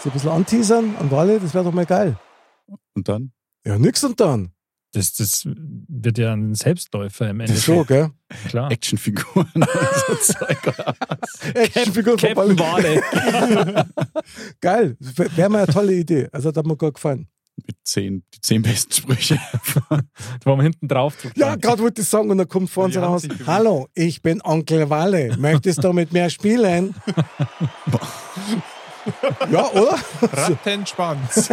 [0.00, 2.16] So ein bisschen anteasern an Walle, das wäre doch mal geil.
[2.96, 3.32] Und dann?
[3.66, 4.50] Ja, nix und dann.
[4.92, 7.64] Das, das wird ja ein Selbstläufer im Das Endeffekt.
[7.76, 8.10] schon, gell?
[8.48, 8.70] Klar.
[8.70, 9.64] Actionfiguren und
[10.24, 10.58] so Zeug.
[10.66, 11.54] oder was?
[11.54, 12.58] Actionfigur von.
[12.58, 13.02] Wale.
[14.62, 14.96] Geil.
[14.98, 16.28] Wäre mal eine tolle Idee.
[16.32, 17.28] Also hat mir gut gefallen.
[17.66, 19.38] Mit zehn, die zehn besten Sprüche.
[20.44, 21.14] Wo man hinten drauf.
[21.36, 23.26] Ja, gerade wollte ich sagen und dann kommt vor uns haben raus.
[23.46, 25.36] Hallo, ich bin Onkel Walle.
[25.38, 26.94] Möchtest du mit mir spielen?
[29.50, 29.98] ja, oder?
[30.32, 31.50] Rattenschwanz.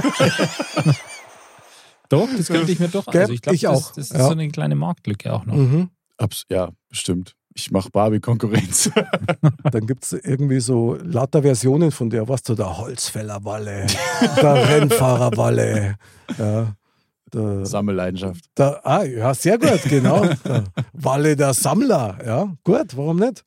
[2.10, 3.06] Doch, das könnte ich mir doch.
[3.08, 3.22] Gell?
[3.22, 3.92] Also ich glaube, das, auch.
[3.94, 4.26] das ist Ja.
[4.26, 5.56] so eine kleine Marktlücke auch noch.
[5.56, 5.90] Mhm.
[6.18, 7.36] Abs ja, bestimmt.
[7.56, 8.90] Ich mache Barbie-Konkurrenz.
[9.72, 13.86] Dann gibt es irgendwie so lauter Versionen von der, was du, der Holzfäller Walle,
[14.42, 15.96] der Rennfahrer Walle,
[16.38, 16.74] ja,
[17.32, 18.46] der, Sammelleidenschaft.
[18.58, 20.26] der, ah, ja, sehr gut, genau.
[20.46, 23.44] Der Walle der Sammler, ja, gut, warum nicht?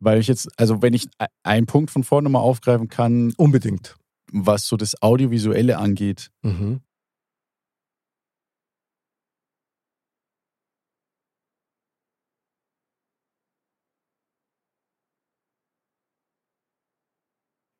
[0.00, 3.96] Weil ich jetzt, also wenn ich e- einen Punkt von vorne mal aufgreifen kann, Unbedingt.
[4.32, 6.80] was so das Audiovisuelle angeht, Mhm.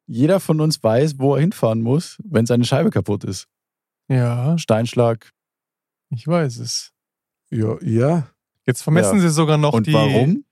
[0.06, 3.48] jeder von uns weiß, wo er hinfahren muss, wenn seine Scheibe kaputt ist.
[4.08, 5.32] Ja, Steinschlag.
[6.10, 6.92] ich weiß es.
[7.50, 8.28] Ja, ja.
[8.66, 9.22] Jetzt vermessen Ja.
[9.22, 9.92] sie sogar noch Und die.
[9.92, 10.44] warum?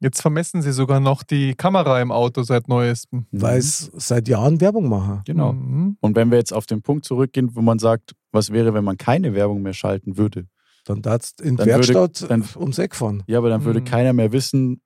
[0.00, 3.26] Jetzt vermessen sie sogar noch die Kamera im Auto seit neuestem.
[3.32, 5.22] weil es seit Jahren Werbung machen.
[5.24, 5.52] Genau.
[5.54, 5.96] Mhm.
[6.00, 8.98] Und wenn wir jetzt auf den Punkt zurückgehen, wo man sagt, was wäre, wenn man
[8.98, 10.46] keine Werbung mehr schalten würde?
[10.84, 13.22] Dann darfst in Dann würde- Werkstatt dann- ums Eck fahren.
[13.26, 13.84] Ja, aber dann würde Mhm.
[13.86, 14.82] keiner mehr wissen,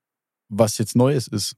[0.49, 1.55] was jetzt Neues ist.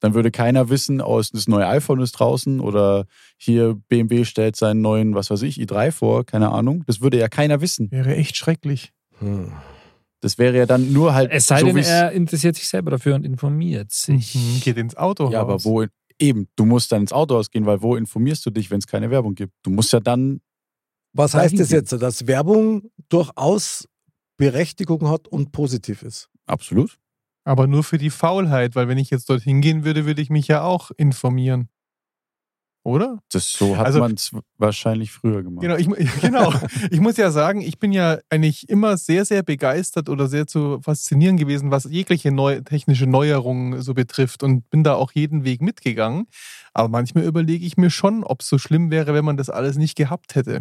[0.00, 3.06] Dann würde keiner wissen, oh, das neue iPhone ist draußen oder
[3.38, 6.82] hier BMW stellt seinen neuen, was weiß ich, i3 vor, keine Ahnung.
[6.86, 7.90] Das würde ja keiner wissen.
[7.90, 8.92] Wäre echt schrecklich.
[9.20, 9.52] Hm.
[10.26, 13.14] Das wäre ja dann nur halt Es sei so denn, er interessiert sich selber dafür
[13.14, 14.34] und informiert sich.
[14.34, 14.60] Mhm.
[14.60, 15.30] Geht ins Auto.
[15.30, 15.86] Ja, aber wo
[16.18, 19.08] eben, du musst dann ins Autohaus gehen, weil wo informierst du dich, wenn es keine
[19.08, 19.52] Werbung gibt?
[19.62, 20.40] Du musst ja dann
[21.12, 23.86] Was heißt das jetzt, dass Werbung durchaus
[24.36, 26.28] Berechtigung hat und positiv ist?
[26.46, 26.98] absolut.
[27.44, 30.48] Aber nur für die Faulheit, weil wenn ich jetzt dorthin gehen würde, würde ich mich
[30.48, 31.68] ja auch informieren.
[32.86, 33.18] Oder?
[33.32, 35.62] Das so hat Also- man es wahrscheinlich früher gemacht.
[35.62, 35.88] Genau ich,
[36.20, 36.52] genau.
[36.88, 40.80] ich muss ja sagen, ich bin ja eigentlich immer sehr, sehr begeistert oder sehr zu
[40.82, 45.62] faszinieren gewesen, was jegliche neu, technische Neuerungen so betrifft und bin da auch jeden Weg
[45.62, 46.28] mitgegangen.
[46.74, 49.76] Aber manchmal überlege ich mir schon, ob es so schlimm wäre, wenn man das alles
[49.76, 50.60] nicht gehabt hätte.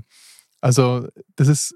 [0.62, 1.76] Also, das ist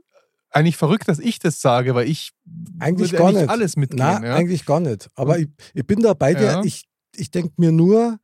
[0.50, 2.32] eigentlich verrückt, dass ich das sage, weil ich
[2.80, 3.50] Eigentlich würde gar eigentlich nicht.
[3.52, 4.00] alles mitgehen.
[4.00, 4.34] Nein, ja?
[4.36, 5.12] eigentlich gar nicht.
[5.14, 6.46] Aber ich, ich bin da bei dir.
[6.46, 6.64] Ja.
[6.64, 6.86] Ich,
[7.16, 8.18] ich denke mir nur,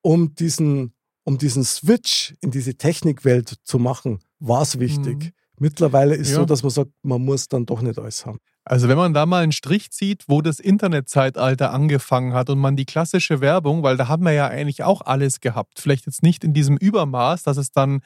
[0.00, 0.93] um diesen,
[1.24, 5.16] um diesen Switch in diese Technikwelt zu machen, war es wichtig.
[5.16, 5.32] Mhm.
[5.58, 6.36] Mittlerweile ist Ja.
[6.36, 8.38] so, dass man sagt, man muss dann doch nicht alles haben.
[8.66, 12.76] Also wenn man da mal einen Strich zieht, wo das Internetzeitalter angefangen hat und man
[12.76, 16.44] die klassische Werbung, weil da haben wir ja eigentlich auch alles gehabt, vielleicht jetzt nicht
[16.44, 18.00] in diesem Übermaß, dass es dann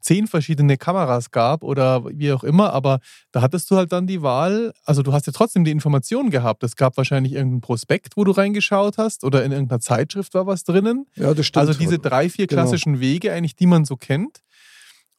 [0.00, 3.00] zehn verschiedene Kameras gab oder wie auch immer, aber
[3.32, 6.62] da hattest du halt dann die Wahl, also du hast ja trotzdem die Informationen gehabt.
[6.62, 10.64] Es gab wahrscheinlich irgendein Prospekt, wo du reingeschaut hast oder in irgendeiner Zeitschrift war was
[10.64, 11.06] drinnen.
[11.16, 11.66] Ja, das stimmt.
[11.68, 12.62] Also diese drei, vier Genau.
[12.62, 14.40] klassischen Wege eigentlich, die man so kennt.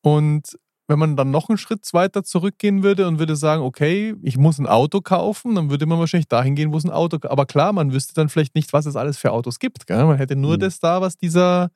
[0.02, 0.58] Und
[0.88, 4.58] wenn man dann noch einen Schritt weiter zurückgehen würde und würde sagen, okay, ich muss
[4.58, 7.74] ein Auto kaufen, dann würde man wahrscheinlich dahin gehen, wo es ein Auto Aber klar,
[7.74, 9.86] man wüsste dann vielleicht nicht, was es alles für Autos gibt.
[9.86, 10.04] Gell?
[10.06, 10.62] Man hätte nur Mhm.
[10.62, 11.70] das da, was dieser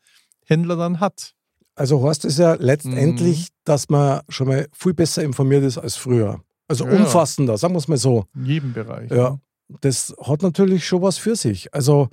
[0.46, 1.34] Händler dann hat.
[1.76, 3.54] Also Horst ist ja letztendlich, Mhm.
[3.66, 6.42] dass man schon mal viel besser informiert ist als früher.
[6.68, 6.92] Also Ja.
[6.94, 8.26] umfassender, sagen wir es mal so.
[8.36, 9.10] In jedem Bereich.
[9.12, 9.40] Ja,
[9.82, 11.74] das hat natürlich schon was für sich.
[11.74, 12.10] Also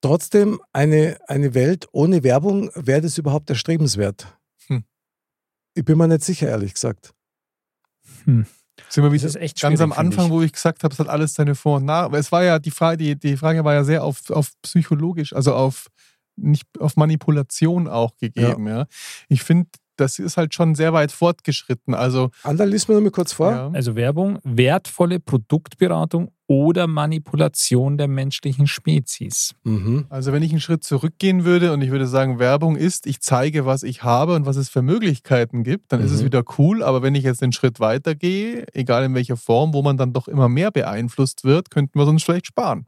[0.00, 4.26] trotzdem eine, eine Welt ohne Werbung, wäre das überhaupt erstrebenswert?
[4.68, 4.84] Hm.
[5.74, 7.12] Ich bin mir nicht sicher, ehrlich gesagt.
[8.24, 8.46] Sind
[9.02, 10.30] wir Das wieder ist echt ganz am Anfang, ich.
[10.32, 12.04] wo ich gesagt habe, es hat alles seine Vor- und Nach.
[12.04, 15.32] Aber es war ja die Frage, die, die Frage war ja sehr auf, auf psychologisch,
[15.34, 15.88] also auf
[16.40, 18.66] nicht auf Manipulation auch gegeben.
[18.66, 18.86] Ja.
[19.28, 21.92] Ich finde, das ist halt schon sehr weit fortgeschritten.
[21.92, 23.50] Also Ander, lies mir noch mal kurz vor.
[23.50, 23.70] ja.
[23.72, 29.54] Also Werbung, wertvolle Produktberatung oder Manipulation der menschlichen Spezies.
[29.64, 30.06] Mhm.
[30.08, 33.66] Also wenn ich einen Schritt zurückgehen würde und ich würde sagen, Werbung ist, ich zeige,
[33.66, 36.26] was ich habe und was es für Möglichkeiten gibt, dann ist es Mhm.
[36.26, 36.84] wieder cool.
[36.84, 40.12] Aber wenn ich jetzt einen Schritt weiter gehe, egal in welcher Form, wo man dann
[40.12, 42.86] doch immer mehr beeinflusst wird, könnten wir uns vielleicht sparen.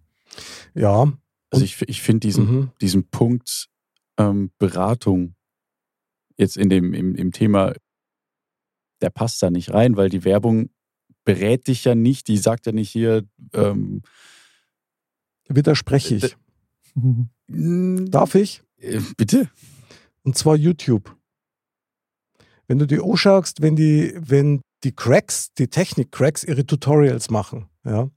[0.75, 1.13] Ja.
[1.51, 2.71] Also ich, ich finde diesen, Mhm.
[2.81, 3.69] diesen Punkt
[4.19, 5.35] ähm, Beratung
[6.37, 7.75] jetzt in dem im, im Thema,
[9.03, 10.71] der passt da nicht rein, weil die Werbung
[11.25, 14.03] berät dich ja nicht, die sagt ja nicht hier, ähm,
[15.49, 16.37] Widerspreche ich.
[18.11, 18.63] Darf ich?
[18.79, 19.51] äh, bitte?
[20.23, 21.17] Und zwar YouTube.
[22.69, 28.09] Wenn du die anschaust, wenn die, wenn die Cracks, die Technik-Cracks ihre Tutorials machen, ja,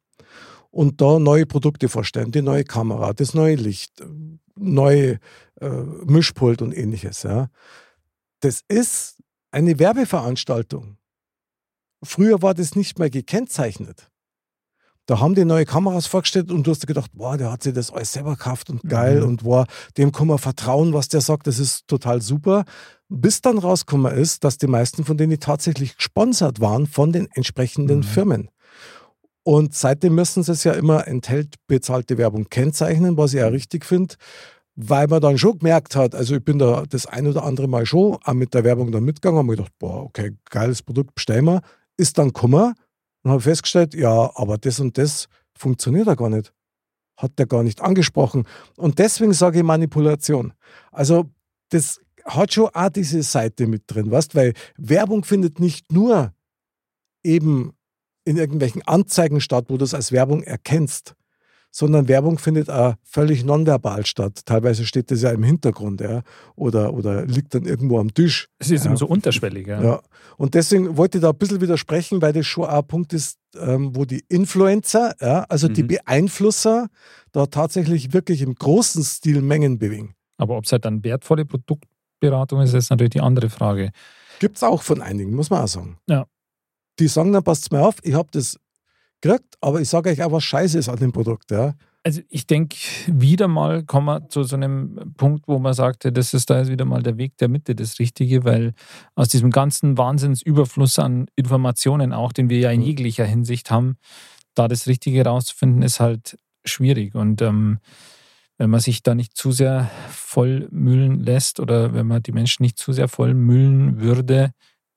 [0.74, 4.06] und da neue Produkte vorstellen, die neue Kamera, das neue Licht, äh,
[4.56, 5.20] neue
[5.62, 5.70] äh,
[6.06, 7.50] Mischpult und ähnliches, ja.
[8.40, 9.22] Das ist
[9.52, 10.98] eine Werbeveranstaltung.
[12.04, 14.10] Früher war das nicht mehr gekennzeichnet.
[15.06, 17.92] Da haben die neue Kameras vorgestellt und du hast gedacht, boah, der hat sich das
[17.92, 19.28] alles selber gekauft und geil Mhm.
[19.28, 19.68] und boah,
[19.98, 22.64] dem kann man vertrauen, was der sagt, das ist total super.
[23.10, 28.00] Bis dann rausgekommen ist, dass die meisten von denen tatsächlich gesponsert waren von den entsprechenden
[28.00, 28.04] Mhm.
[28.04, 28.50] Firmen.
[29.44, 33.86] Und seitdem müssen sie es ja immer enthält bezahlte Werbung kennzeichnen, was ich auch richtig
[33.86, 34.16] finde,
[34.76, 37.86] weil man dann schon gemerkt hat, also ich bin da das ein oder andere Mal
[37.86, 41.46] schon auch mit der Werbung dann mitgegangen, habe mir gedacht, boah, okay, geiles Produkt, bestellen
[41.46, 41.62] wir.
[41.98, 42.74] Ist dann gekommen
[43.24, 46.54] und habe festgestellt, ja, aber das und das funktioniert ja gar nicht.
[47.18, 48.48] Hat der gar nicht angesprochen.
[48.78, 50.54] Und deswegen sage ich Manipulation.
[50.92, 51.26] Also
[51.70, 56.34] das hat schon auch diese Seite mit drin, weißt, weil Werbung findet nicht nur
[57.24, 57.74] eben
[58.26, 61.16] in irgendwelchen Anzeigen statt, wo du es als Werbung erkennst,
[61.72, 64.42] sondern Werbung findet auch völlig nonverbal statt.
[64.46, 66.22] Teilweise steht das ja im Hintergrund, ja,
[66.56, 68.48] oder, oder liegt dann irgendwo am Tisch.
[68.60, 68.90] Es ist Ja.
[68.92, 69.68] immer so unterschwellig.
[69.68, 69.82] Ja.
[69.84, 70.02] Ja.
[70.38, 73.40] Und deswegen wollte ich da ein bisschen widersprechen, weil das schon auch ein Punkt ist,
[73.60, 75.88] ähm, wo die Influencer, ja, also die Mhm.
[75.88, 76.88] Beeinflusser,
[77.32, 80.14] da tatsächlich wirklich im großen Stil Mengen bewegen.
[80.38, 83.92] Aber ob es halt dann wertvolle Produktberatung ist, ist natürlich die andere Frage.
[84.40, 85.98] Gibt es auch von einigen, muss man auch sagen.
[86.08, 86.26] Ja.
[87.00, 88.60] Die sagen dann, passt mir auf, ich habe das
[89.22, 91.52] gekriegt, aber ich sage euch auch, was scheiße ist an dem Produkt.
[91.52, 91.74] Ja.
[92.06, 92.76] Also ich denke,
[93.08, 96.70] wieder mal kommen wir zu so einem Punkt, wo man sagte, das ist da ist
[96.70, 98.74] wieder mal der Weg der Mitte das Richtige, weil
[99.16, 102.88] aus diesem ganzen Wahnsinnsüberfluss an Informationen auch, den wir ja in Mhm.
[102.88, 103.96] jeglicher Hinsicht haben,
[104.54, 107.16] da das Richtige rauszufinden, ist halt schwierig.
[107.16, 107.80] Und ähm,
[108.58, 112.78] wenn man sich da nicht zu sehr vollmüllen lässt oder wenn man die Menschen nicht
[112.78, 114.52] zu sehr vollmüllen würde,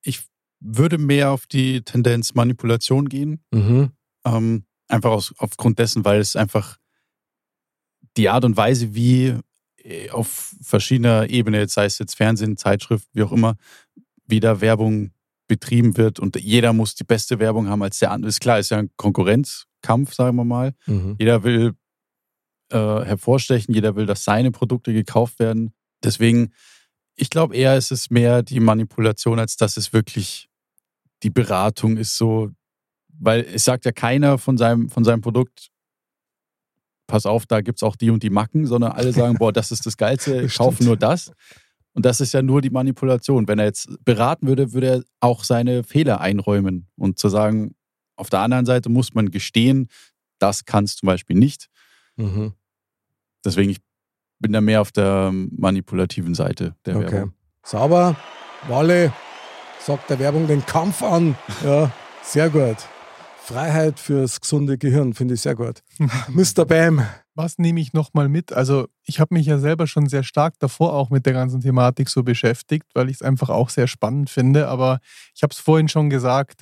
[0.04, 0.22] ich
[0.60, 3.43] würde mehr auf die Tendenz Manipulation gehen.
[3.51, 3.91] Mhm.
[4.26, 6.78] Ähm, einfach aus, aufgrund dessen, weil es einfach
[8.16, 9.36] die Art und Weise, wie
[9.78, 13.58] äh, auf verschiedener Ebene, jetzt sei es jetzt Fernsehen, Zeitschrift, wie auch immer,
[14.26, 15.12] wie da Werbung
[15.47, 18.30] betrieben wird und jeder muss die beste Werbung haben als der andere.
[18.30, 20.74] Ist klar, ist ja ein Konkurrenzkampf, sagen wir mal.
[20.86, 21.16] Mhm.
[21.20, 21.74] Jeder will
[22.72, 25.74] äh, hervorstechen, jeder will, dass seine Produkte gekauft werden.
[26.04, 26.54] Deswegen,
[27.16, 30.49] ich glaube eher, ist es mehr die Manipulation, als dass es wirklich
[31.24, 32.51] die Beratung ist so,
[33.08, 35.70] weil es sagt ja keiner von seinem, von seinem Produkt,
[37.08, 39.71] pass auf, da gibt es auch die und die Macken, sondern alle sagen, boah, das
[39.71, 40.88] ist das Geilste, kaufen stimmt.
[40.88, 41.32] nur das.
[41.93, 43.47] Und das ist ja nur die Manipulation.
[43.47, 47.75] Wenn er jetzt beraten würde, würde er auch seine Fehler einräumen und zu sagen,
[48.16, 49.89] auf der anderen Seite muss man gestehen,
[50.39, 51.70] das kann es zum Beispiel nicht.
[52.16, 52.54] Mhm.
[53.46, 53.80] Deswegen, ich
[54.43, 57.11] bin da mehr auf der manipulativen Seite der Okay.
[57.11, 57.33] Werbung.
[57.63, 58.15] Sauber.
[58.67, 59.11] Walle
[59.79, 61.36] sagt der Werbung den Kampf an.
[61.65, 61.91] Ja,
[62.21, 62.78] sehr gut.
[63.41, 65.82] Freiheit fürs gesunde Gehirn, finde ich sehr gut.
[66.29, 66.65] Mr.
[66.65, 67.05] Bam.
[67.36, 68.53] Was nehme ich nochmal mit?
[68.53, 72.07] Also, ich habe mich ja selber schon sehr stark davor auch mit der ganzen Thematik
[72.09, 74.67] so beschäftigt, weil ich es einfach auch sehr spannend finde.
[74.67, 74.99] Aber
[75.36, 76.61] ich habe es vorhin schon gesagt,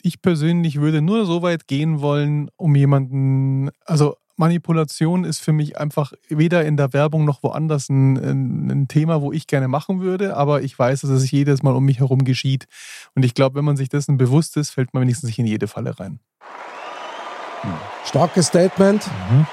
[0.00, 5.78] ich persönlich würde nur so weit gehen wollen, um jemanden, also Manipulation ist für mich
[5.78, 10.00] einfach weder in der Werbung noch woanders ein, ein, ein Thema, wo ich gerne machen
[10.00, 12.66] würde, aber ich weiß, dass es jedes Mal um mich herum geschieht.
[13.14, 15.66] Und ich glaube, wenn man sich dessen bewusst ist, fällt man wenigstens nicht in jede
[15.66, 16.20] Falle rein.
[18.04, 19.06] Starkes Statement.
[19.30, 19.46] Mhm.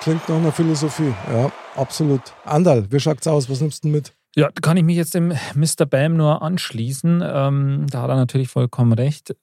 [0.00, 1.14] Klingt nach einer Philosophie.
[1.32, 2.20] Ja, absolut.
[2.44, 3.48] Andal, wie schaut's aus?
[3.48, 4.12] Was nimmst du mit?
[4.36, 5.86] Ja, da kann ich mich jetzt dem Mr.
[5.86, 7.22] Bam nur anschließen.
[7.24, 9.34] Ähm, da hat er natürlich vollkommen recht.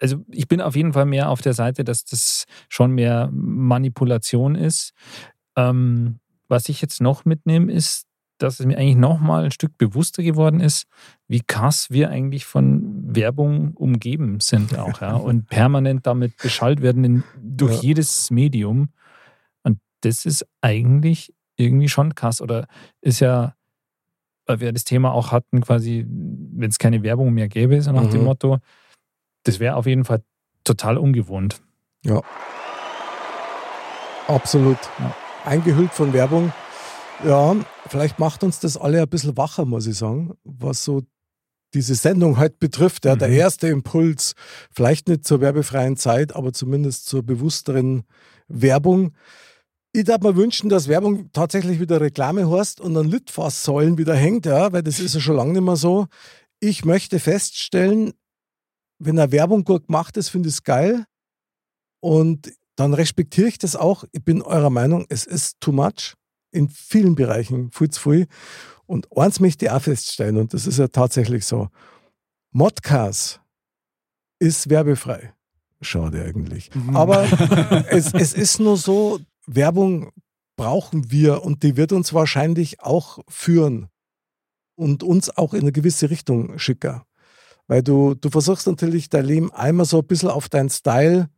[0.00, 4.54] Also ich bin auf jeden Fall mehr auf der Seite, dass das schon mehr Manipulation
[4.54, 4.92] ist.
[5.56, 8.06] Ähm, was ich jetzt noch mitnehme, ist,
[8.38, 10.86] dass es mir eigentlich nochmal ein Stück bewusster geworden ist,
[11.28, 17.04] wie krass wir eigentlich von Werbung umgeben sind auch, ja, und permanent damit beschallt werden
[17.04, 17.82] in, durch Ja.
[17.82, 18.90] jedes Medium.
[19.62, 22.42] Und das ist eigentlich irgendwie schon krass.
[22.42, 22.66] Oder
[23.00, 23.54] ist ja,
[24.46, 28.02] weil wir das Thema auch hatten, quasi, wenn es keine Werbung mehr gäbe, so nach
[28.04, 28.10] Mhm.
[28.10, 28.58] dem Motto,
[29.44, 30.22] das wäre auf jeden Fall
[30.64, 31.60] total ungewohnt.
[34.28, 34.78] Absolut.
[34.98, 35.14] Ja.
[35.44, 36.52] Eingehüllt von Werbung.
[37.26, 37.54] Ja,
[37.88, 41.02] vielleicht macht uns das alle ein bisschen wacher, muss ich sagen, was so
[41.74, 43.04] diese Sendung halt betrifft.
[43.04, 43.34] Ja, Der Mhm.
[43.34, 44.34] erste Impuls,
[44.70, 48.04] vielleicht nicht zur werbefreien Zeit, aber zumindest zur bewussteren
[48.48, 49.12] Werbung.
[49.96, 54.44] Ich darf mir wünschen, dass Werbung tatsächlich wieder Reklame heißt und an Litfaßsäulen wieder hängt,
[54.44, 56.08] ja, weil das ist ja schon lange nicht mehr so.
[56.58, 58.12] Ich möchte feststellen,
[58.98, 61.04] wenn eine Werbung gut gemacht ist, finde ich es geil.
[62.00, 64.02] Und dann respektiere ich das auch.
[64.10, 66.14] Ich bin eurer Meinung, es ist too much
[66.50, 68.26] in vielen Bereichen, viel zu viel.
[68.86, 71.68] Und eins möchte ich auch feststellen, und das ist ja tatsächlich so:
[72.50, 73.40] Modcast
[74.40, 75.34] ist werbefrei.
[75.80, 76.70] Schade eigentlich.
[76.94, 77.22] Aber
[77.90, 80.10] es, es ist nur so, Werbung
[80.56, 83.88] brauchen wir und die wird uns wahrscheinlich auch führen
[84.76, 87.02] und uns auch in eine gewisse Richtung schicken.
[87.66, 91.28] Weil du, du versuchst natürlich dein Leben einmal so ein bisschen auf deinen Style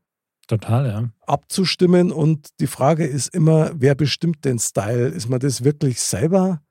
[0.49, 1.11] Total, ja.
[1.27, 5.09] abzustimmen und die Frage ist immer, wer bestimmt den Style?
[5.09, 6.62] Ist man das wirklich selber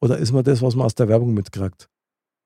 [0.00, 1.88] oder ist man das, was man aus der Werbung mitkriegt?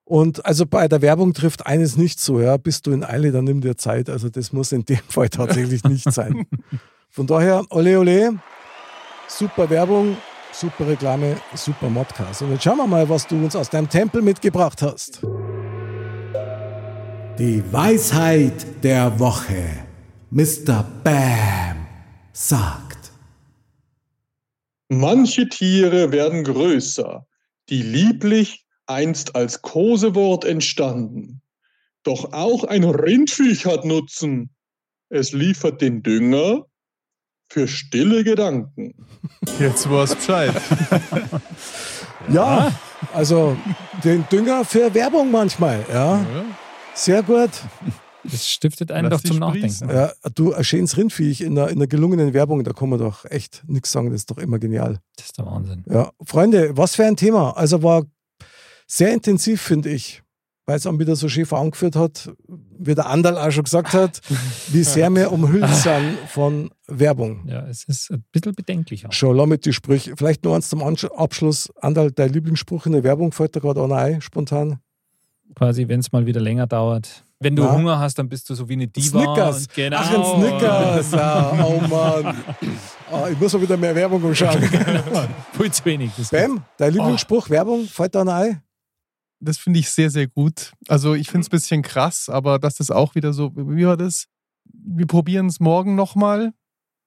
[0.04, 3.44] Und also bei der Werbung trifft eines nicht so, ja, bist du in Eile, dann
[3.44, 4.10] nimm dir Zeit.
[4.10, 6.46] Also das muss in dem Fall tatsächlich nicht sein.
[7.14, 8.40] Von daher, ole ole,
[9.28, 10.16] super Werbung,
[10.50, 12.42] super Reklame, super Modcast.
[12.42, 15.22] Und jetzt schauen wir mal, was du uns aus deinem Tempel mitgebracht hast.
[17.38, 19.86] Die Weisheit der Woche.
[20.30, 20.84] Mr.
[21.04, 21.86] Bam
[22.32, 23.12] sagt.
[24.88, 27.24] Manche Tiere werden größer,
[27.68, 31.42] die lieblich einst als Kosewort entstanden.
[32.02, 34.50] Doch auch ein Rindviech hat Nutzen.
[35.10, 36.66] Es liefert den Dünger
[37.54, 38.94] für stille Gedanken.
[39.60, 40.52] Jetzt war's Bescheid.
[42.30, 42.72] Ja,
[43.12, 43.54] also
[44.02, 46.24] den Dünger für Werbung manchmal, ja.
[46.94, 47.50] Sehr gut.
[48.24, 49.68] Das stiftet einen Lass doch zum dich Nachdenken.
[49.68, 49.90] sprießen.
[49.90, 53.26] Ja, du, ein schönes Rindviech in einer, in einer gelungenen Werbung, da kann man doch
[53.26, 55.00] echt nichts sagen, das ist doch immer genial.
[55.16, 55.84] Das ist der Wahnsinn.
[55.86, 57.54] Ja, Freunde, was für ein Thema.
[57.58, 58.04] Also war
[58.86, 60.22] sehr intensiv, finde ich,
[60.64, 62.30] weil es auch wieder so schön angeführt hat,
[62.78, 64.22] wie der Andal auch schon gesagt hat,
[64.68, 67.46] wie sehr wir umhüllt sind von Werbung.
[67.48, 69.12] Ja, es ist ein bisschen bedenklich auch.
[69.12, 70.14] Schon lass mit die Sprüche.
[70.16, 71.72] Vielleicht nur eins zum Abschluss.
[71.80, 74.80] Andal, dein Lieblingsspruch in der Werbung fällt dir gerade einer ein, spontan.
[75.54, 77.24] Quasi, wenn es mal wieder länger dauert.
[77.40, 77.72] Wenn du Na?
[77.72, 79.22] Hunger hast, dann bist du so wie eine Diva.
[79.22, 79.58] Snickers.
[79.58, 79.96] Und genau.
[80.00, 81.12] Ach, ein Snickers.
[81.12, 82.36] Ja, oh Mann.
[83.10, 84.62] Ah, ich muss mal wieder mehr Werbung anschauen.
[85.52, 86.10] Viel zu wenig.
[86.30, 88.62] Bam, dein Lieblingsspruch, Werbung, fällt dir einer ein?
[89.40, 90.72] Das finde ich sehr, sehr gut.
[90.88, 93.96] Also ich finde es ein bisschen krass, aber das ist auch wieder so, wie war
[93.96, 94.26] das?
[94.64, 96.52] Wir probieren es morgen nochmal.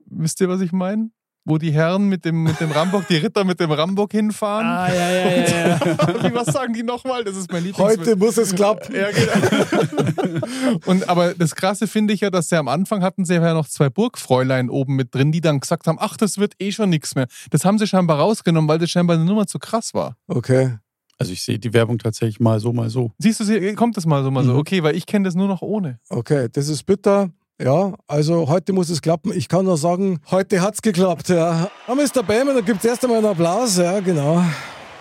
[0.09, 1.09] Wisst ihr, was ich meine?
[1.49, 4.65] Wo die Herren mit dem, mit dem Rambock, die Ritter mit dem Rambock hinfahren.
[4.67, 5.67] Ah, ja, ja, ja.
[5.67, 5.79] ja.
[6.23, 7.23] Wie, was sagen die nochmal?
[7.23, 7.79] Das ist mein Lieblings...
[7.99, 8.93] Heute muss es klappen.
[8.93, 10.41] Ja, genau.
[10.85, 13.69] Und aber das Krasse finde ich ja, dass sie am Anfang hatten sie ja noch
[13.69, 17.15] zwei Burgfräulein oben mit drin, die dann gesagt haben, ach, das wird eh schon nichts
[17.15, 17.27] mehr.
[17.49, 20.17] Das haben sie scheinbar rausgenommen, weil das scheinbar eine Nummer zu krass war.
[20.27, 20.77] Okay.
[21.17, 23.11] Also ich sehe die Werbung tatsächlich mal so, mal so.
[23.17, 24.53] Siehst du, sie- kommt das mal so, mal so.
[24.53, 24.59] Mhm.
[24.59, 25.99] Okay, weil ich kenne das nur noch ohne.
[26.09, 27.29] Okay, das ist bitter.
[27.59, 29.31] Ja, also heute muss es klappen.
[29.33, 31.29] Ich kann nur sagen, heute hat's geklappt.
[31.29, 31.71] Ja.
[31.87, 32.21] Ah, Mr.
[32.21, 33.77] Bam, da gibt's erst einmal einen Applaus.
[33.77, 34.43] Ja, genau.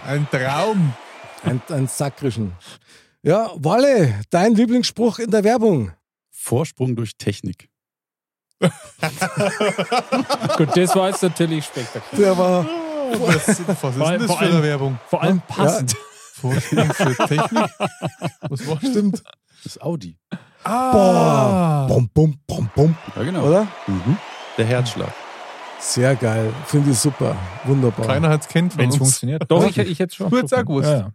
[0.06, 0.94] Ein Traum.
[1.42, 2.52] Ein, ein sakrischen.
[3.22, 5.92] Ja, Walle, dein Lieblingsspruch in der Werbung.
[6.30, 7.68] Vorsprung durch Technik.
[10.56, 12.26] Gut, das war jetzt natürlich spektakulär.
[12.26, 14.98] Der war, Was, was ist denn Vor das allem- für vor eine allem- Werbung?
[15.08, 15.94] Vor allem passend.
[16.32, 17.50] Vorsprung für Technik?
[18.48, 18.90] Was war das?
[18.90, 19.22] stimmt.
[19.62, 20.16] Das ist Audi.
[20.66, 21.86] Ah.
[21.86, 22.96] Bum, bum, bum, bum.
[23.14, 23.46] Ja, genau.
[23.46, 23.66] Oder?
[23.86, 24.16] Mhm.
[24.58, 25.12] Der Herzschlag.
[25.78, 26.52] Sehr geil.
[26.66, 27.36] Finde ich super.
[27.64, 28.06] Wunderbar.
[28.06, 29.44] Keiner hat es kennt von Wenn es funktioniert.
[29.48, 30.30] Doch, ich, ich hätte schon.
[30.30, 30.88] Du hättest auch gewusst.
[30.88, 31.12] Ja, ja.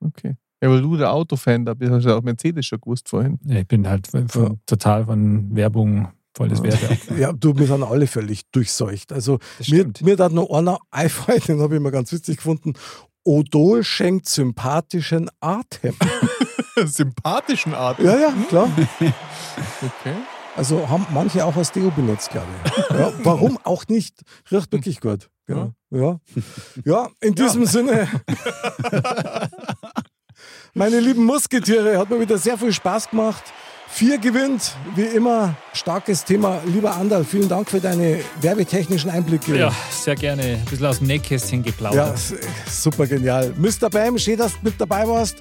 [0.00, 0.36] Okay.
[0.62, 3.38] Ja, weil du der Autofan da bist, hast du ja auch Mercedes schon gewusst vorhin.
[3.44, 6.96] Ja, Ich bin halt von, von, total von Werbung voll das Werte.
[7.18, 9.12] Ja, du, wir sind alle völlig durchseucht.
[9.12, 10.02] Also Das mir, stimmt.
[10.02, 12.74] mir hat noch einer einfallen, den habe ich mal ganz witzig gefunden.
[13.24, 15.94] Odol schenkt sympathischen Atem.
[16.84, 17.98] Sympathischen Art.
[18.00, 18.68] Ja, ja, klar.
[20.00, 20.14] Okay.
[20.56, 22.96] Also haben manche auch als Deo benutzt, glaube ich.
[22.98, 24.20] Ja, warum auch nicht?
[24.50, 25.28] Riecht wirklich gut.
[25.46, 25.72] Genau.
[25.90, 26.18] Ja.
[26.84, 28.08] ja, in diesem Sinne.
[30.74, 33.44] Meine lieben Musketiere, hat mir wieder sehr viel Spaß gemacht.
[33.88, 36.60] Vier gewinnt, wie immer, starkes Thema.
[36.66, 39.56] Lieber Andal, vielen Dank für deine werbetechnischen Einblicke.
[39.56, 40.42] Ja, sehr gerne.
[40.42, 42.14] Ein bisschen aus dem Nähkästchen Ja, geplaudert.
[42.16, 42.34] s-
[42.68, 43.52] super genial.
[43.56, 43.88] Mr.
[43.90, 45.36] Bam, schön, dass du mit dabei warst.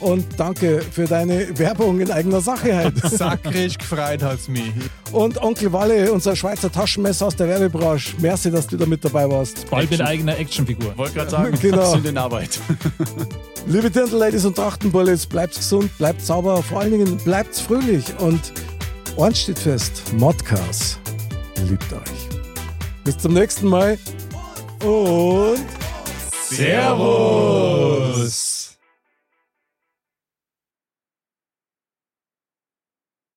[0.00, 3.08] Und danke für deine Werbung in eigener Sache heute.
[3.16, 4.72] Sakrisch gefreut hat's mich.
[5.10, 8.14] Und Onkel Walle, unser Schweizer Taschenmesser aus der Werbebranche.
[8.20, 9.68] Merci, dass du da mit dabei warst.
[9.70, 10.96] Bald mit eigener Actionfigur.
[10.96, 11.92] Wollte gerade sagen, Genau.
[11.92, 12.60] sind in Arbeit.
[13.66, 18.04] Liebe Dirndl-Ladies und Trachtenbullets, bleibt gesund, bleibt sauber, vor allen Dingen bleibt fröhlich.
[18.20, 18.52] Und
[19.18, 20.98] eins steht fest, Modcast
[21.68, 22.28] liebt euch.
[23.04, 23.98] Bis zum nächsten Mal
[24.84, 25.58] und
[26.50, 28.57] Servus!